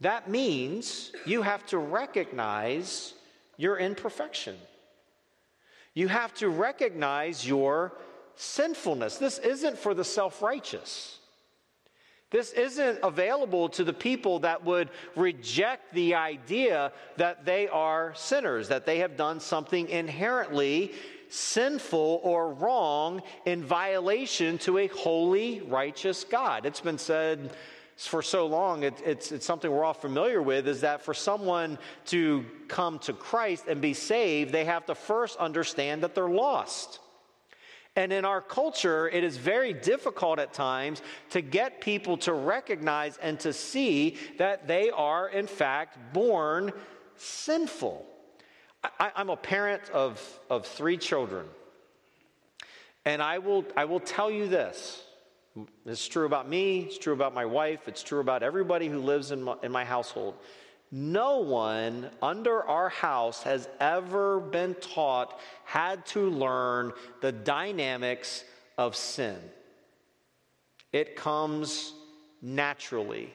That 0.00 0.28
means 0.28 1.12
you 1.24 1.42
have 1.42 1.64
to 1.66 1.78
recognize 1.78 3.14
your 3.58 3.78
imperfection. 3.78 4.56
You 5.94 6.08
have 6.08 6.34
to 6.34 6.48
recognize 6.48 7.46
your 7.46 7.92
sinfulness. 8.34 9.18
This 9.18 9.38
isn't 9.38 9.78
for 9.78 9.94
the 9.94 10.04
self 10.04 10.42
righteous. 10.42 11.19
This 12.30 12.52
isn't 12.52 13.00
available 13.02 13.68
to 13.70 13.82
the 13.82 13.92
people 13.92 14.38
that 14.40 14.64
would 14.64 14.90
reject 15.16 15.92
the 15.92 16.14
idea 16.14 16.92
that 17.16 17.44
they 17.44 17.66
are 17.68 18.14
sinners, 18.14 18.68
that 18.68 18.86
they 18.86 18.98
have 18.98 19.16
done 19.16 19.40
something 19.40 19.88
inherently 19.88 20.92
sinful 21.28 22.20
or 22.22 22.52
wrong 22.54 23.22
in 23.46 23.64
violation 23.64 24.58
to 24.58 24.78
a 24.78 24.86
holy, 24.88 25.60
righteous 25.62 26.24
God. 26.24 26.66
It's 26.66 26.80
been 26.80 26.98
said 26.98 27.50
for 27.96 28.22
so 28.22 28.46
long, 28.46 28.82
it, 28.82 28.94
it's, 29.04 29.30
it's 29.30 29.44
something 29.44 29.70
we're 29.70 29.84
all 29.84 29.92
familiar 29.92 30.40
with, 30.40 30.66
is 30.66 30.80
that 30.80 31.02
for 31.02 31.14
someone 31.14 31.78
to 32.06 32.44
come 32.66 32.98
to 33.00 33.12
Christ 33.12 33.66
and 33.68 33.80
be 33.80 33.92
saved, 33.92 34.52
they 34.52 34.64
have 34.64 34.86
to 34.86 34.94
first 34.94 35.36
understand 35.38 36.02
that 36.02 36.14
they're 36.14 36.28
lost. 36.28 37.00
And 37.96 38.12
in 38.12 38.24
our 38.24 38.40
culture, 38.40 39.08
it 39.08 39.24
is 39.24 39.36
very 39.36 39.72
difficult 39.72 40.38
at 40.38 40.52
times 40.52 41.02
to 41.30 41.40
get 41.40 41.80
people 41.80 42.16
to 42.18 42.32
recognize 42.32 43.18
and 43.18 43.38
to 43.40 43.52
see 43.52 44.16
that 44.38 44.68
they 44.68 44.90
are, 44.90 45.28
in 45.28 45.46
fact, 45.46 45.98
born 46.12 46.72
sinful. 47.16 48.06
I, 48.98 49.10
am 49.16 49.28
a 49.28 49.36
parent 49.36 49.90
of, 49.90 50.20
of 50.48 50.66
three 50.66 50.96
children. 50.96 51.46
And 53.04 53.22
I 53.22 53.38
will, 53.38 53.64
I 53.76 53.84
will 53.84 54.00
tell 54.00 54.30
you 54.30 54.46
this. 54.46 55.02
It's 55.84 56.06
true 56.06 56.26
about 56.26 56.48
me, 56.48 56.82
it's 56.82 56.98
true 56.98 57.12
about 57.12 57.34
my 57.34 57.44
wife, 57.44 57.88
it's 57.88 58.04
true 58.04 58.20
about 58.20 58.42
everybody 58.42 58.86
who 58.88 59.00
lives 59.00 59.32
in 59.32 59.42
my, 59.42 59.56
in 59.62 59.72
my 59.72 59.84
household. 59.84 60.34
No 60.92 61.38
one 61.38 62.10
under 62.20 62.64
our 62.64 62.88
house 62.88 63.42
has 63.44 63.68
ever 63.78 64.40
been 64.40 64.74
taught, 64.74 65.38
had 65.64 66.04
to 66.06 66.28
learn 66.30 66.92
the 67.20 67.30
dynamics 67.30 68.44
of 68.76 68.96
sin. 68.96 69.38
It 70.92 71.14
comes 71.14 71.92
naturally. 72.42 73.32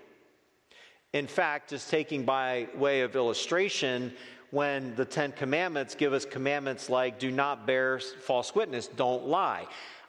In 1.14 1.28
fact, 1.28 1.70
just 1.70 1.90
taking 1.90 2.26
by 2.26 2.68
way 2.76 3.02
of 3.02 3.16
illustration, 3.16 4.14
when 4.52 4.94
the 4.96 5.06
Ten 5.06 5.32
Commandments 5.32 5.96
give 5.96 6.14
us 6.14 6.26
commandments 6.26 6.90
like 6.90 7.20
do 7.20 7.32
not 7.32 7.66
bear 7.66 8.00
false 8.00 8.54
witness, 8.54 8.88
don't 8.88 9.26
lie. 9.26 9.66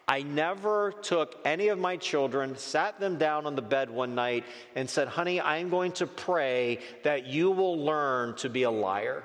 I 0.09 0.23
never 0.23 0.93
took 1.03 1.35
any 1.45 1.69
of 1.69 1.79
my 1.79 1.97
children, 1.97 2.57
sat 2.57 3.01
them 3.01 3.19
down 3.19 3.45
on 3.45 3.57
the 3.57 3.63
bed 3.63 3.91
one 3.91 4.15
night, 4.15 4.45
and 4.77 4.89
said, 4.89 5.09
Honey, 5.09 5.41
I'm 5.41 5.69
going 5.69 5.93
to 5.93 6.07
pray 6.07 6.79
that 7.03 7.27
you 7.27 7.51
will 7.51 7.85
learn 7.85 8.37
to 8.37 8.49
be 8.49 8.63
a 8.63 8.71
liar. 8.71 9.25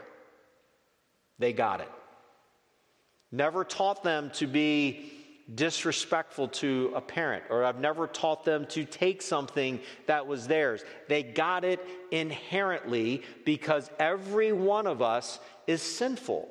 They 1.37 1.53
got 1.53 1.81
it. 1.81 1.91
Never 3.31 3.63
taught 3.63 4.03
them 4.03 4.31
to 4.35 4.47
be 4.47 5.11
disrespectful 5.53 6.47
to 6.47 6.93
a 6.95 7.01
parent, 7.01 7.43
or 7.49 7.63
I've 7.63 7.79
never 7.79 8.07
taught 8.07 8.43
them 8.43 8.65
to 8.67 8.83
take 8.83 9.21
something 9.21 9.79
that 10.07 10.25
was 10.25 10.47
theirs. 10.47 10.83
They 11.07 11.23
got 11.23 11.63
it 11.63 11.79
inherently 12.09 13.23
because 13.45 13.89
every 13.99 14.51
one 14.51 14.87
of 14.87 15.01
us 15.01 15.39
is 15.67 15.81
sinful. 15.81 16.49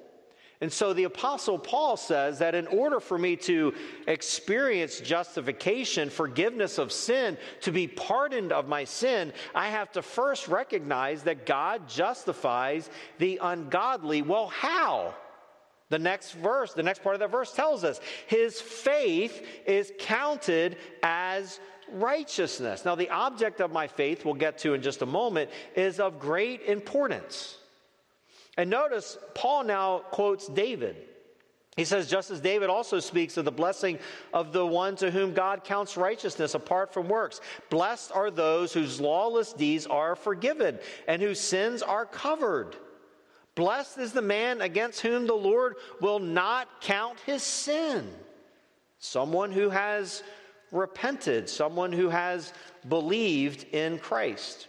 And 0.62 0.70
so 0.70 0.92
the 0.92 1.04
Apostle 1.04 1.58
Paul 1.58 1.96
says 1.96 2.38
that 2.40 2.54
in 2.54 2.66
order 2.66 3.00
for 3.00 3.16
me 3.16 3.36
to 3.36 3.72
experience 4.06 5.00
justification, 5.00 6.10
forgiveness 6.10 6.76
of 6.76 6.92
sin, 6.92 7.38
to 7.62 7.72
be 7.72 7.86
pardoned 7.86 8.52
of 8.52 8.68
my 8.68 8.84
sin, 8.84 9.32
I 9.54 9.68
have 9.68 9.90
to 9.92 10.02
first 10.02 10.48
recognize 10.48 11.22
that 11.22 11.46
God 11.46 11.88
justifies 11.88 12.90
the 13.18 13.38
ungodly. 13.42 14.20
Well, 14.20 14.48
how? 14.48 15.14
The 15.88 15.98
next 15.98 16.32
verse, 16.32 16.74
the 16.74 16.82
next 16.82 17.02
part 17.02 17.14
of 17.14 17.20
that 17.20 17.30
verse 17.30 17.52
tells 17.52 17.82
us 17.82 17.98
his 18.26 18.60
faith 18.60 19.44
is 19.66 19.92
counted 19.98 20.76
as 21.02 21.58
righteousness. 21.90 22.84
Now, 22.84 22.94
the 22.94 23.10
object 23.10 23.60
of 23.62 23.72
my 23.72 23.86
faith, 23.86 24.26
we'll 24.26 24.34
get 24.34 24.58
to 24.58 24.74
in 24.74 24.82
just 24.82 25.00
a 25.00 25.06
moment, 25.06 25.50
is 25.74 26.00
of 26.00 26.20
great 26.20 26.62
importance. 26.62 27.56
And 28.56 28.70
notice, 28.70 29.18
Paul 29.34 29.64
now 29.64 30.00
quotes 30.10 30.46
David. 30.48 30.96
He 31.76 31.84
says, 31.84 32.10
just 32.10 32.30
as 32.30 32.40
David 32.40 32.68
also 32.68 32.98
speaks 32.98 33.36
of 33.36 33.44
the 33.44 33.52
blessing 33.52 33.98
of 34.34 34.52
the 34.52 34.66
one 34.66 34.96
to 34.96 35.10
whom 35.10 35.32
God 35.32 35.64
counts 35.64 35.96
righteousness 35.96 36.54
apart 36.54 36.92
from 36.92 37.08
works. 37.08 37.40
Blessed 37.70 38.12
are 38.12 38.30
those 38.30 38.72
whose 38.72 39.00
lawless 39.00 39.52
deeds 39.52 39.86
are 39.86 40.16
forgiven 40.16 40.78
and 41.06 41.22
whose 41.22 41.40
sins 41.40 41.80
are 41.80 42.04
covered. 42.04 42.76
Blessed 43.54 43.98
is 43.98 44.12
the 44.12 44.20
man 44.20 44.60
against 44.60 45.00
whom 45.00 45.26
the 45.26 45.34
Lord 45.34 45.76
will 46.00 46.18
not 46.18 46.80
count 46.80 47.18
his 47.20 47.42
sin. 47.42 48.10
Someone 48.98 49.52
who 49.52 49.70
has 49.70 50.22
repented, 50.72 51.48
someone 51.48 51.92
who 51.92 52.08
has 52.08 52.52
believed 52.88 53.64
in 53.72 53.98
Christ. 53.98 54.68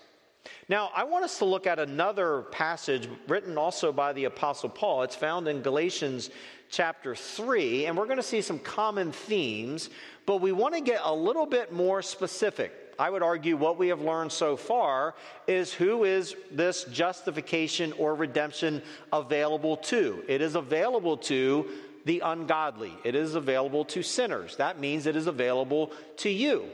Now, 0.72 0.90
I 0.96 1.04
want 1.04 1.26
us 1.26 1.38
to 1.40 1.44
look 1.44 1.68
at 1.68 1.80
another 1.80 2.44
passage 2.44 3.10
written 3.28 3.58
also 3.58 3.92
by 3.92 4.14
the 4.14 4.24
Apostle 4.24 4.70
Paul. 4.70 5.04
It's 5.04 5.18
found 5.18 5.50
in 5.50 5.62
Galatians 5.62 6.30
chapter 6.70 7.14
3, 7.14 7.88
and 7.88 7.98
we're 7.98 8.06
going 8.06 8.16
to 8.16 8.24
see 8.24 8.40
some 8.40 8.58
common 8.58 9.12
themes, 9.12 9.90
but 10.26 10.40
we 10.40 10.54
want 10.54 10.74
to 10.76 10.80
get 10.80 11.02
a 11.04 11.14
little 11.14 11.46
bit 11.46 11.74
more 11.74 12.02
specific. 12.02 12.72
I 12.98 13.10
would 13.10 13.22
argue 13.22 13.58
what 13.58 13.78
we 13.78 13.90
have 13.90 14.00
learned 14.00 14.32
so 14.32 14.56
far 14.56 15.14
is 15.46 15.74
who 15.74 16.06
is 16.06 16.38
this 16.50 16.86
justification 16.86 17.92
or 17.98 18.16
redemption 18.16 18.82
available 19.12 19.76
to? 19.76 20.24
It 20.30 20.40
is 20.40 20.56
available 20.56 21.18
to 21.18 21.70
the 22.06 22.22
ungodly, 22.22 22.94
it 23.04 23.14
is 23.14 23.36
available 23.36 23.84
to 23.84 24.02
sinners. 24.02 24.56
That 24.56 24.80
means 24.80 25.06
it 25.06 25.18
is 25.18 25.28
available 25.28 25.92
to 26.20 26.30
you. 26.30 26.70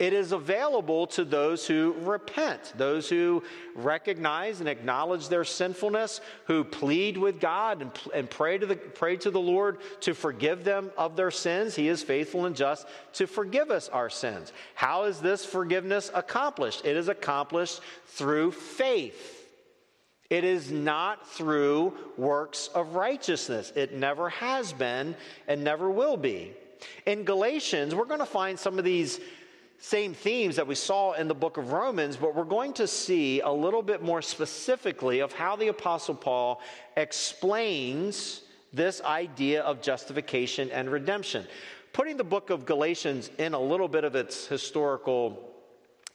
It 0.00 0.12
is 0.12 0.32
available 0.32 1.06
to 1.08 1.24
those 1.24 1.68
who 1.68 1.94
repent, 2.00 2.72
those 2.76 3.08
who 3.08 3.44
recognize 3.76 4.58
and 4.58 4.68
acknowledge 4.68 5.28
their 5.28 5.44
sinfulness, 5.44 6.20
who 6.46 6.64
plead 6.64 7.16
with 7.16 7.38
God 7.38 7.80
and, 7.80 7.92
and 8.12 8.28
pray, 8.28 8.58
to 8.58 8.66
the, 8.66 8.74
pray 8.74 9.16
to 9.18 9.30
the 9.30 9.40
Lord 9.40 9.78
to 10.00 10.12
forgive 10.12 10.64
them 10.64 10.90
of 10.98 11.14
their 11.14 11.30
sins. 11.30 11.76
He 11.76 11.86
is 11.86 12.02
faithful 12.02 12.46
and 12.46 12.56
just 12.56 12.88
to 13.14 13.28
forgive 13.28 13.70
us 13.70 13.88
our 13.88 14.10
sins. 14.10 14.52
How 14.74 15.04
is 15.04 15.20
this 15.20 15.44
forgiveness 15.44 16.10
accomplished? 16.12 16.84
It 16.84 16.96
is 16.96 17.06
accomplished 17.06 17.80
through 18.06 18.50
faith. 18.50 19.42
It 20.28 20.42
is 20.42 20.72
not 20.72 21.28
through 21.28 21.94
works 22.16 22.68
of 22.74 22.96
righteousness. 22.96 23.72
It 23.76 23.94
never 23.94 24.30
has 24.30 24.72
been 24.72 25.14
and 25.46 25.62
never 25.62 25.88
will 25.88 26.16
be. 26.16 26.52
In 27.06 27.22
Galatians, 27.22 27.94
we're 27.94 28.06
going 28.06 28.18
to 28.18 28.26
find 28.26 28.58
some 28.58 28.76
of 28.76 28.84
these 28.84 29.20
same 29.84 30.14
themes 30.14 30.56
that 30.56 30.66
we 30.66 30.74
saw 30.74 31.12
in 31.12 31.28
the 31.28 31.34
book 31.34 31.58
of 31.58 31.72
Romans, 31.72 32.16
but 32.16 32.34
we're 32.34 32.44
going 32.44 32.72
to 32.72 32.86
see 32.86 33.40
a 33.40 33.50
little 33.50 33.82
bit 33.82 34.02
more 34.02 34.22
specifically 34.22 35.20
of 35.20 35.30
how 35.34 35.56
the 35.56 35.68
Apostle 35.68 36.14
Paul 36.14 36.62
explains 36.96 38.40
this 38.72 39.02
idea 39.02 39.60
of 39.60 39.82
justification 39.82 40.70
and 40.70 40.90
redemption. 40.90 41.46
Putting 41.92 42.16
the 42.16 42.24
book 42.24 42.48
of 42.48 42.64
Galatians 42.64 43.30
in 43.36 43.52
a 43.52 43.60
little 43.60 43.86
bit 43.86 44.04
of 44.04 44.16
its 44.16 44.46
historical 44.46 45.52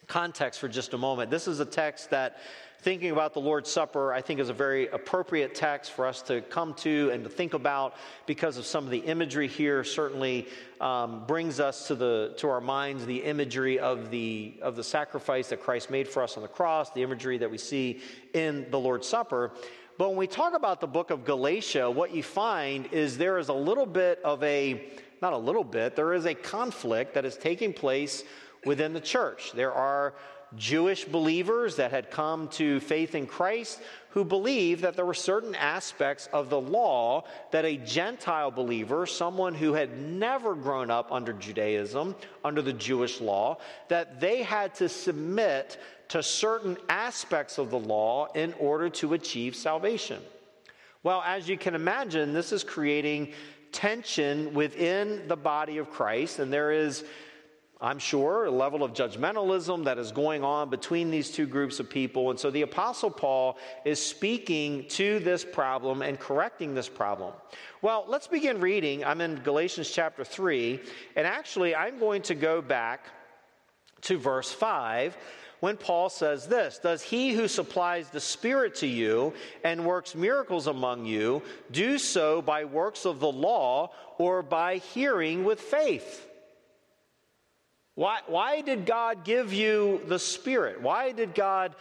context 0.08 0.60
for 0.60 0.68
just 0.68 0.96
a 0.96 0.98
moment, 0.98 1.30
this 1.30 1.48
is 1.48 1.60
a 1.60 1.66
text 1.66 2.10
that 2.10 2.40
thinking 2.82 3.12
about 3.12 3.34
the 3.34 3.42
Lord's 3.42 3.70
Supper, 3.70 4.14
I 4.14 4.22
think, 4.22 4.40
is 4.40 4.50
a 4.50 4.54
very 4.54 4.88
appropriate 4.88 5.54
text 5.54 5.92
for 5.92 6.06
us 6.06 6.22
to 6.24 6.42
come 6.42 6.74
to 6.76 7.10
and 7.12 7.24
to 7.24 7.30
think 7.30 7.54
about 7.54 7.96
because 8.26 8.58
of 8.58 8.66
some 8.66 8.86
of 8.86 8.90
the 8.90 9.00
imagery 9.00 9.48
here. 9.48 9.84
Certainly 9.84 10.48
um, 10.80 11.26
brings 11.28 11.60
us 11.60 11.88
to 11.88 11.96
the 11.96 12.34
to 12.38 12.48
our 12.50 12.62
minds 12.62 13.06
the 13.06 13.24
imagery 13.24 13.80
of 13.80 14.10
the 14.12 14.56
of 14.62 14.76
the 14.76 14.84
sacrifice 14.84 15.50
that 15.50 15.62
Christ 15.62 15.90
made 15.90 16.08
for 16.08 16.24
us 16.24 16.38
on 16.38 16.44
the 16.44 16.50
cross, 16.50 16.92
the 16.92 17.04
imagery 17.04 17.38
that 17.38 17.52
we 17.52 17.58
see 17.58 18.02
in 18.34 18.70
the 18.72 18.80
Lord's 18.80 19.08
Supper. 19.08 19.52
But 19.98 20.10
when 20.10 20.18
we 20.18 20.28
talk 20.28 20.54
about 20.54 20.80
the 20.80 20.88
book 20.88 21.12
of 21.12 21.26
Galatia, 21.26 21.92
what 21.92 22.16
you 22.16 22.24
find 22.24 22.88
is 22.94 23.18
there 23.18 23.38
is 23.38 23.50
a 23.50 23.54
little 23.54 23.86
bit 23.86 24.22
of 24.24 24.42
a 24.44 24.90
not 25.22 25.34
a 25.34 25.38
little 25.38 25.66
bit, 25.66 25.98
there 25.98 26.14
is 26.14 26.26
a 26.26 26.34
conflict 26.34 27.14
that 27.16 27.26
is 27.26 27.36
taking 27.36 27.74
place 27.74 28.24
within 28.66 28.94
the 28.94 29.02
church. 29.02 29.52
There 29.52 29.74
are 29.74 30.14
Jewish 30.56 31.06
believers 31.06 31.76
that 31.76 31.92
had 31.92 32.10
come 32.10 32.48
to 32.50 32.80
faith 32.80 33.16
in 33.16 33.28
Christ 33.28 33.80
who 34.12 34.24
believed 34.24 34.82
that 34.82 34.96
there 34.96 35.06
were 35.06 35.14
certain 35.14 35.54
aspects 35.54 36.28
of 36.34 36.50
the 36.50 36.60
law 36.60 37.24
that 37.52 37.66
a 37.66 37.78
Gentile 37.78 38.50
believer, 38.50 39.06
someone 39.06 39.54
who 39.54 39.74
had 39.74 40.00
never 40.00 40.56
grown 40.56 40.90
up 40.90 41.12
under 41.12 41.34
Judaism, 41.34 42.16
under 42.44 42.62
the 42.62 42.74
Jewish 42.74 43.22
law, 43.22 43.60
that 43.88 44.20
they 44.20 44.42
had 44.42 44.74
to 44.76 44.90
submit 44.90 45.78
to 46.08 46.24
certain 46.24 46.76
aspects 46.90 47.60
of 47.60 47.70
the 47.70 47.80
law 47.80 48.28
in 48.34 48.54
order 48.54 48.90
to 48.90 49.14
achieve 49.14 49.56
salvation. 49.56 50.20
Well, 51.04 51.24
as 51.26 51.48
you 51.48 51.58
can 51.58 51.76
imagine, 51.76 52.34
this 52.34 52.52
is 52.52 52.64
creating 52.64 53.34
tension 53.72 54.54
within 54.56 55.28
the 55.28 55.38
body 55.38 55.78
of 55.78 55.92
Christ, 55.92 56.40
and 56.40 56.52
there 56.52 56.72
is 56.72 57.06
I'm 57.82 58.00
sure, 58.00 58.44
a 58.44 58.52
level 58.52 58.84
of 58.84 58.92
judgmentalism 58.92 59.86
that 59.86 59.98
is 59.98 60.12
going 60.12 60.44
on 60.44 60.70
between 60.70 61.12
these 61.12 61.32
two 61.32 61.48
groups 61.48 61.80
of 61.80 61.90
people. 61.90 62.30
And 62.30 62.38
so 62.38 62.52
the 62.52 62.64
Apostle 62.64 63.10
Paul 63.10 63.58
is 63.86 64.06
speaking 64.06 64.86
to 64.90 65.20
this 65.20 65.46
problem 65.46 66.02
and 66.02 66.20
correcting 66.20 66.76
this 66.76 66.90
problem. 66.90 67.34
Well, 67.82 68.04
let's 68.10 68.28
begin 68.28 68.60
reading. 68.60 69.06
I'm 69.06 69.22
in 69.22 69.36
Galatians 69.36 69.90
chapter 69.90 70.26
3, 70.26 70.82
and 71.16 71.26
actually, 71.26 71.74
I'm 71.74 72.00
going 72.00 72.22
to 72.24 72.36
go 72.36 72.62
back 72.62 73.06
to 74.02 74.18
verse 74.18 74.52
5 74.52 75.16
when 75.62 75.78
Paul 75.78 76.10
says 76.10 76.48
this 76.48 76.80
Does 76.80 77.02
he 77.02 77.32
who 77.32 77.48
supplies 77.48 78.10
the 78.10 78.20
Spirit 78.20 78.76
to 78.76 78.88
you 78.88 79.34
and 79.64 79.86
works 79.86 80.16
miracles 80.16 80.68
among 80.68 81.06
you 81.06 81.42
do 81.72 81.98
so 81.98 82.42
by 82.42 82.66
works 82.66 83.06
of 83.06 83.22
the 83.22 83.32
law 83.32 83.92
or 84.18 84.44
by 84.44 84.78
hearing 84.78 85.46
with 85.46 85.62
faith? 85.62 86.29
Why, 88.00 88.20
why 88.28 88.62
did 88.62 88.86
God 88.86 89.26
give 89.26 89.52
you 89.52 90.00
the 90.08 90.20
Spirit? 90.20 90.82
Why 90.82 91.12
did 91.12 91.36
God 91.36 91.76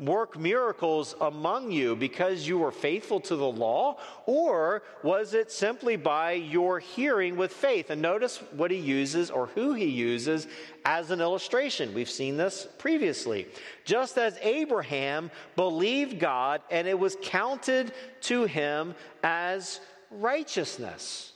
work 0.00 0.36
miracles 0.36 1.14
among 1.20 1.70
you 1.70 1.94
because 1.94 2.48
you 2.48 2.58
were 2.58 2.72
faithful 2.72 3.20
to 3.20 3.36
the 3.36 3.46
law? 3.46 3.98
Or 4.26 4.82
was 5.04 5.32
it 5.32 5.52
simply 5.52 5.94
by 5.94 6.32
your 6.32 6.80
hearing 6.80 7.36
with 7.36 7.52
faith? 7.52 7.90
And 7.90 8.02
notice 8.02 8.38
what 8.56 8.72
he 8.72 8.78
uses 8.78 9.30
or 9.30 9.46
who 9.46 9.74
he 9.74 9.84
uses 9.84 10.48
as 10.84 11.12
an 11.12 11.20
illustration. 11.20 11.94
We've 11.94 12.10
seen 12.10 12.36
this 12.36 12.66
previously. 12.78 13.46
Just 13.84 14.18
as 14.18 14.36
Abraham 14.42 15.30
believed 15.54 16.18
God 16.18 16.62
and 16.68 16.88
it 16.88 16.98
was 16.98 17.16
counted 17.22 17.92
to 18.22 18.42
him 18.42 18.96
as 19.22 19.78
righteousness. 20.10 21.30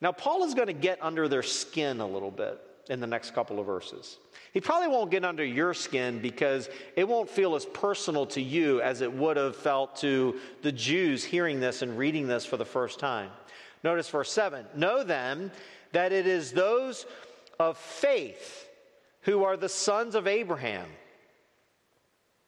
Now, 0.00 0.12
Paul 0.12 0.44
is 0.44 0.54
going 0.54 0.68
to 0.68 0.72
get 0.72 1.02
under 1.02 1.28
their 1.28 1.42
skin 1.42 2.00
a 2.00 2.06
little 2.06 2.30
bit 2.30 2.62
in 2.88 3.00
the 3.00 3.06
next 3.06 3.34
couple 3.34 3.58
of 3.58 3.66
verses. 3.66 4.18
He 4.52 4.60
probably 4.60 4.88
won't 4.88 5.10
get 5.10 5.24
under 5.24 5.44
your 5.44 5.74
skin 5.74 6.20
because 6.20 6.70
it 6.96 7.06
won't 7.06 7.28
feel 7.28 7.54
as 7.54 7.66
personal 7.66 8.26
to 8.26 8.40
you 8.40 8.80
as 8.80 9.00
it 9.00 9.12
would 9.12 9.36
have 9.36 9.56
felt 9.56 9.96
to 9.96 10.36
the 10.62 10.72
Jews 10.72 11.24
hearing 11.24 11.60
this 11.60 11.82
and 11.82 11.98
reading 11.98 12.26
this 12.26 12.46
for 12.46 12.56
the 12.56 12.64
first 12.64 12.98
time. 12.98 13.30
Notice 13.82 14.08
verse 14.08 14.30
7 14.32 14.64
Know 14.74 15.04
then 15.04 15.50
that 15.92 16.12
it 16.12 16.26
is 16.26 16.52
those 16.52 17.06
of 17.58 17.76
faith 17.76 18.68
who 19.22 19.44
are 19.44 19.56
the 19.56 19.68
sons 19.68 20.14
of 20.14 20.26
Abraham. 20.26 20.88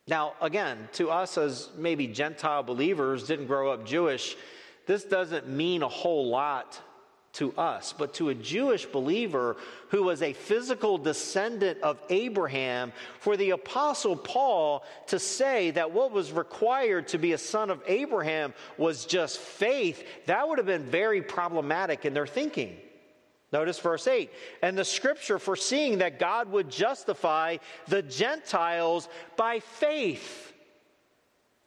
Now, 0.06 0.32
again, 0.40 0.88
to 0.94 1.10
us 1.10 1.36
as 1.36 1.68
maybe 1.76 2.06
Gentile 2.06 2.62
believers, 2.62 3.26
didn't 3.26 3.46
grow 3.46 3.70
up 3.70 3.84
Jewish, 3.84 4.36
this 4.86 5.04
doesn't 5.04 5.48
mean 5.48 5.82
a 5.82 5.88
whole 5.88 6.28
lot 6.28 6.80
to 7.38 7.52
us, 7.56 7.94
but 7.96 8.14
to 8.14 8.28
a 8.28 8.34
Jewish 8.34 8.84
believer 8.86 9.56
who 9.88 10.02
was 10.02 10.22
a 10.22 10.32
physical 10.32 10.98
descendant 10.98 11.80
of 11.82 12.00
Abraham, 12.10 12.92
for 13.20 13.36
the 13.36 13.50
Apostle 13.50 14.16
Paul 14.16 14.84
to 15.06 15.18
say 15.18 15.70
that 15.70 15.92
what 15.92 16.10
was 16.10 16.32
required 16.32 17.08
to 17.08 17.18
be 17.18 17.32
a 17.32 17.38
son 17.38 17.70
of 17.70 17.80
Abraham 17.86 18.54
was 18.76 19.06
just 19.06 19.38
faith, 19.38 20.04
that 20.26 20.48
would 20.48 20.58
have 20.58 20.66
been 20.66 20.84
very 20.84 21.22
problematic 21.22 22.04
in 22.04 22.12
their 22.12 22.26
thinking. 22.26 22.76
Notice 23.52 23.78
verse 23.78 24.06
8. 24.06 24.30
And 24.60 24.76
the 24.76 24.84
scripture 24.84 25.38
foreseeing 25.38 25.98
that 25.98 26.18
God 26.18 26.50
would 26.50 26.68
justify 26.68 27.58
the 27.86 28.02
Gentiles 28.02 29.08
by 29.36 29.60
faith 29.60 30.52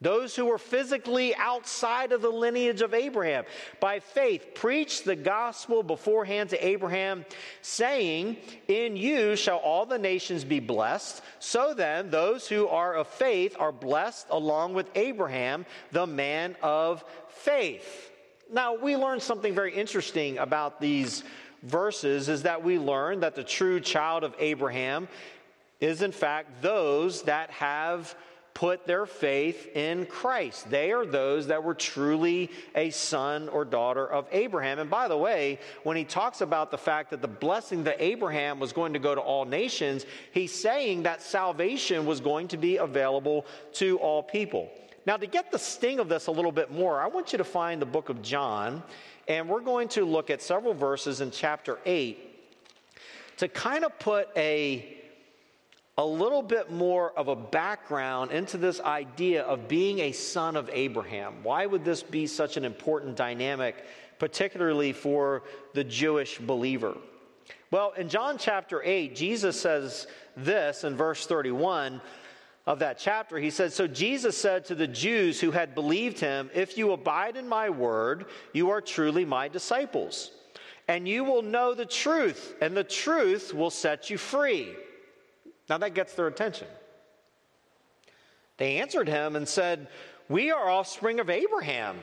those 0.02 0.36
who 0.36 0.46
were 0.46 0.58
physically 0.58 1.36
outside 1.36 2.12
of 2.12 2.24
the 2.24 2.30
lineage 2.30 2.82
of 2.82 2.94
Abraham, 2.94 3.46
by 3.80 4.00
faith 4.00 4.56
preached 4.56 5.06
the 5.06 5.16
gospel 5.16 5.84
beforehand 5.84 6.50
to 6.50 6.66
Abraham, 6.66 7.24
saying, 7.62 8.38
In 8.68 8.98
you 8.98 9.36
shall 9.36 9.58
all 9.58 9.86
the 9.86 10.00
nations 10.00 10.44
be 10.44 10.60
blessed. 10.60 11.22
So 11.40 11.76
then, 11.76 12.10
those 12.10 12.48
who 12.48 12.68
are 12.68 12.96
of 12.96 13.08
faith 13.08 13.56
are 13.60 13.72
blessed 13.72 14.28
along 14.32 14.74
with 14.74 14.90
Abraham, 14.96 15.68
the 15.92 16.08
man 16.08 16.56
of 16.64 17.06
faith. 17.30 18.12
Now, 18.52 18.74
we 18.76 18.98
learn 18.98 19.20
something 19.20 19.54
very 19.54 19.74
interesting 19.74 20.40
about 20.40 20.82
these 20.82 21.24
verses 21.64 22.28
is 22.28 22.44
that 22.44 22.64
we 22.64 22.80
learn 22.80 23.20
that 23.20 23.36
the 23.36 23.44
true 23.44 23.80
child 23.80 24.24
of 24.24 24.34
Abraham 24.40 25.08
is, 25.80 26.02
in 26.02 26.12
fact, 26.12 26.62
those 26.62 27.22
that 27.24 27.50
have 27.52 28.16
put 28.54 28.86
their 28.86 29.06
faith 29.06 29.76
in 29.76 30.06
Christ. 30.06 30.70
They 30.70 30.92
are 30.92 31.06
those 31.06 31.48
that 31.48 31.64
were 31.64 31.74
truly 31.74 32.52
a 32.76 32.90
son 32.90 33.50
or 33.50 33.66
daughter 33.66 34.06
of 34.06 34.28
Abraham. 34.32 34.80
And 34.80 34.90
by 34.90 35.08
the 35.08 35.18
way, 35.18 35.60
when 35.84 35.98
he 35.98 36.04
talks 36.04 36.42
about 36.42 36.72
the 36.72 36.78
fact 36.78 37.12
that 37.12 37.22
the 37.22 37.28
blessing 37.28 37.84
that 37.86 37.98
Abraham 38.00 38.60
was 38.60 38.74
going 38.74 38.94
to 38.94 39.00
go 39.00 39.16
to 39.16 39.22
all 39.22 39.46
nations, 39.46 40.06
he's 40.32 40.54
saying 40.54 41.04
that 41.04 41.22
salvation 41.22 42.06
was 42.06 42.20
going 42.20 42.48
to 42.50 42.58
be 42.58 42.78
available 42.78 43.46
to 43.74 43.98
all 44.00 44.22
people. 44.22 44.70
Now, 45.06 45.18
to 45.18 45.26
get 45.26 45.52
the 45.52 45.60
sting 45.60 46.00
of 46.00 46.10
this 46.10 46.28
a 46.28 46.32
little 46.32 46.52
bit 46.52 46.72
more, 46.72 47.02
I 47.02 47.08
want 47.08 47.32
you 47.32 47.38
to 47.38 47.44
find 47.44 47.82
the 47.82 47.88
book 47.88 48.10
of 48.10 48.22
John, 48.22 48.84
and 49.28 49.50
we're 49.50 49.62
going 49.62 49.88
to 49.90 50.06
look 50.06 50.30
at 50.30 50.42
several 50.42 50.74
verses 50.74 51.22
in 51.22 51.32
chapter 51.32 51.80
8 51.86 52.28
to 53.38 53.48
kind 53.48 53.84
of 53.84 53.98
put 53.98 54.30
a 54.38 55.01
a 55.98 56.06
little 56.06 56.42
bit 56.42 56.72
more 56.72 57.12
of 57.18 57.28
a 57.28 57.36
background 57.36 58.32
into 58.32 58.58
this 58.58 58.80
idea 58.80 59.44
of 59.44 59.68
being 59.68 60.00
a 60.00 60.12
son 60.12 60.56
of 60.56 60.70
Abraham. 60.72 61.44
Why 61.44 61.66
would 61.66 61.84
this 61.84 62.02
be 62.02 62.28
such 62.28 62.58
an 62.58 62.64
important 62.64 63.18
dynamic, 63.18 63.76
particularly 64.18 64.94
for 64.94 65.44
the 65.74 65.84
Jewish 65.84 66.38
believer? 66.40 66.98
Well, 67.72 67.94
in 67.98 68.10
John 68.10 68.38
chapter 68.38 68.82
8, 68.84 69.16
Jesus 69.16 69.60
says 69.60 70.08
this 70.38 70.84
in 70.84 70.96
verse 70.96 71.26
31 71.26 72.02
of 72.66 72.80
that 72.80 72.98
chapter. 72.98 73.38
He 73.38 73.50
said, 73.50 73.74
So 73.74 73.88
Jesus 73.88 74.38
said 74.38 74.66
to 74.66 74.76
the 74.76 74.88
Jews 74.88 75.42
who 75.42 75.52
had 75.52 75.76
believed 75.76 76.20
him, 76.20 76.50
If 76.54 76.78
you 76.78 76.92
abide 76.92 77.36
in 77.36 77.48
my 77.48 77.70
word, 77.70 78.26
you 78.54 78.70
are 78.70 78.82
truly 78.82 79.26
my 79.26 79.48
disciples. 79.48 80.32
And 80.88 81.08
you 81.08 81.24
will 81.24 81.42
know 81.42 81.74
the 81.74 81.86
truth, 81.86 82.56
and 82.62 82.76
the 82.76 82.84
truth 82.84 83.54
will 83.54 83.70
set 83.70 84.10
you 84.10 84.18
free. 84.18 84.74
Now 85.72 85.78
that 85.78 85.94
gets 85.94 86.16
their 86.16 86.28
attention. 86.28 86.68
They 88.58 88.80
answered 88.80 89.08
him 89.08 89.38
and 89.38 89.48
said, 89.48 89.88
We 90.28 90.52
are 90.52 90.70
offspring 90.70 91.22
of 91.22 91.30
Abraham 91.30 91.98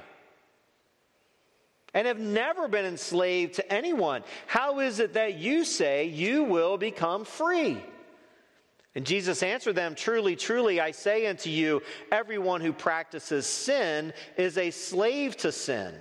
and 1.93 2.07
have 2.07 2.19
never 2.19 2.67
been 2.67 2.87
enslaved 2.87 3.57
to 3.57 3.71
anyone. 3.71 4.25
How 4.47 4.81
is 4.81 5.01
it 5.01 5.13
that 5.13 5.35
you 5.35 5.67
say 5.67 6.07
you 6.07 6.45
will 6.45 6.79
become 6.79 7.27
free? 7.27 7.85
And 8.95 9.05
Jesus 9.05 9.43
answered 9.43 9.77
them, 9.77 9.95
Truly, 9.95 10.35
truly, 10.35 10.81
I 10.81 10.93
say 10.93 11.27
unto 11.27 11.51
you, 11.51 11.83
everyone 12.11 12.63
who 12.63 12.73
practices 12.73 13.45
sin 13.45 14.15
is 14.39 14.57
a 14.57 14.71
slave 14.71 15.37
to 15.37 15.53
sin. 15.53 15.95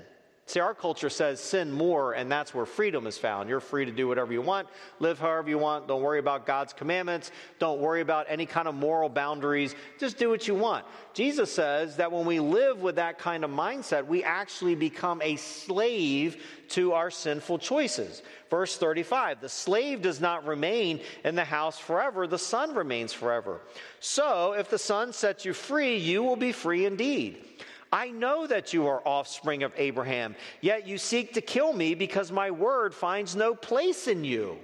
See, 0.48 0.62
our 0.62 0.74
culture 0.74 1.10
says 1.10 1.42
sin 1.42 1.74
more, 1.74 2.14
and 2.14 2.32
that's 2.32 2.54
where 2.54 2.66
freedom 2.66 3.06
is 3.06 3.18
found. 3.18 3.50
You're 3.50 3.60
free 3.60 3.84
to 3.84 3.92
do 3.92 4.08
whatever 4.08 4.32
you 4.32 4.42
want, 4.42 4.70
live 5.00 5.20
however 5.20 5.50
you 5.50 5.58
want. 5.58 5.90
Don't 5.90 6.02
worry 6.02 6.20
about 6.20 6.46
God's 6.46 6.72
commandments. 6.72 7.32
Don't 7.60 7.82
worry 7.82 8.00
about 8.00 8.28
any 8.30 8.46
kind 8.46 8.70
of 8.70 8.74
moral 8.74 9.10
boundaries. 9.10 9.76
Just 10.00 10.18
do 10.18 10.30
what 10.30 10.48
you 10.48 10.56
want. 10.56 10.86
Jesus 11.14 11.52
says 11.52 11.98
that 11.98 12.14
when 12.14 12.26
we 12.26 12.40
live 12.40 12.82
with 12.82 12.96
that 12.96 13.20
kind 13.20 13.44
of 13.44 13.52
mindset, 13.52 14.08
we 14.08 14.24
actually 14.24 14.74
become 14.74 15.22
a 15.22 15.36
slave 15.36 16.42
to 16.70 16.94
our 16.94 17.12
sinful 17.12 17.60
choices. 17.60 18.24
Verse 18.50 18.78
35 18.78 19.42
The 19.42 19.50
slave 19.50 20.02
does 20.02 20.22
not 20.22 20.48
remain 20.48 21.02
in 21.26 21.36
the 21.36 21.44
house 21.44 21.78
forever, 21.78 22.26
the 22.26 22.40
son 22.40 22.74
remains 22.74 23.12
forever. 23.12 23.60
So, 24.00 24.54
if 24.54 24.70
the 24.70 24.80
son 24.80 25.12
sets 25.12 25.44
you 25.44 25.52
free, 25.52 25.98
you 25.98 26.24
will 26.24 26.38
be 26.38 26.54
free 26.54 26.86
indeed. 26.86 27.44
I 27.92 28.10
know 28.10 28.48
that 28.48 28.74
you 28.74 28.88
are 28.88 29.06
offspring 29.08 29.64
of 29.64 29.74
Abraham, 29.78 30.36
yet 30.62 30.88
you 30.88 30.98
seek 30.98 31.34
to 31.34 31.42
kill 31.42 31.74
me 31.74 31.96
because 31.96 32.32
my 32.32 32.52
word 32.52 32.94
finds 32.94 33.36
no 33.36 33.56
place 33.56 34.08
in 34.08 34.24
you. 34.24 34.58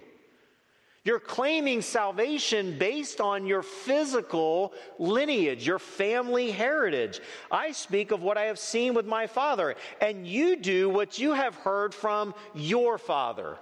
You're 1.06 1.20
claiming 1.20 1.82
salvation 1.82 2.78
based 2.78 3.20
on 3.20 3.46
your 3.46 3.62
physical 3.62 4.74
lineage, 4.98 5.68
your 5.68 5.80
family 5.80 6.50
heritage. 6.50 7.20
I 7.52 7.74
speak 7.74 8.12
of 8.12 8.24
what 8.24 8.38
I 8.38 8.44
have 8.44 8.60
seen 8.60 8.94
with 8.94 9.06
my 9.06 9.28
father, 9.28 9.76
and 10.00 10.26
you 10.26 10.56
do 10.56 10.90
what 10.90 11.20
you 11.20 11.34
have 11.34 11.56
heard 11.56 11.94
from 11.94 12.34
your 12.56 12.98
father. 12.98 13.58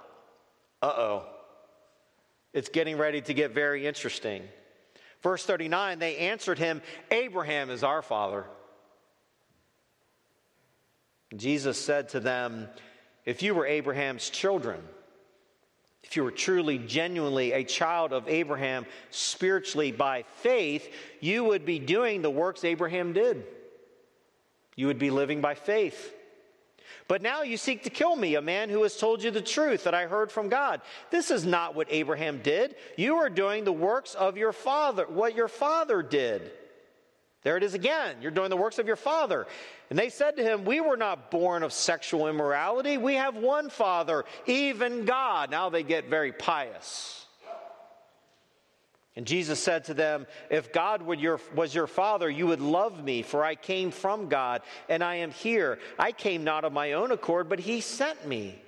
Uh 0.80 0.86
oh. 0.86 1.26
It's 2.52 2.68
getting 2.68 2.96
ready 2.96 3.20
to 3.22 3.34
get 3.34 3.52
very 3.52 3.86
interesting. 3.86 4.44
Verse 5.22 5.44
39 5.44 5.98
they 5.98 6.18
answered 6.18 6.58
him, 6.58 6.80
Abraham 7.10 7.70
is 7.70 7.82
our 7.82 8.02
father. 8.02 8.46
Jesus 11.36 11.78
said 11.78 12.10
to 12.10 12.20
them, 12.20 12.68
If 13.24 13.42
you 13.42 13.54
were 13.54 13.66
Abraham's 13.66 14.28
children, 14.30 14.80
if 16.04 16.16
you 16.16 16.24
were 16.24 16.30
truly, 16.30 16.78
genuinely 16.78 17.52
a 17.52 17.64
child 17.64 18.12
of 18.12 18.28
Abraham 18.28 18.86
spiritually 19.10 19.92
by 19.92 20.24
faith, 20.42 20.92
you 21.20 21.44
would 21.44 21.64
be 21.64 21.78
doing 21.78 22.20
the 22.20 22.30
works 22.30 22.64
Abraham 22.64 23.12
did. 23.12 23.44
You 24.76 24.88
would 24.88 24.98
be 24.98 25.10
living 25.10 25.40
by 25.40 25.54
faith. 25.54 26.14
But 27.08 27.22
now 27.22 27.42
you 27.42 27.56
seek 27.56 27.84
to 27.84 27.90
kill 27.90 28.16
me, 28.16 28.34
a 28.34 28.42
man 28.42 28.68
who 28.68 28.82
has 28.82 28.96
told 28.96 29.22
you 29.22 29.30
the 29.30 29.40
truth 29.40 29.84
that 29.84 29.94
I 29.94 30.06
heard 30.06 30.30
from 30.30 30.48
God. 30.48 30.80
This 31.10 31.30
is 31.30 31.44
not 31.44 31.74
what 31.74 31.88
Abraham 31.90 32.40
did. 32.42 32.76
You 32.96 33.16
are 33.16 33.30
doing 33.30 33.64
the 33.64 33.72
works 33.72 34.14
of 34.14 34.36
your 34.36 34.52
father, 34.52 35.06
what 35.06 35.34
your 35.34 35.48
father 35.48 36.02
did. 36.02 36.50
There 37.42 37.56
it 37.56 37.64
is 37.64 37.74
again. 37.74 38.16
You're 38.20 38.30
doing 38.30 38.50
the 38.50 38.56
works 38.56 38.78
of 38.78 38.86
your 38.86 38.96
father. 38.96 39.46
And 39.90 39.98
they 39.98 40.10
said 40.10 40.36
to 40.36 40.44
him, 40.44 40.64
We 40.64 40.80
were 40.80 40.96
not 40.96 41.30
born 41.30 41.62
of 41.62 41.72
sexual 41.72 42.28
immorality. 42.28 42.98
We 42.98 43.14
have 43.14 43.36
one 43.36 43.68
father, 43.68 44.24
even 44.46 45.04
God. 45.04 45.50
Now 45.50 45.68
they 45.68 45.82
get 45.82 46.08
very 46.08 46.32
pious. 46.32 47.26
And 49.16 49.26
Jesus 49.26 49.62
said 49.62 49.84
to 49.84 49.94
them, 49.94 50.26
If 50.50 50.72
God 50.72 51.02
was 51.02 51.74
your 51.74 51.86
father, 51.86 52.30
you 52.30 52.46
would 52.46 52.62
love 52.62 53.02
me, 53.02 53.22
for 53.22 53.44
I 53.44 53.56
came 53.56 53.90
from 53.90 54.28
God, 54.28 54.62
and 54.88 55.02
I 55.04 55.16
am 55.16 55.32
here. 55.32 55.80
I 55.98 56.12
came 56.12 56.44
not 56.44 56.64
of 56.64 56.72
my 56.72 56.92
own 56.92 57.10
accord, 57.10 57.48
but 57.48 57.58
he 57.58 57.80
sent 57.80 58.26
me. 58.26 58.61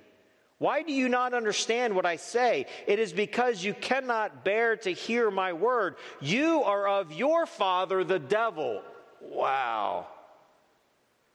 Why 0.57 0.83
do 0.83 0.93
you 0.93 1.09
not 1.09 1.33
understand 1.33 1.95
what 1.95 2.05
I 2.05 2.15
say? 2.15 2.65
It 2.87 2.99
is 2.99 3.11
because 3.11 3.63
you 3.63 3.73
cannot 3.73 4.45
bear 4.45 4.77
to 4.77 4.91
hear 4.91 5.29
my 5.29 5.51
word. 5.51 5.95
You 6.21 6.63
are 6.63 6.87
of 6.87 7.11
your 7.11 7.45
father, 7.45 8.03
the 8.03 8.19
devil. 8.19 8.81
Wow. 9.21 10.07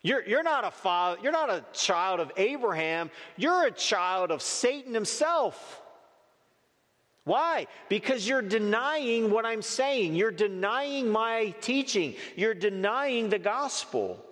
You're, 0.02 0.26
you're 0.26 0.42
not 0.42 0.64
a 0.64 0.70
father, 0.70 1.20
you're 1.22 1.32
not 1.32 1.50
a 1.50 1.62
child 1.74 2.20
of 2.20 2.32
Abraham, 2.38 3.10
you're 3.36 3.66
a 3.66 3.70
child 3.70 4.30
of 4.30 4.40
Satan 4.40 4.94
himself. 4.94 5.82
Why? 7.24 7.66
Because 7.90 8.26
you're 8.26 8.40
denying 8.40 9.30
what 9.30 9.44
I'm 9.44 9.60
saying. 9.60 10.14
You're 10.14 10.30
denying 10.30 11.10
my 11.10 11.54
teaching. 11.60 12.14
You're 12.34 12.54
denying 12.54 13.28
the 13.28 13.38
gospel. 13.38 14.24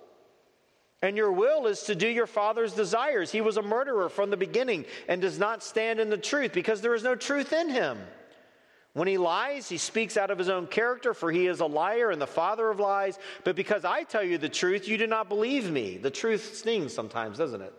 And 1.01 1.15
your 1.15 1.31
will 1.31 1.67
is 1.67 1.83
to 1.83 1.95
do 1.95 2.07
your 2.07 2.27
father's 2.27 2.73
desires. 2.73 3.31
He 3.31 3.41
was 3.41 3.57
a 3.57 3.61
murderer 3.61 4.09
from 4.09 4.29
the 4.29 4.37
beginning 4.37 4.85
and 5.07 5.21
does 5.21 5.39
not 5.39 5.63
stand 5.63 5.99
in 5.99 6.09
the 6.09 6.17
truth 6.17 6.51
because 6.51 6.81
there 6.81 6.93
is 6.93 7.03
no 7.03 7.15
truth 7.15 7.53
in 7.53 7.69
him. 7.69 7.97
When 8.93 9.07
he 9.07 9.17
lies, 9.17 9.69
he 9.69 9.77
speaks 9.77 10.17
out 10.17 10.31
of 10.31 10.37
his 10.37 10.49
own 10.49 10.67
character, 10.67 11.13
for 11.13 11.31
he 11.31 11.47
is 11.47 11.59
a 11.59 11.65
liar 11.65 12.09
and 12.09 12.21
the 12.21 12.27
father 12.27 12.69
of 12.69 12.79
lies. 12.79 13.17
But 13.43 13.55
because 13.55 13.85
I 13.85 14.03
tell 14.03 14.23
you 14.23 14.37
the 14.37 14.49
truth, 14.49 14.87
you 14.87 14.97
do 14.97 15.07
not 15.07 15.29
believe 15.29 15.71
me. 15.71 15.97
The 15.97 16.11
truth 16.11 16.55
stings 16.55 16.93
sometimes, 16.93 17.37
doesn't 17.37 17.61
it? 17.61 17.73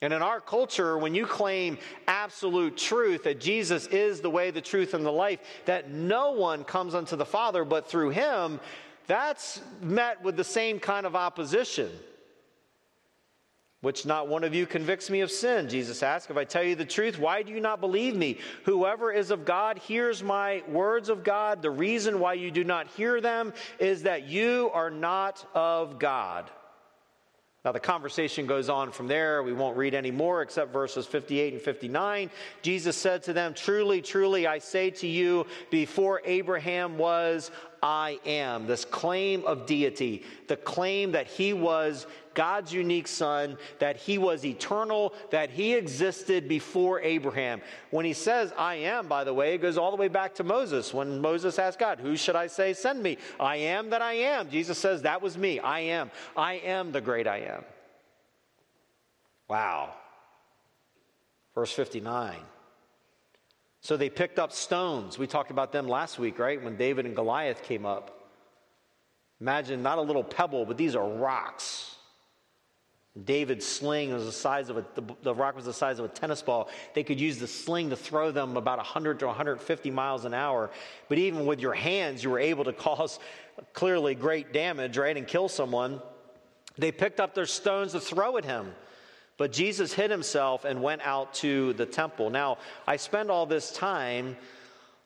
And 0.00 0.14
in 0.14 0.22
our 0.22 0.40
culture, 0.40 0.96
when 0.96 1.14
you 1.14 1.26
claim 1.26 1.76
absolute 2.08 2.78
truth 2.78 3.24
that 3.24 3.40
Jesus 3.40 3.86
is 3.88 4.20
the 4.20 4.30
way, 4.30 4.50
the 4.50 4.62
truth, 4.62 4.94
and 4.94 5.04
the 5.04 5.12
life, 5.12 5.40
that 5.66 5.90
no 5.90 6.30
one 6.30 6.64
comes 6.64 6.94
unto 6.94 7.16
the 7.16 7.26
Father 7.26 7.66
but 7.66 7.86
through 7.86 8.10
him, 8.10 8.60
that's 9.06 9.60
met 9.80 10.22
with 10.22 10.36
the 10.36 10.44
same 10.44 10.78
kind 10.78 11.06
of 11.06 11.16
opposition. 11.16 11.90
Which 13.80 14.04
not 14.04 14.28
one 14.28 14.44
of 14.44 14.54
you 14.54 14.66
convicts 14.66 15.08
me 15.08 15.22
of 15.22 15.30
sin, 15.30 15.68
Jesus 15.68 16.02
asked. 16.02 16.30
If 16.30 16.36
I 16.36 16.44
tell 16.44 16.62
you 16.62 16.74
the 16.74 16.84
truth, 16.84 17.18
why 17.18 17.42
do 17.42 17.50
you 17.50 17.60
not 17.60 17.80
believe 17.80 18.14
me? 18.14 18.36
Whoever 18.66 19.10
is 19.10 19.30
of 19.30 19.46
God 19.46 19.78
hears 19.78 20.22
my 20.22 20.62
words 20.68 21.08
of 21.08 21.24
God. 21.24 21.62
The 21.62 21.70
reason 21.70 22.20
why 22.20 22.34
you 22.34 22.50
do 22.50 22.62
not 22.62 22.88
hear 22.88 23.22
them 23.22 23.54
is 23.78 24.02
that 24.02 24.28
you 24.28 24.70
are 24.74 24.90
not 24.90 25.46
of 25.54 25.98
God. 25.98 26.50
Now, 27.64 27.72
the 27.72 27.80
conversation 27.80 28.46
goes 28.46 28.70
on 28.70 28.90
from 28.90 29.06
there. 29.06 29.42
We 29.42 29.52
won't 29.52 29.76
read 29.76 29.94
any 29.94 30.10
more 30.10 30.40
except 30.40 30.72
verses 30.72 31.06
58 31.06 31.52
and 31.52 31.62
59. 31.62 32.30
Jesus 32.62 32.96
said 32.96 33.22
to 33.24 33.34
them, 33.34 33.52
Truly, 33.52 34.00
truly, 34.00 34.46
I 34.46 34.58
say 34.58 34.90
to 34.92 35.06
you, 35.06 35.46
before 35.70 36.22
Abraham 36.24 36.96
was, 36.96 37.50
I 37.82 38.18
am. 38.26 38.66
This 38.66 38.84
claim 38.84 39.44
of 39.44 39.66
deity, 39.66 40.24
the 40.48 40.56
claim 40.56 41.12
that 41.12 41.26
he 41.26 41.52
was 41.52 42.06
God's 42.34 42.72
unique 42.72 43.08
son, 43.08 43.56
that 43.78 43.96
he 43.96 44.18
was 44.18 44.44
eternal, 44.44 45.14
that 45.30 45.50
he 45.50 45.74
existed 45.74 46.48
before 46.48 47.00
Abraham. 47.00 47.60
When 47.90 48.04
he 48.04 48.12
says, 48.12 48.52
I 48.56 48.76
am, 48.76 49.08
by 49.08 49.24
the 49.24 49.34
way, 49.34 49.54
it 49.54 49.62
goes 49.62 49.78
all 49.78 49.90
the 49.90 49.96
way 49.96 50.08
back 50.08 50.34
to 50.36 50.44
Moses. 50.44 50.94
When 50.94 51.20
Moses 51.20 51.58
asked 51.58 51.78
God, 51.78 52.00
Who 52.00 52.16
should 52.16 52.36
I 52.36 52.46
say 52.46 52.72
send 52.72 53.02
me? 53.02 53.18
I 53.38 53.56
am 53.56 53.90
that 53.90 54.02
I 54.02 54.14
am. 54.14 54.50
Jesus 54.50 54.78
says, 54.78 55.02
That 55.02 55.22
was 55.22 55.36
me. 55.36 55.58
I 55.58 55.80
am. 55.80 56.10
I 56.36 56.54
am 56.54 56.92
the 56.92 57.00
great 57.00 57.26
I 57.26 57.38
am. 57.38 57.64
Wow. 59.48 59.94
Verse 61.54 61.72
59. 61.72 62.36
So 63.80 63.96
they 63.96 64.10
picked 64.10 64.38
up 64.38 64.52
stones. 64.52 65.18
We 65.18 65.26
talked 65.26 65.50
about 65.50 65.72
them 65.72 65.88
last 65.88 66.18
week, 66.18 66.38
right? 66.38 66.62
When 66.62 66.76
David 66.76 67.06
and 67.06 67.16
Goliath 67.16 67.62
came 67.62 67.86
up. 67.86 68.16
Imagine 69.40 69.82
not 69.82 69.98
a 69.98 70.02
little 70.02 70.24
pebble, 70.24 70.66
but 70.66 70.76
these 70.76 70.94
are 70.94 71.08
rocks. 71.08 71.96
David's 73.24 73.66
sling 73.66 74.12
was 74.12 74.24
the 74.24 74.32
size 74.32 74.68
of 74.68 74.76
a, 74.76 74.84
the, 74.94 75.02
the, 75.22 75.34
rock 75.34 75.56
was 75.56 75.64
the 75.64 75.72
size 75.72 75.98
of 75.98 76.04
a 76.04 76.08
tennis 76.08 76.42
ball. 76.42 76.68
They 76.94 77.02
could 77.02 77.20
use 77.20 77.38
the 77.38 77.48
sling 77.48 77.90
to 77.90 77.96
throw 77.96 78.30
them 78.30 78.56
about 78.56 78.78
100 78.78 79.18
to 79.20 79.26
150 79.26 79.90
miles 79.90 80.24
an 80.24 80.34
hour. 80.34 80.70
But 81.08 81.18
even 81.18 81.44
with 81.44 81.58
your 81.58 81.74
hands, 81.74 82.22
you 82.22 82.30
were 82.30 82.38
able 82.38 82.64
to 82.64 82.72
cause 82.72 83.18
clearly 83.72 84.14
great 84.14 84.52
damage, 84.52 84.96
right, 84.96 85.16
and 85.16 85.26
kill 85.26 85.48
someone. 85.48 86.00
They 86.78 86.92
picked 86.92 87.18
up 87.18 87.34
their 87.34 87.46
stones 87.46 87.92
to 87.92 88.00
throw 88.00 88.36
at 88.36 88.44
him. 88.44 88.74
But 89.40 89.52
Jesus 89.52 89.94
hid 89.94 90.10
himself 90.10 90.66
and 90.66 90.82
went 90.82 91.00
out 91.00 91.32
to 91.36 91.72
the 91.72 91.86
temple. 91.86 92.28
Now, 92.28 92.58
I 92.86 92.96
spend 92.96 93.30
all 93.30 93.46
this 93.46 93.72
time 93.72 94.36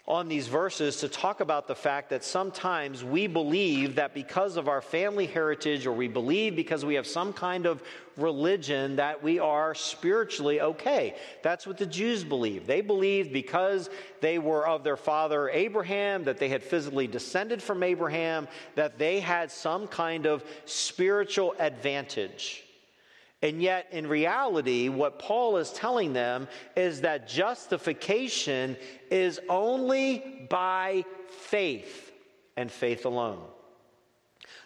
on 0.09 0.27
these 0.27 0.49
verses 0.49 0.97
to 0.97 1.09
talk 1.09 1.39
about 1.39 1.69
the 1.69 1.75
fact 1.77 2.11
that 2.11 2.25
sometimes 2.25 3.05
we 3.05 3.29
believe 3.29 3.95
that 3.95 4.13
because 4.13 4.57
of 4.57 4.67
our 4.67 4.81
family 4.81 5.27
heritage, 5.27 5.87
or 5.87 5.93
we 5.93 6.09
believe 6.09 6.57
because 6.57 6.85
we 6.85 6.97
have 6.97 7.07
some 7.07 7.33
kind 7.33 7.65
of 7.65 7.81
religion, 8.17 8.97
that 8.97 9.23
we 9.23 9.39
are 9.39 9.73
spiritually 9.73 10.61
okay. 10.61 11.15
That's 11.45 11.65
what 11.65 11.79
the 11.79 11.87
Jews 11.87 12.25
believed. 12.25 12.67
They 12.67 12.81
believed 12.81 13.33
because 13.33 13.89
they 14.21 14.41
were 14.41 14.67
of 14.67 14.83
their 14.83 14.97
father 14.97 15.49
Abraham, 15.49 16.25
that 16.25 16.39
they 16.39 16.49
had 16.49 16.65
physically 16.65 17.07
descended 17.07 17.63
from 17.63 17.85
Abraham, 17.85 18.49
that 18.75 18.99
they 18.99 19.21
had 19.21 19.53
some 19.53 19.87
kind 19.87 20.27
of 20.27 20.43
spiritual 20.65 21.55
advantage. 21.61 22.64
And 23.45 23.61
yet, 23.61 23.89
in 23.91 24.07
reality, 24.07 24.89
what 24.89 25.19
Paul 25.19 25.59
is 25.59 25.71
telling 25.71 26.15
them 26.15 26.49
is 26.77 27.03
that 27.03 27.29
justification 27.29 28.75
is 29.11 29.39
only 29.51 30.47
by 30.49 31.05
faith 31.29 32.11
and 32.57 32.73
faith 32.73 33.05
alone. 33.05 33.43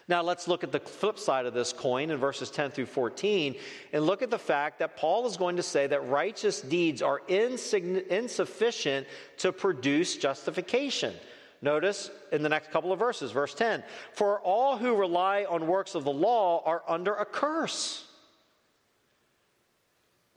Now, 0.07 0.23
let's 0.23 0.47
look 0.47 0.63
at 0.63 0.71
the 0.71 0.79
flip 0.79 1.19
side 1.19 1.45
of 1.45 1.53
this 1.53 1.73
coin 1.73 2.09
in 2.09 2.17
verses 2.19 2.49
10 2.51 2.71
through 2.71 2.85
14 2.85 3.55
and 3.91 4.05
look 4.05 4.21
at 4.21 4.31
the 4.31 4.39
fact 4.39 4.79
that 4.79 4.95
Paul 4.95 5.27
is 5.27 5.35
going 5.35 5.57
to 5.57 5.63
say 5.63 5.85
that 5.85 6.07
righteous 6.07 6.61
deeds 6.61 7.01
are 7.01 7.19
insufficient 7.27 9.07
to 9.39 9.51
produce 9.51 10.15
justification. 10.15 11.13
Notice 11.61 12.11
in 12.31 12.43
the 12.43 12.49
next 12.49 12.71
couple 12.71 12.93
of 12.93 12.99
verses, 12.99 13.31
verse 13.31 13.53
10 13.53 13.83
For 14.13 14.39
all 14.39 14.77
who 14.77 14.95
rely 14.95 15.45
on 15.49 15.67
works 15.67 15.95
of 15.95 16.05
the 16.05 16.13
law 16.13 16.63
are 16.65 16.81
under 16.87 17.15
a 17.15 17.25
curse. 17.25 18.05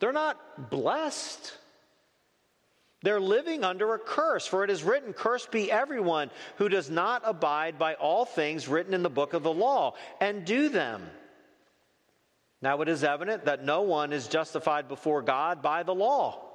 They're 0.03 0.13
not 0.13 0.69
blessed. 0.69 1.57
They're 3.03 3.21
living 3.21 3.63
under 3.63 3.95
a 3.95 4.01
curse, 4.01 4.45
for 4.45 4.65
it 4.65 4.71
is 4.71 4.83
written, 4.83 5.13
Cursed 5.13 5.53
be 5.53 5.71
everyone 5.71 6.33
who 6.57 6.69
does 6.69 6.91
not 6.91 7.23
abide 7.25 7.79
by 7.79 7.95
all 7.95 8.25
things 8.25 8.67
written 8.67 8.95
in 8.95 9.05
the 9.05 9.09
book 9.09 9.33
of 9.33 9.45
the 9.45 9.53
law 9.53 9.95
and 10.21 10.45
do 10.45 10.71
them. 10.71 11.09
Now 12.61 12.81
it 12.81 12.89
is 12.89 13.05
evident 13.05 13.45
that 13.45 13.65
no 13.65 13.83
one 13.83 14.13
is 14.13 14.27
justified 14.27 14.89
before 14.89 15.23
God 15.23 15.63
by 15.63 15.85
the 15.85 15.95
law. 15.95 16.52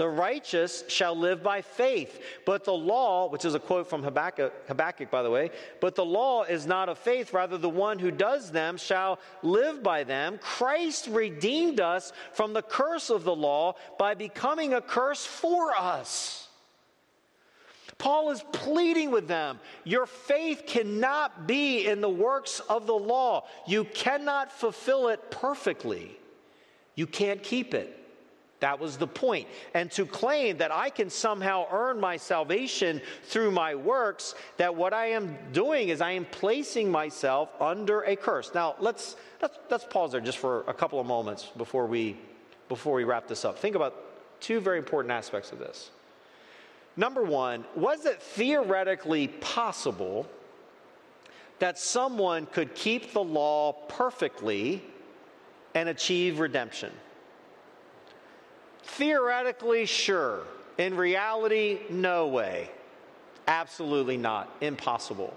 The 0.00 0.08
righteous 0.08 0.82
shall 0.88 1.14
live 1.14 1.42
by 1.42 1.60
faith. 1.60 2.22
But 2.46 2.64
the 2.64 2.72
law, 2.72 3.28
which 3.28 3.44
is 3.44 3.54
a 3.54 3.58
quote 3.58 3.86
from 3.86 4.02
Habakkuk, 4.02 4.50
Habakkuk, 4.66 5.10
by 5.10 5.22
the 5.22 5.30
way, 5.30 5.50
but 5.78 5.94
the 5.94 6.06
law 6.06 6.44
is 6.44 6.66
not 6.66 6.88
of 6.88 6.96
faith. 6.96 7.34
Rather, 7.34 7.58
the 7.58 7.68
one 7.68 7.98
who 7.98 8.10
does 8.10 8.50
them 8.50 8.78
shall 8.78 9.18
live 9.42 9.82
by 9.82 10.04
them. 10.04 10.38
Christ 10.40 11.08
redeemed 11.08 11.80
us 11.80 12.14
from 12.32 12.54
the 12.54 12.62
curse 12.62 13.10
of 13.10 13.24
the 13.24 13.34
law 13.36 13.74
by 13.98 14.14
becoming 14.14 14.72
a 14.72 14.80
curse 14.80 15.26
for 15.26 15.76
us. 15.76 16.48
Paul 17.98 18.30
is 18.30 18.42
pleading 18.52 19.10
with 19.10 19.28
them. 19.28 19.60
Your 19.84 20.06
faith 20.06 20.62
cannot 20.66 21.46
be 21.46 21.86
in 21.86 22.00
the 22.00 22.08
works 22.08 22.60
of 22.70 22.86
the 22.86 22.94
law. 22.94 23.44
You 23.66 23.84
cannot 23.84 24.50
fulfill 24.50 25.08
it 25.08 25.30
perfectly. 25.30 26.16
You 26.94 27.06
can't 27.06 27.42
keep 27.42 27.74
it. 27.74 27.99
That 28.60 28.78
was 28.78 28.98
the 28.98 29.06
point. 29.06 29.48
And 29.74 29.90
to 29.92 30.04
claim 30.04 30.58
that 30.58 30.70
I 30.70 30.90
can 30.90 31.08
somehow 31.10 31.66
earn 31.72 31.98
my 31.98 32.16
salvation 32.18 33.00
through 33.24 33.50
my 33.50 33.74
works, 33.74 34.34
that 34.58 34.74
what 34.74 34.92
I 34.92 35.06
am 35.06 35.36
doing 35.52 35.88
is 35.88 36.00
I 36.00 36.12
am 36.12 36.26
placing 36.26 36.90
myself 36.90 37.48
under 37.58 38.02
a 38.02 38.14
curse. 38.16 38.52
Now, 38.54 38.76
let's, 38.78 39.16
let's, 39.40 39.58
let's 39.70 39.84
pause 39.84 40.12
there 40.12 40.20
just 40.20 40.38
for 40.38 40.64
a 40.68 40.74
couple 40.74 41.00
of 41.00 41.06
moments 41.06 41.50
before 41.56 41.86
we, 41.86 42.18
before 42.68 42.94
we 42.94 43.04
wrap 43.04 43.26
this 43.26 43.46
up. 43.46 43.58
Think 43.58 43.76
about 43.76 43.94
two 44.40 44.60
very 44.60 44.78
important 44.78 45.12
aspects 45.12 45.52
of 45.52 45.58
this. 45.58 45.90
Number 46.96 47.22
one, 47.22 47.64
was 47.74 48.04
it 48.04 48.20
theoretically 48.20 49.28
possible 49.28 50.26
that 51.60 51.78
someone 51.78 52.46
could 52.46 52.74
keep 52.74 53.12
the 53.14 53.22
law 53.22 53.72
perfectly 53.72 54.82
and 55.74 55.88
achieve 55.88 56.40
redemption? 56.40 56.92
Theoretically, 58.94 59.86
sure. 59.86 60.40
In 60.76 60.96
reality, 60.96 61.80
no 61.90 62.26
way. 62.26 62.70
Absolutely 63.46 64.16
not. 64.16 64.54
Impossible. 64.60 65.34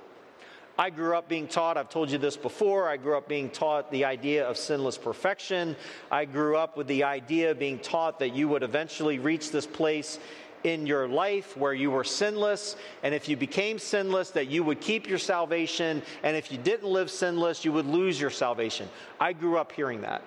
I 0.78 0.90
grew 0.90 1.16
up 1.16 1.30
being 1.30 1.48
taught, 1.48 1.78
I've 1.78 1.90
told 1.90 2.10
you 2.10 2.18
this 2.18 2.36
before, 2.36 2.90
I 2.90 2.98
grew 2.98 3.16
up 3.16 3.28
being 3.28 3.52
taught 3.52 3.92
the 3.92 4.06
idea 4.06 4.48
of 4.48 4.58
sinless 4.58 4.98
perfection. 4.98 5.76
I 6.10 6.26
grew 6.26 6.58
up 6.58 6.78
with 6.78 6.88
the 6.88 7.04
idea 7.04 7.54
being 7.54 7.78
taught 7.78 8.18
that 8.20 8.34
you 8.36 8.48
would 8.50 8.64
eventually 8.64 9.20
reach 9.20 9.52
this 9.52 9.68
place 9.68 10.18
in 10.64 10.88
your 10.88 11.08
life 11.08 11.56
where 11.56 11.74
you 11.74 11.92
were 11.92 12.04
sinless, 12.04 12.76
and 13.04 13.14
if 13.14 13.30
you 13.30 13.38
became 13.38 13.78
sinless, 13.78 14.32
that 14.32 14.48
you 14.48 14.64
would 14.64 14.82
keep 14.82 15.08
your 15.08 15.20
salvation, 15.20 16.02
and 16.24 16.36
if 16.36 16.52
you 16.52 16.58
didn't 16.58 16.90
live 16.90 17.12
sinless, 17.12 17.64
you 17.64 17.72
would 17.72 17.86
lose 17.86 18.20
your 18.20 18.32
salvation. 18.32 18.90
I 19.20 19.34
grew 19.34 19.58
up 19.58 19.72
hearing 19.72 20.02
that. 20.02 20.24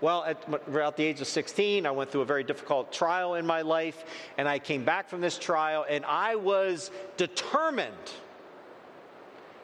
Well, 0.00 0.24
at 0.24 0.42
about 0.66 0.96
the 0.96 1.04
age 1.04 1.20
of 1.20 1.26
16, 1.26 1.86
I 1.86 1.90
went 1.90 2.10
through 2.10 2.22
a 2.22 2.26
very 2.26 2.44
difficult 2.44 2.92
trial 2.92 3.34
in 3.34 3.46
my 3.46 3.62
life, 3.62 4.04
and 4.38 4.48
I 4.48 4.58
came 4.58 4.84
back 4.84 5.08
from 5.08 5.20
this 5.20 5.38
trial, 5.38 5.86
and 5.88 6.04
I 6.04 6.36
was 6.36 6.90
determined 7.16 8.12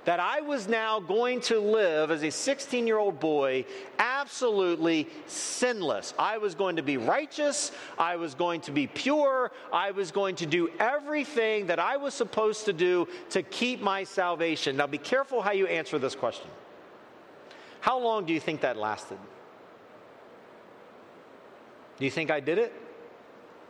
that 0.09 0.21
I 0.21 0.41
was 0.41 0.69
now 0.69 1.01
going 1.01 1.43
to 1.43 1.61
live 1.61 2.11
as 2.11 2.23
a 2.23 2.31
16 2.31 2.87
year 2.87 2.97
old 2.97 3.21
boy 3.21 3.67
absolutely 3.99 5.07
sinless. 5.27 6.15
I 6.19 6.39
was 6.39 6.55
going 6.55 6.77
to 6.77 6.83
be 6.83 6.97
righteous. 6.97 7.73
I 7.99 8.17
was 8.17 8.35
going 8.35 8.63
to 8.63 8.71
be 8.71 8.87
pure. 8.87 9.53
I 9.71 9.91
was 9.91 10.11
going 10.11 10.35
to 10.37 10.47
do 10.47 10.71
everything 10.81 11.67
that 11.67 11.79
I 11.79 11.99
was 11.99 12.15
supposed 12.15 12.65
to 12.65 12.73
do 12.73 13.07
to 13.29 13.43
keep 13.43 13.83
my 13.83 14.03
salvation. 14.03 14.79
Now, 14.79 14.87
be 14.87 14.97
careful 14.97 15.43
how 15.43 15.53
you 15.53 15.67
answer 15.67 15.99
this 15.99 16.15
question. 16.15 16.49
How 17.81 17.99
long 17.99 18.25
do 18.25 18.33
you 18.33 18.41
think 18.41 18.63
that 18.63 18.79
lasted? 18.79 19.19
Do 21.99 22.05
you 22.05 22.11
think 22.11 22.31
I 22.31 22.41
did 22.41 22.59
it? 22.59 22.73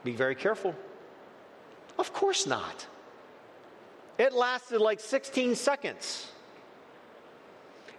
Be 0.04 0.12
very 0.12 0.34
careful. 0.34 0.74
Of 1.98 2.12
course 2.12 2.46
not. 2.46 2.86
It 4.18 4.32
lasted 4.32 4.80
like 4.80 5.00
16 5.00 5.54
seconds. 5.54 6.30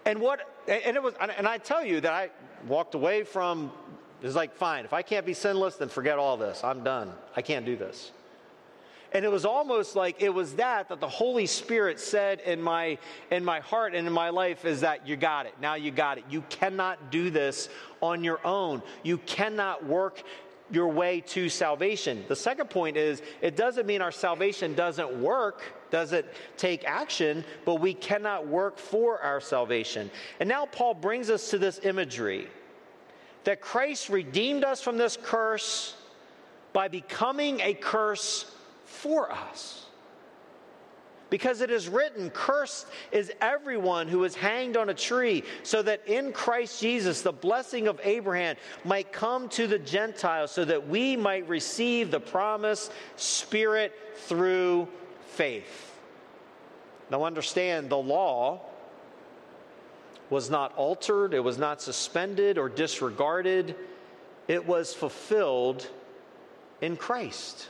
And 0.05 0.19
what, 0.19 0.41
and 0.67 0.95
it 0.95 1.03
was, 1.03 1.13
and 1.19 1.47
I 1.47 1.57
tell 1.57 1.83
you 1.83 2.01
that 2.01 2.11
I 2.11 2.29
walked 2.67 2.95
away 2.95 3.23
from, 3.23 3.71
it's 4.21 4.35
like, 4.35 4.55
fine, 4.55 4.85
if 4.85 4.93
I 4.93 5.01
can't 5.01 5.25
be 5.25 5.33
sinless, 5.33 5.75
then 5.75 5.89
forget 5.89 6.17
all 6.17 6.37
this. 6.37 6.63
I'm 6.63 6.83
done. 6.83 7.11
I 7.35 7.41
can't 7.41 7.65
do 7.65 7.75
this. 7.75 8.11
And 9.11 9.25
it 9.25 9.31
was 9.31 9.45
almost 9.45 9.95
like 9.95 10.21
it 10.21 10.33
was 10.33 10.53
that 10.55 10.89
that 10.89 10.99
the 10.99 11.09
Holy 11.09 11.45
Spirit 11.45 11.99
said 11.99 12.41
in 12.41 12.61
my 12.61 12.97
in 13.31 13.43
my 13.43 13.59
heart 13.59 13.95
and 13.95 14.05
in 14.05 14.13
my 14.13 14.29
life 14.29 14.65
is 14.65 14.81
that 14.81 15.07
you 15.07 15.15
got 15.15 15.45
it. 15.45 15.55
Now 15.59 15.75
you 15.75 15.91
got 15.91 16.17
it. 16.19 16.25
You 16.29 16.41
cannot 16.49 17.11
do 17.11 17.29
this 17.29 17.69
on 18.01 18.23
your 18.23 18.39
own. 18.45 18.81
You 19.03 19.17
cannot 19.19 19.83
work 19.85 20.23
your 20.71 20.89
way 20.89 21.21
to 21.21 21.49
salvation. 21.49 22.23
The 22.27 22.35
second 22.35 22.69
point 22.69 22.97
is 22.97 23.21
it 23.41 23.55
doesn't 23.55 23.87
mean 23.87 24.01
our 24.01 24.11
salvation 24.11 24.75
doesn't 24.75 25.21
work, 25.21 25.63
doesn't 25.89 26.27
take 26.57 26.83
action, 26.85 27.43
but 27.65 27.75
we 27.75 27.93
cannot 27.93 28.47
work 28.47 28.77
for 28.77 29.19
our 29.21 29.41
salvation. 29.41 30.11
And 30.39 30.47
now 30.47 30.67
Paul 30.67 30.93
brings 30.93 31.29
us 31.29 31.49
to 31.49 31.57
this 31.57 31.79
imagery 31.83 32.47
that 33.45 33.61
Christ 33.61 34.09
redeemed 34.09 34.63
us 34.63 34.81
from 34.81 34.97
this 34.97 35.17
curse 35.21 35.95
by 36.73 36.87
becoming 36.87 37.61
a 37.61 37.73
curse 37.73 38.53
for 38.89 39.31
us. 39.31 39.85
Because 41.29 41.61
it 41.61 41.69
is 41.69 41.87
written, 41.87 42.31
Cursed 42.31 42.87
is 43.11 43.31
everyone 43.39 44.07
who 44.07 44.23
is 44.23 44.35
hanged 44.35 44.75
on 44.75 44.89
a 44.89 44.95
tree, 44.95 45.43
so 45.61 45.83
that 45.83 46.07
in 46.07 46.31
Christ 46.31 46.81
Jesus 46.81 47.21
the 47.21 47.31
blessing 47.31 47.87
of 47.87 47.99
Abraham 48.03 48.55
might 48.83 49.11
come 49.11 49.47
to 49.49 49.67
the 49.67 49.77
Gentiles, 49.77 50.51
so 50.51 50.65
that 50.65 50.87
we 50.87 51.15
might 51.15 51.47
receive 51.47 52.09
the 52.09 52.19
promised 52.19 52.91
Spirit 53.15 53.95
through 54.15 54.87
faith. 55.27 55.97
Now, 57.11 57.23
understand 57.23 57.89
the 57.89 57.97
law 57.97 58.61
was 60.29 60.49
not 60.49 60.75
altered, 60.77 61.33
it 61.33 61.43
was 61.43 61.57
not 61.57 61.81
suspended 61.81 62.57
or 62.57 62.69
disregarded, 62.69 63.75
it 64.47 64.65
was 64.65 64.93
fulfilled 64.93 65.87
in 66.81 66.97
Christ. 66.97 67.67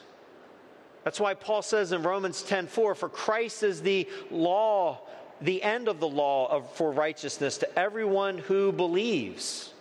That's 1.09 1.19
why 1.19 1.33
Paul 1.33 1.63
says 1.63 1.91
in 1.91 2.03
Romans 2.03 2.43
10:4, 2.43 2.93
for 2.93 3.09
Christ 3.09 3.63
is 3.63 3.81
the 3.81 4.07
law, 4.29 4.99
the 5.41 5.63
end 5.63 5.87
of 5.87 5.99
the 5.99 6.07
law 6.07 6.47
of, 6.51 6.71
for 6.75 6.91
righteousness 6.91 7.57
to 7.57 7.79
everyone 7.79 8.37
who 8.37 8.71
believes 8.71 9.73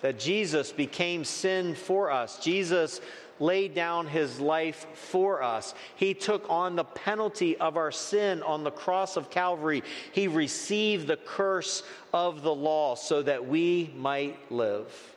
that 0.00 0.18
Jesus 0.18 0.72
became 0.72 1.26
sin 1.26 1.74
for 1.74 2.10
us. 2.10 2.38
Jesus 2.38 3.02
laid 3.38 3.74
down 3.74 4.06
his 4.06 4.40
life 4.40 4.86
for 4.94 5.42
us. 5.42 5.74
He 5.96 6.14
took 6.14 6.48
on 6.48 6.74
the 6.74 6.84
penalty 6.84 7.58
of 7.58 7.76
our 7.76 7.92
sin 7.92 8.42
on 8.42 8.64
the 8.64 8.70
cross 8.70 9.18
of 9.18 9.28
Calvary. 9.28 9.82
He 10.12 10.26
received 10.26 11.06
the 11.06 11.18
curse 11.18 11.82
of 12.14 12.40
the 12.40 12.54
law 12.54 12.94
so 12.94 13.20
that 13.20 13.46
we 13.46 13.92
might 13.94 14.50
live. 14.50 15.15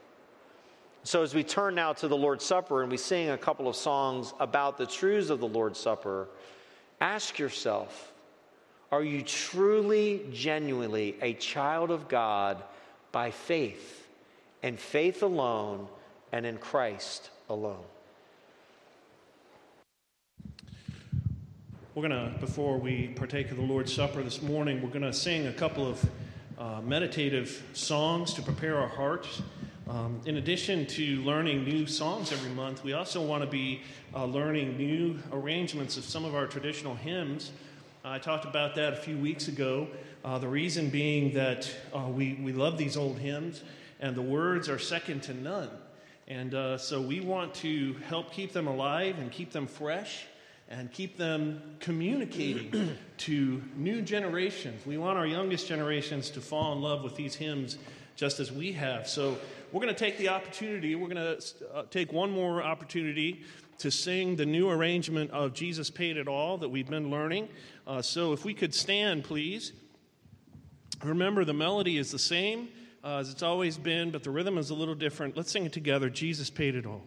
So, 1.04 1.24
as 1.24 1.34
we 1.34 1.44
turn 1.44 1.76
now 1.76 1.94
to 1.94 2.08
the 2.08 2.18
Lord's 2.18 2.44
Supper 2.44 2.82
and 2.82 2.92
we 2.92 2.98
sing 2.98 3.30
a 3.30 3.38
couple 3.38 3.68
of 3.68 3.76
songs 3.76 4.34
about 4.40 4.78
the 4.78 4.86
truths 4.86 5.30
of 5.30 5.40
the 5.40 5.48
Lord's 5.48 5.80
Supper, 5.80 6.28
ask 7.00 7.40
yourself 7.40 8.12
are 8.92 9.04
you 9.04 9.22
truly, 9.22 10.26
genuinely 10.32 11.16
a 11.22 11.34
child 11.34 11.92
of 11.92 12.08
God 12.08 12.62
by 13.12 13.32
faith, 13.32 14.08
and 14.64 14.80
faith 14.80 15.22
alone, 15.22 15.88
and 16.32 16.46
in 16.46 16.58
Christ 16.58 17.30
alone? 17.50 17.84
We're 21.94 22.08
going 22.08 22.32
to, 22.32 22.40
before 22.40 22.78
we 22.78 23.10
partake 23.10 23.52
of 23.52 23.58
the 23.58 23.64
Lord's 23.64 23.94
Supper 23.94 24.24
this 24.24 24.42
morning, 24.42 24.82
we're 24.82 24.90
going 24.90 25.02
to 25.02 25.14
sing 25.14 25.48
a 25.48 25.54
couple 25.54 25.88
of 25.88 26.10
uh, 26.58 26.82
meditative 26.82 27.64
songs 27.74 28.34
to 28.34 28.42
prepare 28.42 28.78
our 28.78 28.88
hearts. 28.88 29.42
Um, 29.90 30.22
in 30.28 30.38
addition 30.38 30.86
to 30.86 31.20
learning 31.24 31.64
new 31.64 31.88
songs 31.88 32.32
every 32.32 32.52
month, 32.52 32.84
we 32.84 32.94
also 32.94 33.24
want 33.26 33.42
to 33.42 33.50
be 33.50 33.82
uh, 34.14 34.24
learning 34.26 34.78
new 34.78 35.18
arrangements 35.32 35.98
of 35.98 36.04
some 36.04 36.26
of 36.26 36.36
our 36.36 36.46
traditional 36.46 36.94
hymns. 36.94 37.52
Uh, 38.06 38.10
I 38.10 38.20
talked 38.20 38.46
about 38.46 38.76
that 38.76 38.94
a 38.94 38.98
few 38.98 39.18
weeks 39.18 39.48
ago. 39.48 39.88
Uh, 40.24 40.38
the 40.38 40.48
reason 40.48 40.92
being 40.92 41.34
that 41.34 41.72
uh, 41.92 42.02
we, 42.08 42.36
we 42.36 42.54
love 42.54 42.78
these 42.78 42.96
old 42.96 43.18
hymns, 43.18 43.64
and 44.00 44.16
the 44.16 44.22
words 44.22 44.70
are 44.70 44.78
second 44.78 45.24
to 45.24 45.34
none. 45.34 45.72
And 46.28 46.54
uh, 46.54 46.78
so 46.78 47.02
we 47.02 47.20
want 47.20 47.56
to 47.56 47.96
help 48.08 48.32
keep 48.32 48.54
them 48.54 48.68
alive 48.68 49.18
and 49.18 49.32
keep 49.32 49.52
them 49.52 49.66
fresh 49.66 50.28
and 50.70 50.92
keep 50.92 51.18
them 51.18 51.64
communicating 51.80 52.96
to 53.18 53.64
new 53.76 54.04
generations. 54.04 54.86
We 54.86 55.00
want 55.00 55.18
our 55.18 55.26
youngest 55.26 55.68
generations 55.68 56.30
to 56.30 56.42
fall 56.42 56.74
in 56.74 56.82
love 56.84 57.04
with 57.04 57.16
these 57.16 57.34
hymns 57.34 57.80
just 58.20 58.42
as 58.42 58.52
we 58.52 58.74
have. 58.74 59.08
So 59.08 59.38
we're 59.72 59.80
going 59.80 59.96
to 59.96 60.00
take 60.00 60.18
the 60.18 60.28
opportunity, 60.28 60.94
we're 60.94 61.08
going 61.08 61.38
to 61.38 61.42
uh, 61.74 61.84
take 61.90 62.12
one 62.12 62.30
more 62.30 62.62
opportunity 62.62 63.44
to 63.78 63.90
sing 63.90 64.36
the 64.36 64.46
new 64.46 64.70
arrangement 64.70 65.32
of 65.32 65.54
Jesus 65.54 65.90
Paid 65.90 66.18
It 66.18 66.28
All 66.28 66.58
that 66.58 66.68
we've 66.68 66.90
been 66.90 67.10
learning. 67.10 67.48
Uh, 67.88 68.02
so 68.02 68.34
if 68.34 68.44
we 68.44 68.54
could 68.54 68.76
stand, 68.76 69.24
please. 69.24 69.72
Remember, 71.02 71.46
the 71.46 71.54
melody 71.54 71.98
is 71.98 72.12
the 72.12 72.20
same 72.20 72.68
uh, 73.06 73.20
as 73.20 73.30
it's 73.30 73.42
always 73.42 73.78
been, 73.78 74.12
but 74.12 74.22
the 74.22 74.32
rhythm 74.32 74.58
is 74.58 74.70
a 74.70 74.76
little 74.76 74.96
different. 74.96 75.38
Let's 75.38 75.50
sing 75.50 75.66
it 75.66 75.72
together 75.72 76.10
Jesus 76.10 76.50
Paid 76.50 76.76
It 76.76 76.86
All. 76.86 77.04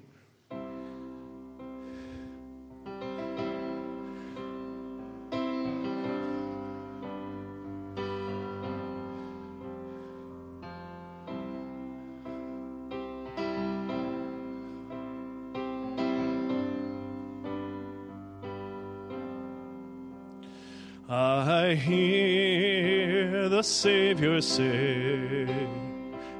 Savior 23.82 24.40
say, 24.40 25.44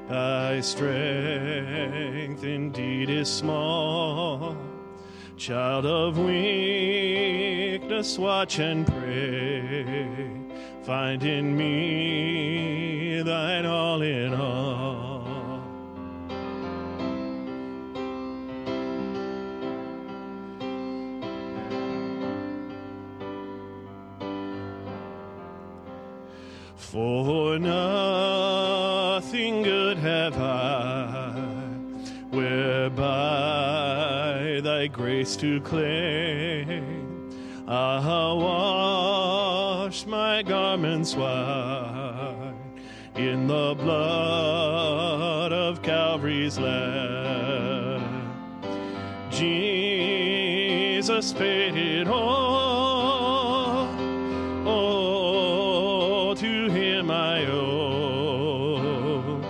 Thy 0.07 0.61
strength 0.61 2.45
indeed 2.45 3.09
is 3.09 3.27
small. 3.27 4.55
Child 5.35 5.85
of 5.85 6.17
weakness, 6.17 8.17
watch 8.17 8.59
and 8.59 8.87
pray. 8.87 10.29
Find 10.83 11.21
in 11.21 11.57
me 11.57 13.21
thine 13.23 13.65
all 13.65 14.01
in 14.01 14.33
all. 14.33 14.82
Thy 34.83 34.87
grace 34.87 35.37
to 35.37 35.61
claim. 35.61 37.29
I'll 37.69 38.37
wash 38.37 40.05
my 40.05 40.43
garments 40.43 41.15
white 41.15 42.53
in 43.15 43.47
the 43.47 43.75
blood 43.75 45.53
of 45.53 45.81
Calvary's 45.81 46.59
Lamb. 46.59 48.03
Jesus 49.31 51.31
paid 51.31 51.77
it 51.77 52.09
all. 52.09 53.87
Oh, 54.67 56.35
to 56.35 56.69
him 56.69 57.09
I 57.09 57.45
owe. 57.45 59.41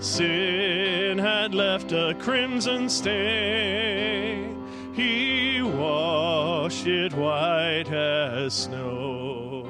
Sin 0.00 1.18
had 1.18 1.54
left 1.54 1.92
a 1.92 2.16
crimson 2.18 2.88
stain. 2.88 3.81
White 7.22 7.88
as 7.88 8.52
snow. 8.52 9.64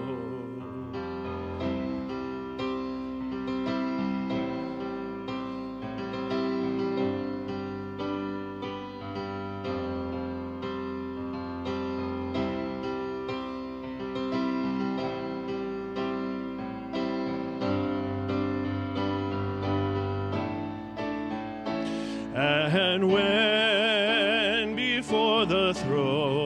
And 22.34 23.12
when 23.12 24.74
before 24.74 25.44
the 25.44 25.74
throne 25.74 26.41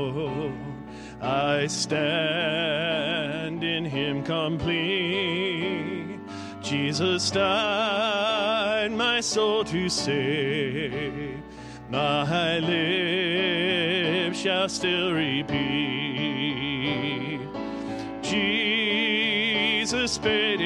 I 1.26 1.66
stand 1.66 3.64
in 3.64 3.84
Him 3.84 4.22
complete, 4.22 6.20
Jesus 6.62 7.32
died 7.32 8.92
my 8.92 9.20
soul 9.20 9.64
to 9.64 9.88
save. 9.88 11.42
My 11.90 12.58
lips 12.60 14.38
shall 14.38 14.68
still 14.68 15.12
repeat. 15.12 15.50
Jesus 18.22 20.18
paid 20.18 20.60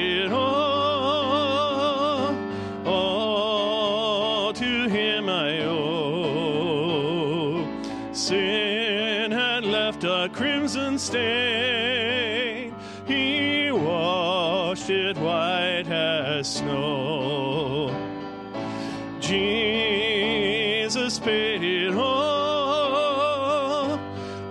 stain. 11.01 12.75
He 13.07 13.71
washed 13.71 14.89
it 14.89 15.17
white 15.17 15.87
as 15.87 16.55
snow. 16.55 17.89
Jesus 19.19 21.19
paid 21.19 21.63
it 21.63 21.95
all. 21.95 23.99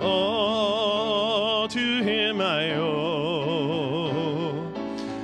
All 0.01 1.67
to 1.69 2.03
him 2.03 2.41
I 2.41 2.75
owe. 2.75 4.73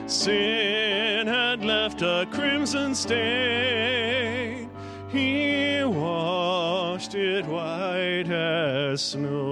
Sin 0.08 1.28
had 1.28 1.66
left 1.66 2.02
a 2.02 2.26
crimson 2.32 2.96
stain. 2.96 4.70
He 5.10 5.84
washed 5.84 7.16
it 7.16 7.46
white 7.46 8.30
as 8.30 9.02
snow. 9.02 9.47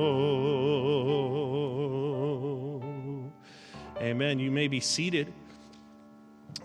Amen. 4.36 4.44
You 4.44 4.52
may 4.52 4.68
be 4.68 4.82
seated. 4.82 5.32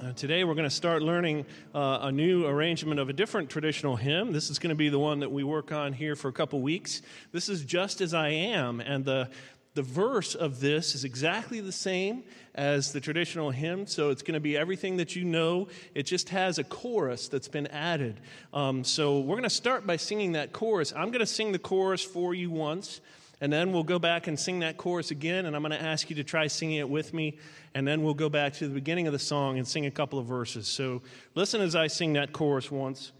Uh, 0.02 0.12
today, 0.14 0.42
we're 0.42 0.54
going 0.54 0.68
to 0.68 0.74
start 0.74 1.02
learning 1.02 1.46
uh, 1.72 2.00
a 2.02 2.10
new 2.10 2.44
arrangement 2.44 2.98
of 2.98 3.08
a 3.08 3.12
different 3.12 3.48
traditional 3.48 3.94
hymn. 3.94 4.32
This 4.32 4.50
is 4.50 4.58
going 4.58 4.70
to 4.70 4.76
be 4.76 4.88
the 4.88 4.98
one 4.98 5.20
that 5.20 5.30
we 5.30 5.44
work 5.44 5.70
on 5.70 5.92
here 5.92 6.16
for 6.16 6.26
a 6.26 6.32
couple 6.32 6.60
weeks. 6.60 7.00
This 7.30 7.48
is 7.48 7.64
Just 7.64 8.00
As 8.00 8.12
I 8.12 8.30
Am, 8.30 8.80
and 8.80 9.04
the, 9.04 9.30
the 9.74 9.82
verse 9.82 10.34
of 10.34 10.58
this 10.58 10.96
is 10.96 11.04
exactly 11.04 11.60
the 11.60 11.70
same 11.70 12.24
as 12.56 12.92
the 12.92 13.00
traditional 13.00 13.52
hymn, 13.52 13.86
so 13.86 14.10
it's 14.10 14.22
going 14.22 14.34
to 14.34 14.40
be 14.40 14.56
everything 14.56 14.96
that 14.96 15.14
you 15.14 15.22
know. 15.22 15.68
It 15.94 16.04
just 16.04 16.30
has 16.30 16.58
a 16.58 16.64
chorus 16.64 17.28
that's 17.28 17.48
been 17.48 17.68
added. 17.68 18.18
Um, 18.52 18.82
so, 18.82 19.20
we're 19.20 19.36
going 19.36 19.44
to 19.44 19.50
start 19.50 19.86
by 19.86 19.96
singing 19.96 20.32
that 20.32 20.52
chorus. 20.52 20.92
I'm 20.92 21.12
going 21.12 21.20
to 21.20 21.26
sing 21.26 21.52
the 21.52 21.60
chorus 21.60 22.02
for 22.02 22.34
you 22.34 22.50
once. 22.50 23.00
And 23.40 23.52
then 23.52 23.72
we'll 23.72 23.84
go 23.84 23.98
back 23.98 24.26
and 24.26 24.38
sing 24.38 24.60
that 24.60 24.76
chorus 24.76 25.10
again, 25.10 25.46
and 25.46 25.56
I'm 25.56 25.62
going 25.62 25.72
to 25.72 25.82
ask 25.82 26.10
you 26.10 26.16
to 26.16 26.24
try 26.24 26.46
singing 26.46 26.76
it 26.76 26.88
with 26.88 27.14
me. 27.14 27.38
And 27.74 27.88
then 27.88 28.02
we'll 28.02 28.14
go 28.14 28.28
back 28.28 28.52
to 28.54 28.68
the 28.68 28.74
beginning 28.74 29.06
of 29.06 29.12
the 29.14 29.18
song 29.18 29.56
and 29.56 29.66
sing 29.66 29.86
a 29.86 29.90
couple 29.90 30.18
of 30.18 30.26
verses. 30.26 30.68
So 30.68 31.00
listen 31.34 31.60
as 31.60 31.74
I 31.74 31.86
sing 31.86 32.12
that 32.14 32.32
chorus 32.32 32.70
once. 32.70 33.12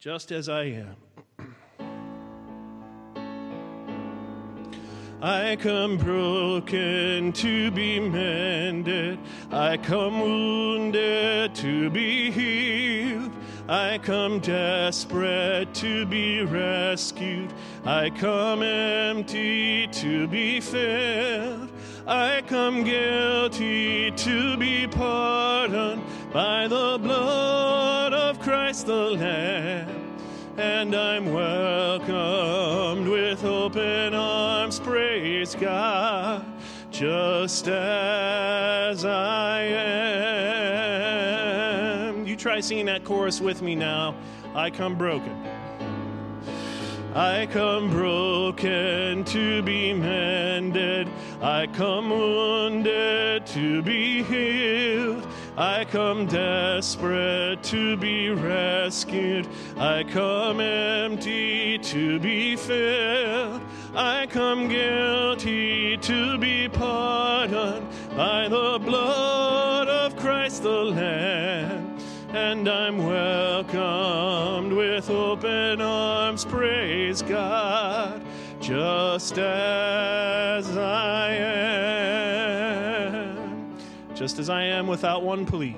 Just 0.00 0.32
as 0.32 0.48
I 0.48 0.64
am. 0.64 0.96
I 5.22 5.56
come 5.56 5.96
broken 5.96 7.32
to 7.32 7.70
be 7.70 7.98
mended. 7.98 9.18
I 9.50 9.78
come 9.78 10.20
wounded 10.20 11.54
to 11.54 11.88
be 11.90 12.30
healed. 12.30 13.32
I 13.68 13.98
come 13.98 14.38
desperate 14.40 15.72
to 15.74 16.06
be 16.06 16.42
rescued. 16.42 17.52
I 17.86 18.10
come 18.10 18.62
empty 18.64 19.86
to 19.86 20.26
be 20.26 20.58
filled. 20.58 21.70
I 22.04 22.42
come 22.48 22.82
guilty 22.82 24.10
to 24.10 24.56
be 24.56 24.88
pardoned 24.88 26.02
by 26.32 26.66
the 26.66 26.98
blood 27.00 28.12
of 28.12 28.40
Christ 28.40 28.86
the 28.86 29.10
Lamb. 29.12 30.18
And 30.56 30.96
I'm 30.96 31.32
welcomed 31.32 33.06
with 33.06 33.44
open 33.44 34.14
arms, 34.14 34.80
praise 34.80 35.54
God, 35.54 36.44
just 36.90 37.68
as 37.68 39.04
I 39.04 39.60
am. 42.08 42.26
You 42.26 42.34
try 42.34 42.58
singing 42.58 42.86
that 42.86 43.04
chorus 43.04 43.40
with 43.40 43.62
me 43.62 43.76
now. 43.76 44.16
I 44.56 44.70
come 44.70 44.96
broken. 44.96 45.55
I 47.16 47.46
come 47.46 47.88
broken 47.88 49.24
to 49.24 49.62
be 49.62 49.94
mended. 49.94 51.08
I 51.40 51.66
come 51.66 52.10
wounded 52.10 53.46
to 53.46 53.80
be 53.80 54.22
healed. 54.22 55.26
I 55.56 55.86
come 55.86 56.26
desperate 56.26 57.62
to 57.62 57.96
be 57.96 58.28
rescued. 58.28 59.48
I 59.78 60.04
come 60.04 60.60
empty 60.60 61.78
to 61.78 62.20
be 62.20 62.54
filled. 62.54 63.62
I 63.94 64.26
come 64.26 64.68
guilty 64.68 65.96
to 65.96 66.36
be 66.36 66.68
pardoned 66.68 67.88
by 68.14 68.46
the 68.48 68.78
blood 68.78 69.88
of 69.88 70.16
Christ 70.18 70.64
the 70.64 70.68
Lamb. 70.68 71.96
And 72.34 72.68
I'm 72.68 72.98
welcomed 72.98 74.72
with 74.74 75.08
open 75.08 75.80
arms, 75.80 75.95
praise 76.44 77.22
God, 77.22 78.22
just 78.60 79.38
as 79.38 80.76
I 80.76 81.30
am, 83.10 83.78
just 84.14 84.38
as 84.38 84.50
I 84.50 84.62
am 84.64 84.86
without 84.86 85.22
one 85.22 85.46
plea. 85.46 85.76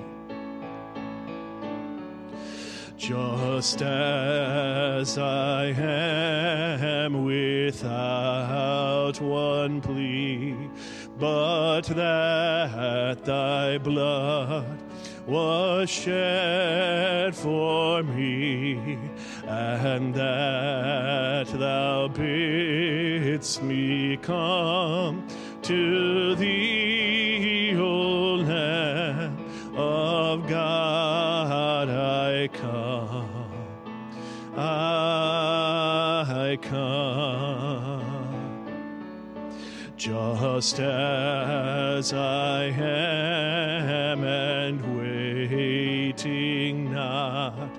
just 3.09 3.81
as 3.81 5.17
I 5.17 5.65
am 5.67 7.23
without 7.25 9.19
one 9.19 9.81
plea, 9.81 10.55
but 11.17 11.81
that 11.83 13.25
thy 13.25 13.77
blood 13.79 14.77
was 15.25 15.89
shed 15.89 17.33
for 17.33 18.03
me, 18.03 18.99
and 19.49 20.13
that 20.13 21.47
thou 21.47 22.07
bidst 22.07 23.63
me 23.63 24.15
come 24.17 25.27
to 25.63 26.35
thee, 26.35 27.75
O 27.75 28.35
Lamb 28.35 29.37
of 29.75 30.47
God, 30.47 31.89
I 31.89 32.47
come, 32.53 33.51
I 34.55 36.59
come. 36.61 38.05
Just 39.97 40.79
as 40.79 42.13
I 42.13 42.65
am 42.65 44.23
and 44.23 44.97
waiting 44.97 46.93
not 46.93 47.69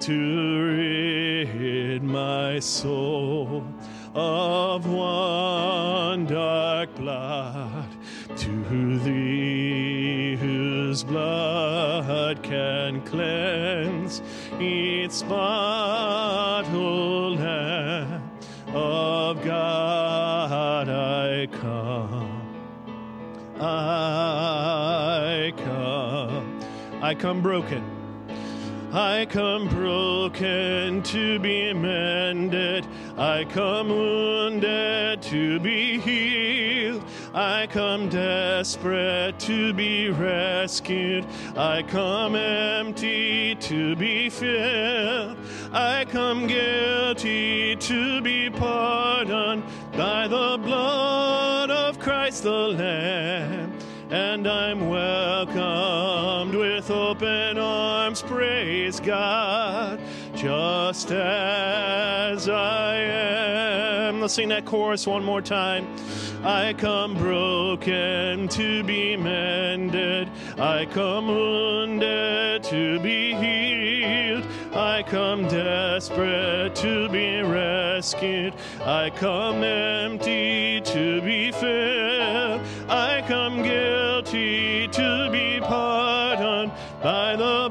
to 0.00 0.62
rid 0.62 1.13
my 2.14 2.60
soul 2.60 3.64
of 4.14 4.86
one 4.86 6.24
dark 6.26 6.94
blood 6.94 7.88
to 8.36 8.98
thee 9.00 10.36
whose 10.36 11.02
blood 11.02 12.40
can 12.44 13.00
cleanse 13.00 14.22
its 14.60 15.16
spot, 15.16 16.64
O 16.72 17.30
Lamb 17.30 18.30
of 18.68 19.42
God, 19.44 20.88
I 20.88 21.48
come. 21.50 22.42
I 23.60 25.52
come. 25.56 26.60
I 27.02 27.16
come 27.16 27.42
broken. 27.42 27.93
I 28.94 29.26
come 29.26 29.66
broken 29.66 31.02
to 31.02 31.38
be 31.40 31.72
mended. 31.72 32.86
I 33.18 33.42
come 33.42 33.88
wounded 33.88 35.20
to 35.22 35.58
be 35.58 35.98
healed. 35.98 37.02
I 37.34 37.66
come 37.66 38.08
desperate 38.08 39.36
to 39.40 39.72
be 39.72 40.10
rescued. 40.10 41.26
I 41.56 41.82
come 41.82 42.36
empty 42.36 43.56
to 43.56 43.96
be 43.96 44.30
filled. 44.30 45.38
I 45.72 46.04
come 46.08 46.46
guilty 46.46 47.74
to 47.74 48.20
be 48.20 48.48
pardoned 48.48 49.64
by 49.96 50.28
the 50.28 50.56
blood 50.62 51.72
of 51.72 51.98
Christ 51.98 52.44
the 52.44 52.68
Lamb. 52.68 53.76
And 54.10 54.46
I'm 54.46 54.88
welcomed 54.88 56.54
with 56.54 56.88
open 56.90 57.58
arms, 57.58 57.83
praise 58.22 59.00
God, 59.00 60.00
just 60.34 61.10
as 61.10 62.48
I 62.48 62.96
am. 62.96 64.20
Let's 64.20 64.34
sing 64.34 64.48
that 64.50 64.64
chorus 64.64 65.06
one 65.06 65.24
more 65.24 65.42
time. 65.42 65.86
I 66.44 66.74
come 66.74 67.16
broken 67.16 68.48
to 68.48 68.82
be 68.84 69.16
mended. 69.16 70.30
I 70.58 70.84
come 70.84 71.28
wounded 71.28 72.62
to 72.64 73.00
be 73.00 73.34
healed. 73.34 74.46
I 74.74 75.02
come 75.04 75.48
desperate 75.48 76.74
to 76.76 77.08
be 77.08 77.40
rescued. 77.42 78.54
I 78.82 79.10
come 79.10 79.62
empty 79.62 80.80
to 80.82 81.22
be 81.22 81.52
filled. 81.52 82.60
I 82.88 83.24
come 83.26 83.62
guilty 83.62 84.88
to 84.88 85.28
be 85.30 85.60
pardoned 85.60 86.72
by 87.02 87.36
the 87.36 87.63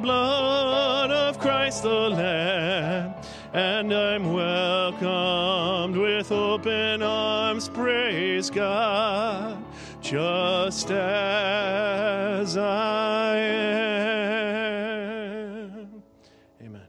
And 3.54 3.94
I'm 3.94 4.34
welcomed 4.34 5.96
with 5.96 6.32
open 6.32 7.04
arms, 7.04 7.70
praise 7.70 8.50
God, 8.50 9.64
just 10.02 10.90
as 10.90 12.58
I 12.58 13.38
am. 13.38 13.94
Amen. 16.64 16.82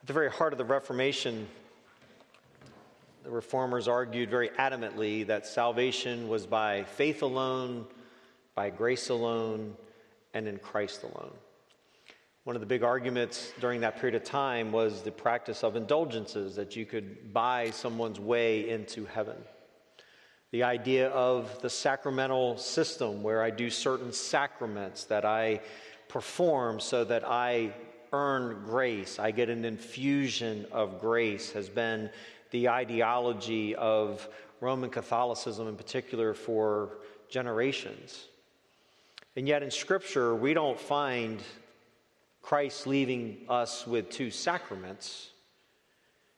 At 0.00 0.06
the 0.06 0.12
very 0.12 0.30
heart 0.30 0.52
of 0.52 0.58
the 0.58 0.64
Reformation, 0.64 1.48
the 3.24 3.30
reformers 3.30 3.88
argued 3.88 4.30
very 4.30 4.50
adamantly 4.50 5.26
that 5.26 5.48
salvation 5.48 6.28
was 6.28 6.46
by 6.46 6.84
faith 6.84 7.22
alone, 7.22 7.88
by 8.54 8.70
grace 8.70 9.08
alone, 9.08 9.76
and 10.32 10.46
in 10.46 10.58
Christ 10.58 11.02
alone. 11.02 11.34
One 12.48 12.56
of 12.56 12.60
the 12.60 12.66
big 12.66 12.82
arguments 12.82 13.52
during 13.60 13.82
that 13.82 14.00
period 14.00 14.14
of 14.14 14.24
time 14.24 14.72
was 14.72 15.02
the 15.02 15.10
practice 15.10 15.62
of 15.62 15.76
indulgences, 15.76 16.56
that 16.56 16.76
you 16.76 16.86
could 16.86 17.30
buy 17.34 17.68
someone's 17.72 18.18
way 18.18 18.70
into 18.70 19.04
heaven. 19.04 19.36
The 20.52 20.62
idea 20.62 21.10
of 21.10 21.60
the 21.60 21.68
sacramental 21.68 22.56
system, 22.56 23.22
where 23.22 23.42
I 23.42 23.50
do 23.50 23.68
certain 23.68 24.14
sacraments 24.14 25.04
that 25.04 25.26
I 25.26 25.60
perform 26.08 26.80
so 26.80 27.04
that 27.04 27.22
I 27.22 27.74
earn 28.14 28.62
grace, 28.64 29.18
I 29.18 29.30
get 29.30 29.50
an 29.50 29.66
infusion 29.66 30.64
of 30.72 31.02
grace, 31.02 31.52
has 31.52 31.68
been 31.68 32.08
the 32.50 32.70
ideology 32.70 33.74
of 33.74 34.26
Roman 34.62 34.88
Catholicism 34.88 35.68
in 35.68 35.76
particular 35.76 36.32
for 36.32 36.96
generations. 37.28 38.24
And 39.36 39.46
yet 39.46 39.62
in 39.62 39.70
Scripture, 39.70 40.34
we 40.34 40.54
don't 40.54 40.80
find 40.80 41.42
Christ 42.42 42.86
leaving 42.86 43.38
us 43.48 43.86
with 43.86 44.10
two 44.10 44.30
sacraments. 44.30 45.30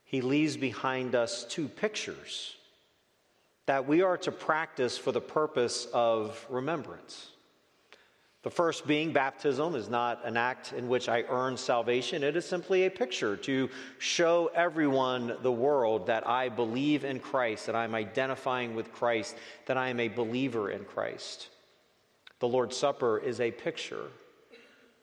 He 0.03 0.21
leaves 0.21 0.57
behind 0.57 1.15
us 1.15 1.45
two 1.45 1.67
pictures 1.67 2.55
that 3.65 3.87
we 3.87 4.01
are 4.01 4.17
to 4.17 4.31
practice 4.31 4.97
for 4.97 5.11
the 5.11 5.21
purpose 5.21 5.87
of 5.93 6.45
remembrance. 6.49 7.29
The 8.43 8.49
first 8.49 8.87
being 8.87 9.13
baptism 9.13 9.75
is 9.75 9.87
not 9.87 10.25
an 10.25 10.35
act 10.35 10.73
in 10.73 10.89
which 10.89 11.07
I 11.07 11.21
earn 11.29 11.55
salvation. 11.55 12.23
It 12.23 12.35
is 12.35 12.43
simply 12.43 12.85
a 12.85 12.89
picture 12.89 13.37
to 13.37 13.69
show 13.99 14.49
everyone, 14.55 15.37
the 15.43 15.51
world, 15.51 16.07
that 16.07 16.27
I 16.27 16.49
believe 16.49 17.05
in 17.05 17.19
Christ, 17.19 17.67
that 17.67 17.75
I'm 17.75 17.93
identifying 17.93 18.75
with 18.75 18.91
Christ, 18.91 19.35
that 19.67 19.77
I 19.77 19.89
am 19.89 19.99
a 19.99 20.07
believer 20.07 20.71
in 20.71 20.85
Christ. 20.85 21.49
The 22.39 22.47
Lord's 22.47 22.75
Supper 22.75 23.19
is 23.19 23.39
a 23.39 23.51
picture 23.51 24.07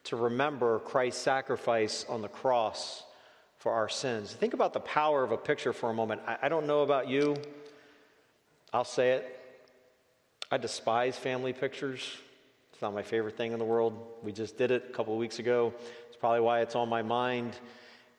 to 0.05 0.15
remember 0.15 0.79
Christ's 0.79 1.21
sacrifice 1.21 2.05
on 2.09 2.21
the 2.21 2.27
cross 2.27 3.03
for 3.57 3.73
our 3.73 3.89
sins. 3.89 4.31
Think 4.31 4.53
about 4.53 4.73
the 4.73 4.79
power 4.79 5.23
of 5.23 5.31
a 5.31 5.37
picture 5.37 5.73
for 5.73 5.89
a 5.89 5.93
moment. 5.93 6.21
I, 6.25 6.37
I 6.43 6.49
don't 6.49 6.65
know 6.65 6.81
about 6.81 7.07
you, 7.07 7.35
I'll 8.73 8.85
say 8.85 9.11
it. 9.11 9.39
I 10.51 10.57
despise 10.57 11.15
family 11.15 11.53
pictures. 11.53 12.17
It's 12.71 12.81
not 12.81 12.93
my 12.93 13.03
favorite 13.03 13.35
thing 13.35 13.51
in 13.51 13.59
the 13.59 13.65
world. 13.65 13.93
We 14.23 14.31
just 14.31 14.57
did 14.57 14.71
it 14.71 14.85
a 14.89 14.93
couple 14.93 15.15
weeks 15.17 15.39
ago. 15.39 15.73
It's 16.07 16.17
probably 16.17 16.39
why 16.39 16.61
it's 16.61 16.75
on 16.75 16.89
my 16.89 17.01
mind. 17.01 17.55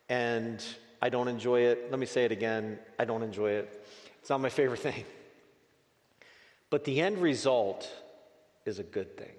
And 0.08 0.62
I 1.00 1.08
don't 1.08 1.28
enjoy 1.28 1.62
it. 1.62 1.90
Let 1.90 1.98
me 1.98 2.06
say 2.06 2.24
it 2.24 2.32
again 2.32 2.78
I 2.98 3.04
don't 3.04 3.22
enjoy 3.22 3.52
it. 3.52 3.86
It's 4.20 4.30
not 4.30 4.40
my 4.40 4.48
favorite 4.60 4.80
thing. 4.80 5.04
But 6.68 6.84
the 6.84 7.00
end 7.00 7.18
result 7.18 7.90
is 8.64 8.78
a 8.78 8.84
good 8.84 9.16
thing. 9.16 9.32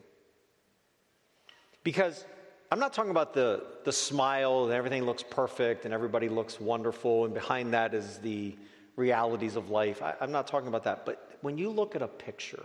Because 1.83 2.25
I'm 2.71 2.79
not 2.79 2.93
talking 2.93 3.11
about 3.11 3.33
the, 3.33 3.63
the 3.83 3.91
smile 3.91 4.65
and 4.65 4.73
everything 4.73 5.03
looks 5.03 5.23
perfect 5.23 5.85
and 5.85 5.93
everybody 5.93 6.29
looks 6.29 6.59
wonderful, 6.59 7.25
and 7.25 7.33
behind 7.33 7.73
that 7.73 7.93
is 7.93 8.19
the 8.19 8.55
realities 8.95 9.55
of 9.55 9.69
life. 9.69 10.01
I, 10.01 10.13
I'm 10.21 10.31
not 10.31 10.47
talking 10.47 10.67
about 10.67 10.83
that. 10.85 11.05
But 11.05 11.37
when 11.41 11.57
you 11.57 11.69
look 11.69 11.95
at 11.95 12.01
a 12.01 12.07
picture, 12.07 12.63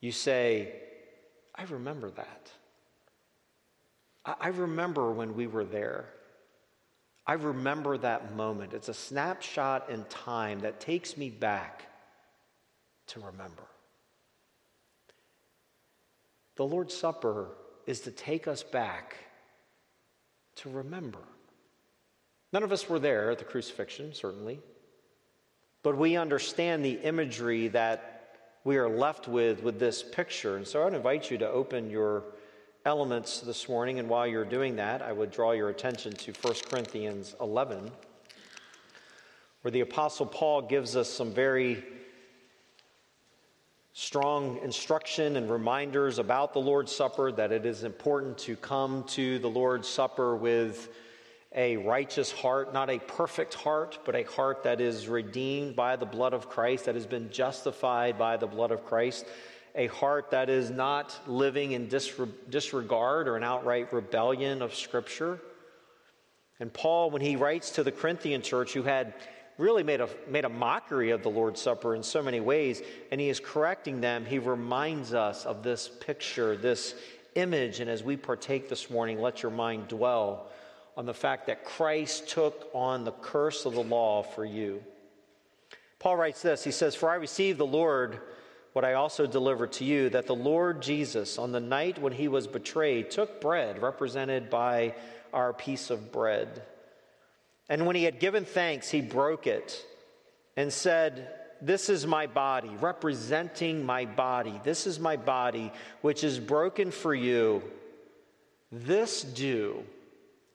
you 0.00 0.10
say, 0.10 0.72
I 1.54 1.64
remember 1.64 2.10
that. 2.10 2.50
I, 4.24 4.34
I 4.40 4.48
remember 4.48 5.12
when 5.12 5.34
we 5.36 5.46
were 5.46 5.64
there. 5.64 6.06
I 7.26 7.34
remember 7.34 7.98
that 7.98 8.34
moment. 8.34 8.72
It's 8.72 8.88
a 8.88 8.94
snapshot 8.94 9.90
in 9.90 10.04
time 10.04 10.60
that 10.60 10.80
takes 10.80 11.16
me 11.16 11.28
back 11.28 11.86
to 13.08 13.20
remember. 13.20 13.64
The 16.56 16.64
Lord's 16.64 16.94
Supper 16.94 17.48
is 17.86 18.00
to 18.00 18.10
take 18.10 18.48
us 18.48 18.62
back 18.62 19.16
to 20.56 20.70
remember. 20.70 21.20
None 22.52 22.62
of 22.62 22.72
us 22.72 22.88
were 22.88 22.98
there 22.98 23.30
at 23.30 23.38
the 23.38 23.44
crucifixion, 23.44 24.12
certainly, 24.12 24.60
but 25.82 25.96
we 25.96 26.16
understand 26.16 26.84
the 26.84 26.98
imagery 27.02 27.68
that 27.68 28.12
we 28.64 28.76
are 28.76 28.88
left 28.88 29.28
with 29.28 29.62
with 29.62 29.78
this 29.78 30.02
picture. 30.02 30.56
And 30.56 30.66
so 30.66 30.86
I'd 30.86 30.94
invite 30.94 31.30
you 31.30 31.38
to 31.38 31.48
open 31.48 31.90
your 31.90 32.24
elements 32.84 33.40
this 33.40 33.68
morning, 33.68 33.98
and 33.98 34.08
while 34.08 34.26
you're 34.26 34.44
doing 34.44 34.76
that, 34.76 35.02
I 35.02 35.12
would 35.12 35.30
draw 35.30 35.52
your 35.52 35.68
attention 35.68 36.12
to 36.12 36.32
1 36.40 36.54
Corinthians 36.68 37.34
11, 37.40 37.90
where 39.62 39.72
the 39.72 39.80
Apostle 39.80 40.26
Paul 40.26 40.62
gives 40.62 40.96
us 40.96 41.08
some 41.08 41.32
very 41.32 41.84
strong 43.98 44.58
instruction 44.62 45.36
and 45.36 45.50
reminders 45.50 46.18
about 46.18 46.52
the 46.52 46.58
Lord's 46.58 46.94
Supper 46.94 47.32
that 47.32 47.50
it 47.50 47.64
is 47.64 47.82
important 47.82 48.36
to 48.36 48.54
come 48.54 49.04
to 49.04 49.38
the 49.38 49.48
Lord's 49.48 49.88
Supper 49.88 50.36
with 50.36 50.90
a 51.54 51.78
righteous 51.78 52.30
heart, 52.30 52.74
not 52.74 52.90
a 52.90 52.98
perfect 52.98 53.54
heart, 53.54 53.98
but 54.04 54.14
a 54.14 54.24
heart 54.24 54.64
that 54.64 54.82
is 54.82 55.08
redeemed 55.08 55.76
by 55.76 55.96
the 55.96 56.04
blood 56.04 56.34
of 56.34 56.50
Christ, 56.50 56.84
that 56.84 56.94
has 56.94 57.06
been 57.06 57.30
justified 57.30 58.18
by 58.18 58.36
the 58.36 58.46
blood 58.46 58.70
of 58.70 58.84
Christ, 58.84 59.24
a 59.74 59.86
heart 59.86 60.30
that 60.30 60.50
is 60.50 60.68
not 60.70 61.18
living 61.26 61.72
in 61.72 61.88
disregard 61.88 63.28
or 63.28 63.36
an 63.36 63.44
outright 63.44 63.94
rebellion 63.94 64.60
of 64.60 64.74
Scripture. 64.74 65.40
And 66.60 66.70
Paul, 66.70 67.10
when 67.10 67.22
he 67.22 67.36
writes 67.36 67.70
to 67.70 67.82
the 67.82 67.92
Corinthian 67.92 68.42
church, 68.42 68.74
who 68.74 68.82
had 68.82 69.14
really 69.58 69.82
made 69.82 70.00
a, 70.00 70.08
made 70.28 70.44
a 70.44 70.50
mockery 70.50 71.10
of 71.10 71.22
the 71.22 71.30
Lord's 71.30 71.60
Supper 71.60 71.94
in 71.94 72.02
so 72.02 72.22
many 72.22 72.40
ways, 72.40 72.82
and 73.10 73.20
he 73.20 73.28
is 73.28 73.40
correcting 73.40 74.00
them. 74.00 74.24
He 74.24 74.38
reminds 74.38 75.14
us 75.14 75.46
of 75.46 75.62
this 75.62 75.88
picture, 75.88 76.56
this 76.56 76.94
image, 77.34 77.80
and 77.80 77.90
as 77.90 78.02
we 78.02 78.16
partake 78.16 78.68
this 78.68 78.90
morning, 78.90 79.20
let 79.20 79.42
your 79.42 79.52
mind 79.52 79.88
dwell 79.88 80.48
on 80.96 81.06
the 81.06 81.14
fact 81.14 81.46
that 81.46 81.64
Christ 81.64 82.28
took 82.28 82.68
on 82.74 83.04
the 83.04 83.12
curse 83.12 83.66
of 83.66 83.74
the 83.74 83.82
law 83.82 84.22
for 84.22 84.44
you. 84.44 84.82
Paul 85.98 86.16
writes 86.16 86.42
this 86.42 86.64
He 86.64 86.70
says, 86.70 86.94
For 86.94 87.10
I 87.10 87.16
received 87.16 87.58
the 87.58 87.66
Lord 87.66 88.20
what 88.72 88.84
I 88.84 88.92
also 88.92 89.26
delivered 89.26 89.72
to 89.72 89.84
you, 89.84 90.10
that 90.10 90.26
the 90.26 90.34
Lord 90.34 90.82
Jesus, 90.82 91.38
on 91.38 91.50
the 91.50 91.60
night 91.60 91.98
when 91.98 92.12
he 92.12 92.28
was 92.28 92.46
betrayed, 92.46 93.10
took 93.10 93.40
bread, 93.40 93.80
represented 93.80 94.50
by 94.50 94.94
our 95.32 95.54
piece 95.54 95.88
of 95.88 96.12
bread. 96.12 96.62
And 97.68 97.86
when 97.86 97.96
he 97.96 98.04
had 98.04 98.20
given 98.20 98.44
thanks, 98.44 98.90
he 98.90 99.00
broke 99.00 99.46
it 99.46 99.84
and 100.56 100.72
said, 100.72 101.32
This 101.60 101.88
is 101.88 102.06
my 102.06 102.26
body, 102.26 102.70
representing 102.80 103.84
my 103.84 104.04
body. 104.04 104.60
This 104.62 104.86
is 104.86 105.00
my 105.00 105.16
body, 105.16 105.72
which 106.00 106.22
is 106.22 106.38
broken 106.38 106.90
for 106.90 107.14
you. 107.14 107.62
This 108.70 109.22
do 109.22 109.82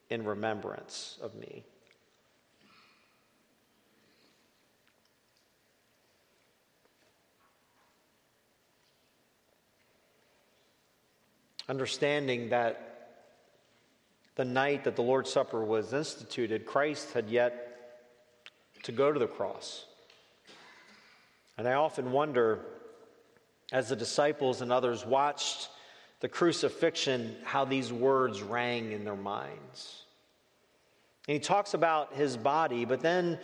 in 0.10 0.26
remembrance 0.26 1.18
of 1.22 1.36
me. 1.36 1.64
Understanding 11.70 12.50
that 12.50 12.91
the 14.36 14.46
night 14.46 14.84
that 14.86 14.96
the 14.96 15.02
Lord's 15.02 15.32
Supper 15.32 15.64
was 15.64 15.94
instituted, 15.94 16.66
Christ 16.66 17.14
had 17.14 17.30
yet 17.30 17.68
to 18.84 18.92
go 18.92 19.12
to 19.12 19.20
the 19.20 19.28
cross. 19.28 19.86
And 21.58 21.68
I 21.68 21.74
often 21.74 22.12
wonder, 22.12 22.66
as 23.72 23.90
the 23.90 23.96
disciples 23.96 24.62
and 24.62 24.72
others 24.72 25.06
watched 25.06 25.70
the 26.22 26.30
crucifixion, 26.30 27.36
how 27.44 27.66
these 27.66 27.92
words 27.92 28.42
rang 28.42 28.92
in 28.92 29.04
their 29.04 29.16
minds. 29.16 30.04
And 31.28 31.34
he 31.34 31.40
talks 31.40 31.74
about 31.74 32.14
his 32.14 32.38
body, 32.38 32.86
but 32.86 33.02
then 33.02 33.38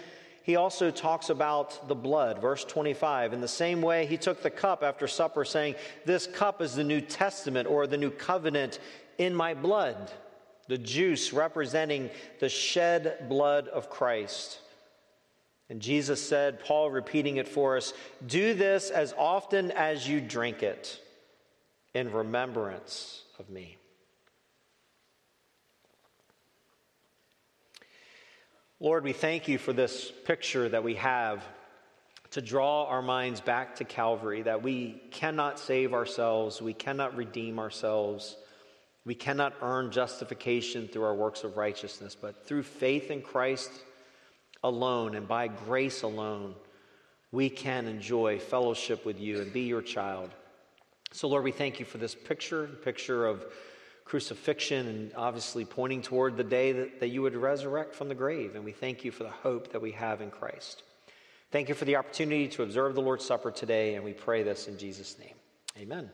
he 0.44 0.56
also 0.56 0.90
talks 0.90 1.30
about 1.30 1.88
the 1.88 1.96
blood. 1.96 2.40
Verse 2.40 2.64
25. 2.64 3.34
In 3.34 3.42
the 3.42 3.48
same 3.48 3.82
way, 3.82 4.06
he 4.06 4.16
took 4.16 4.42
the 4.42 4.50
cup 4.50 4.82
after 4.82 5.08
supper, 5.08 5.44
saying, 5.44 5.76
This 6.06 6.26
cup 6.26 6.62
is 6.62 6.74
the 6.74 6.84
New 6.84 7.02
Testament 7.02 7.68
or 7.68 7.86
the 7.86 7.98
New 7.98 8.12
Covenant 8.12 8.80
in 9.18 9.36
my 9.36 9.54
blood 9.54 10.12
the 10.68 10.78
juice 10.78 11.34
representing 11.34 12.10
the 12.40 12.50
shed 12.50 13.28
blood 13.30 13.68
of 13.68 13.90
Christ. 13.90 14.60
And 15.70 15.82
Jesus 15.82 16.22
said, 16.22 16.64
Paul 16.64 16.90
repeating 16.90 17.38
it 17.38 17.48
for 17.48 17.78
us, 17.78 17.94
do 18.26 18.54
this 18.54 18.90
as 18.90 19.14
often 19.18 19.72
as 19.72 20.08
you 20.08 20.22
drink 20.22 20.64
it 20.64 21.02
in 21.94 22.12
remembrance 22.12 23.24
of 23.40 23.50
me. 23.50 23.78
Lord, 28.80 29.04
we 29.04 29.14
thank 29.14 29.48
you 29.48 29.58
for 29.58 29.74
this 29.74 30.12
picture 30.26 30.70
that 30.70 30.84
we 30.84 30.94
have 30.96 31.44
to 32.32 32.42
draw 32.42 32.86
our 32.86 33.02
minds 33.02 33.42
back 33.42 33.78
to 33.78 33.84
Calvary, 33.84 34.44
that 34.44 34.62
we 34.62 35.02
cannot 35.12 35.60
save 35.60 35.94
ourselves, 35.94 36.62
we 36.62 36.74
cannot 36.74 37.16
redeem 37.18 37.58
ourselves. 37.58 38.38
We 39.08 39.16
cannot 39.16 39.54
earn 39.62 39.90
justification 39.90 40.90
through 40.90 41.06
our 41.06 41.16
works 41.16 41.46
of 41.46 41.56
righteousness, 41.56 42.14
but 42.14 42.46
through 42.46 42.64
faith 42.64 43.10
in 43.10 43.22
Christ 43.22 43.72
alone 44.66 45.16
and 45.16 45.26
by 45.26 45.48
grace 45.48 46.02
alone, 46.02 46.56
we 47.32 47.50
can 47.50 47.88
enjoy 47.88 48.38
fellowship 48.38 49.06
with 49.06 49.18
you 49.18 49.40
and 49.40 49.54
be 49.54 49.62
your 49.62 49.82
child. 49.82 50.32
So, 51.14 51.30
Lord, 51.30 51.46
we 51.46 51.54
thank 51.54 51.80
you 51.80 51.86
for 51.86 52.00
this 52.00 52.14
picture, 52.14 52.68
picture 52.68 53.26
of 53.26 53.46
crucifixion, 54.04 54.88
and 54.88 55.12
obviously 55.16 55.64
pointing 55.64 56.02
toward 56.02 56.36
the 56.36 56.44
day 56.44 56.74
that, 56.74 57.00
that 57.00 57.08
you 57.08 57.22
would 57.22 57.34
resurrect 57.34 57.96
from 57.96 58.10
the 58.10 58.16
grave. 58.16 58.56
And 58.56 58.66
we 58.66 58.74
thank 58.74 59.06
you 59.06 59.12
for 59.12 59.24
the 59.24 59.30
hope 59.30 59.72
that 59.72 59.82
we 59.82 59.94
have 59.94 60.20
in 60.20 60.32
Christ. 60.32 60.84
Thank 61.52 61.70
you 61.70 61.76
for 61.76 61.86
the 61.86 61.96
opportunity 61.96 62.50
to 62.50 62.64
observe 62.64 62.94
the 62.94 63.02
Lord's 63.02 63.24
Supper 63.24 63.52
today, 63.52 63.96
and 63.96 64.04
we 64.04 64.12
pray 64.12 64.44
this 64.44 64.68
in 64.68 64.78
Jesus' 64.78 65.18
name. 65.18 65.36
Amen. 65.78 66.10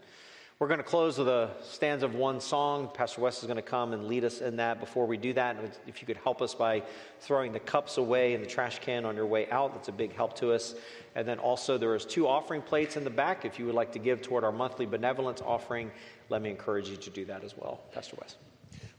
We're 0.63 0.69
going 0.69 0.77
to 0.77 0.85
close 0.85 1.17
with 1.17 1.27
a 1.27 1.49
stanza 1.61 2.05
of 2.05 2.15
one 2.15 2.39
song. 2.39 2.89
Pastor 2.93 3.19
West 3.19 3.43
is 3.43 3.47
going 3.47 3.57
to 3.57 3.61
come 3.61 3.91
and 3.91 4.07
lead 4.07 4.23
us 4.23 4.39
in 4.39 4.55
that. 4.55 4.79
Before 4.79 5.05
we 5.05 5.17
do 5.17 5.33
that, 5.33 5.57
if 5.87 5.99
you 5.99 6.07
could 6.07 6.15
help 6.15 6.41
us 6.41 6.55
by 6.55 6.83
throwing 7.19 7.51
the 7.51 7.59
cups 7.59 7.97
away 7.97 8.33
in 8.33 8.39
the 8.39 8.47
trash 8.47 8.79
can 8.79 9.03
on 9.03 9.17
your 9.17 9.25
way 9.25 9.49
out, 9.51 9.73
that's 9.73 9.89
a 9.89 9.91
big 9.91 10.15
help 10.15 10.37
to 10.37 10.53
us. 10.53 10.73
And 11.15 11.27
then 11.27 11.37
also, 11.37 11.77
there 11.77 11.93
is 11.95 12.05
two 12.05 12.29
offering 12.29 12.61
plates 12.61 12.95
in 12.95 13.03
the 13.03 13.09
back. 13.09 13.43
If 13.43 13.59
you 13.59 13.65
would 13.65 13.75
like 13.75 13.91
to 13.91 13.99
give 13.99 14.21
toward 14.21 14.45
our 14.45 14.53
monthly 14.53 14.85
benevolence 14.85 15.41
offering, 15.41 15.91
let 16.29 16.41
me 16.41 16.49
encourage 16.49 16.87
you 16.87 16.95
to 16.95 17.09
do 17.09 17.25
that 17.25 17.43
as 17.43 17.57
well. 17.57 17.81
Pastor 17.91 18.15
West. 18.21 18.37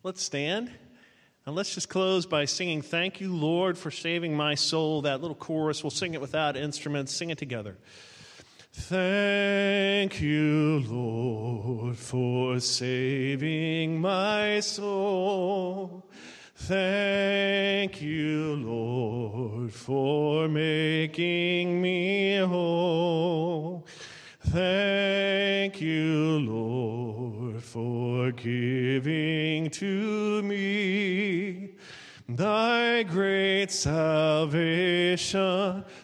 Let's 0.03 0.23
stand. 0.23 0.70
And 1.47 1.57
let's 1.57 1.74
just 1.74 1.89
close 1.89 2.27
by 2.27 2.45
singing, 2.45 2.82
Thank 2.82 3.23
you, 3.23 3.35
Lord, 3.35 3.78
for 3.78 3.91
saving 3.91 4.36
my 4.36 4.55
soul. 4.55 5.01
That 5.01 5.23
little 5.23 5.35
chorus, 5.35 5.82
we'll 5.82 5.91
sing 5.91 6.12
it 6.12 6.20
without 6.20 6.59
instruments. 6.59 7.16
Sing 7.16 7.31
it 7.31 7.39
together. 7.39 7.78
Thank 8.77 10.21
you, 10.21 10.81
Lord, 10.89 11.97
for 11.97 12.59
saving 12.59 14.01
my 14.01 14.59
soul. 14.59 16.05
Thank 16.57 18.03
you, 18.03 18.57
Lord, 18.57 19.73
for 19.73 20.49
making 20.49 21.81
me 21.81 22.39
whole. 22.39 23.87
Thank 24.41 25.81
you, 25.81 26.41
Lord, 26.41 27.63
for 27.63 28.33
giving 28.33 29.71
to 29.71 30.43
me 30.43 31.74
Thy 32.27 33.03
great 33.03 33.71
salvation, 33.71 35.35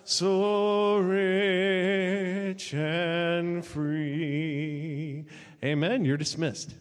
so 0.05 0.99
rich 0.99 2.75
and 2.75 3.65
free. 3.65 5.25
Amen. 5.65 6.05
You're 6.05 6.19
dismissed. 6.19 6.75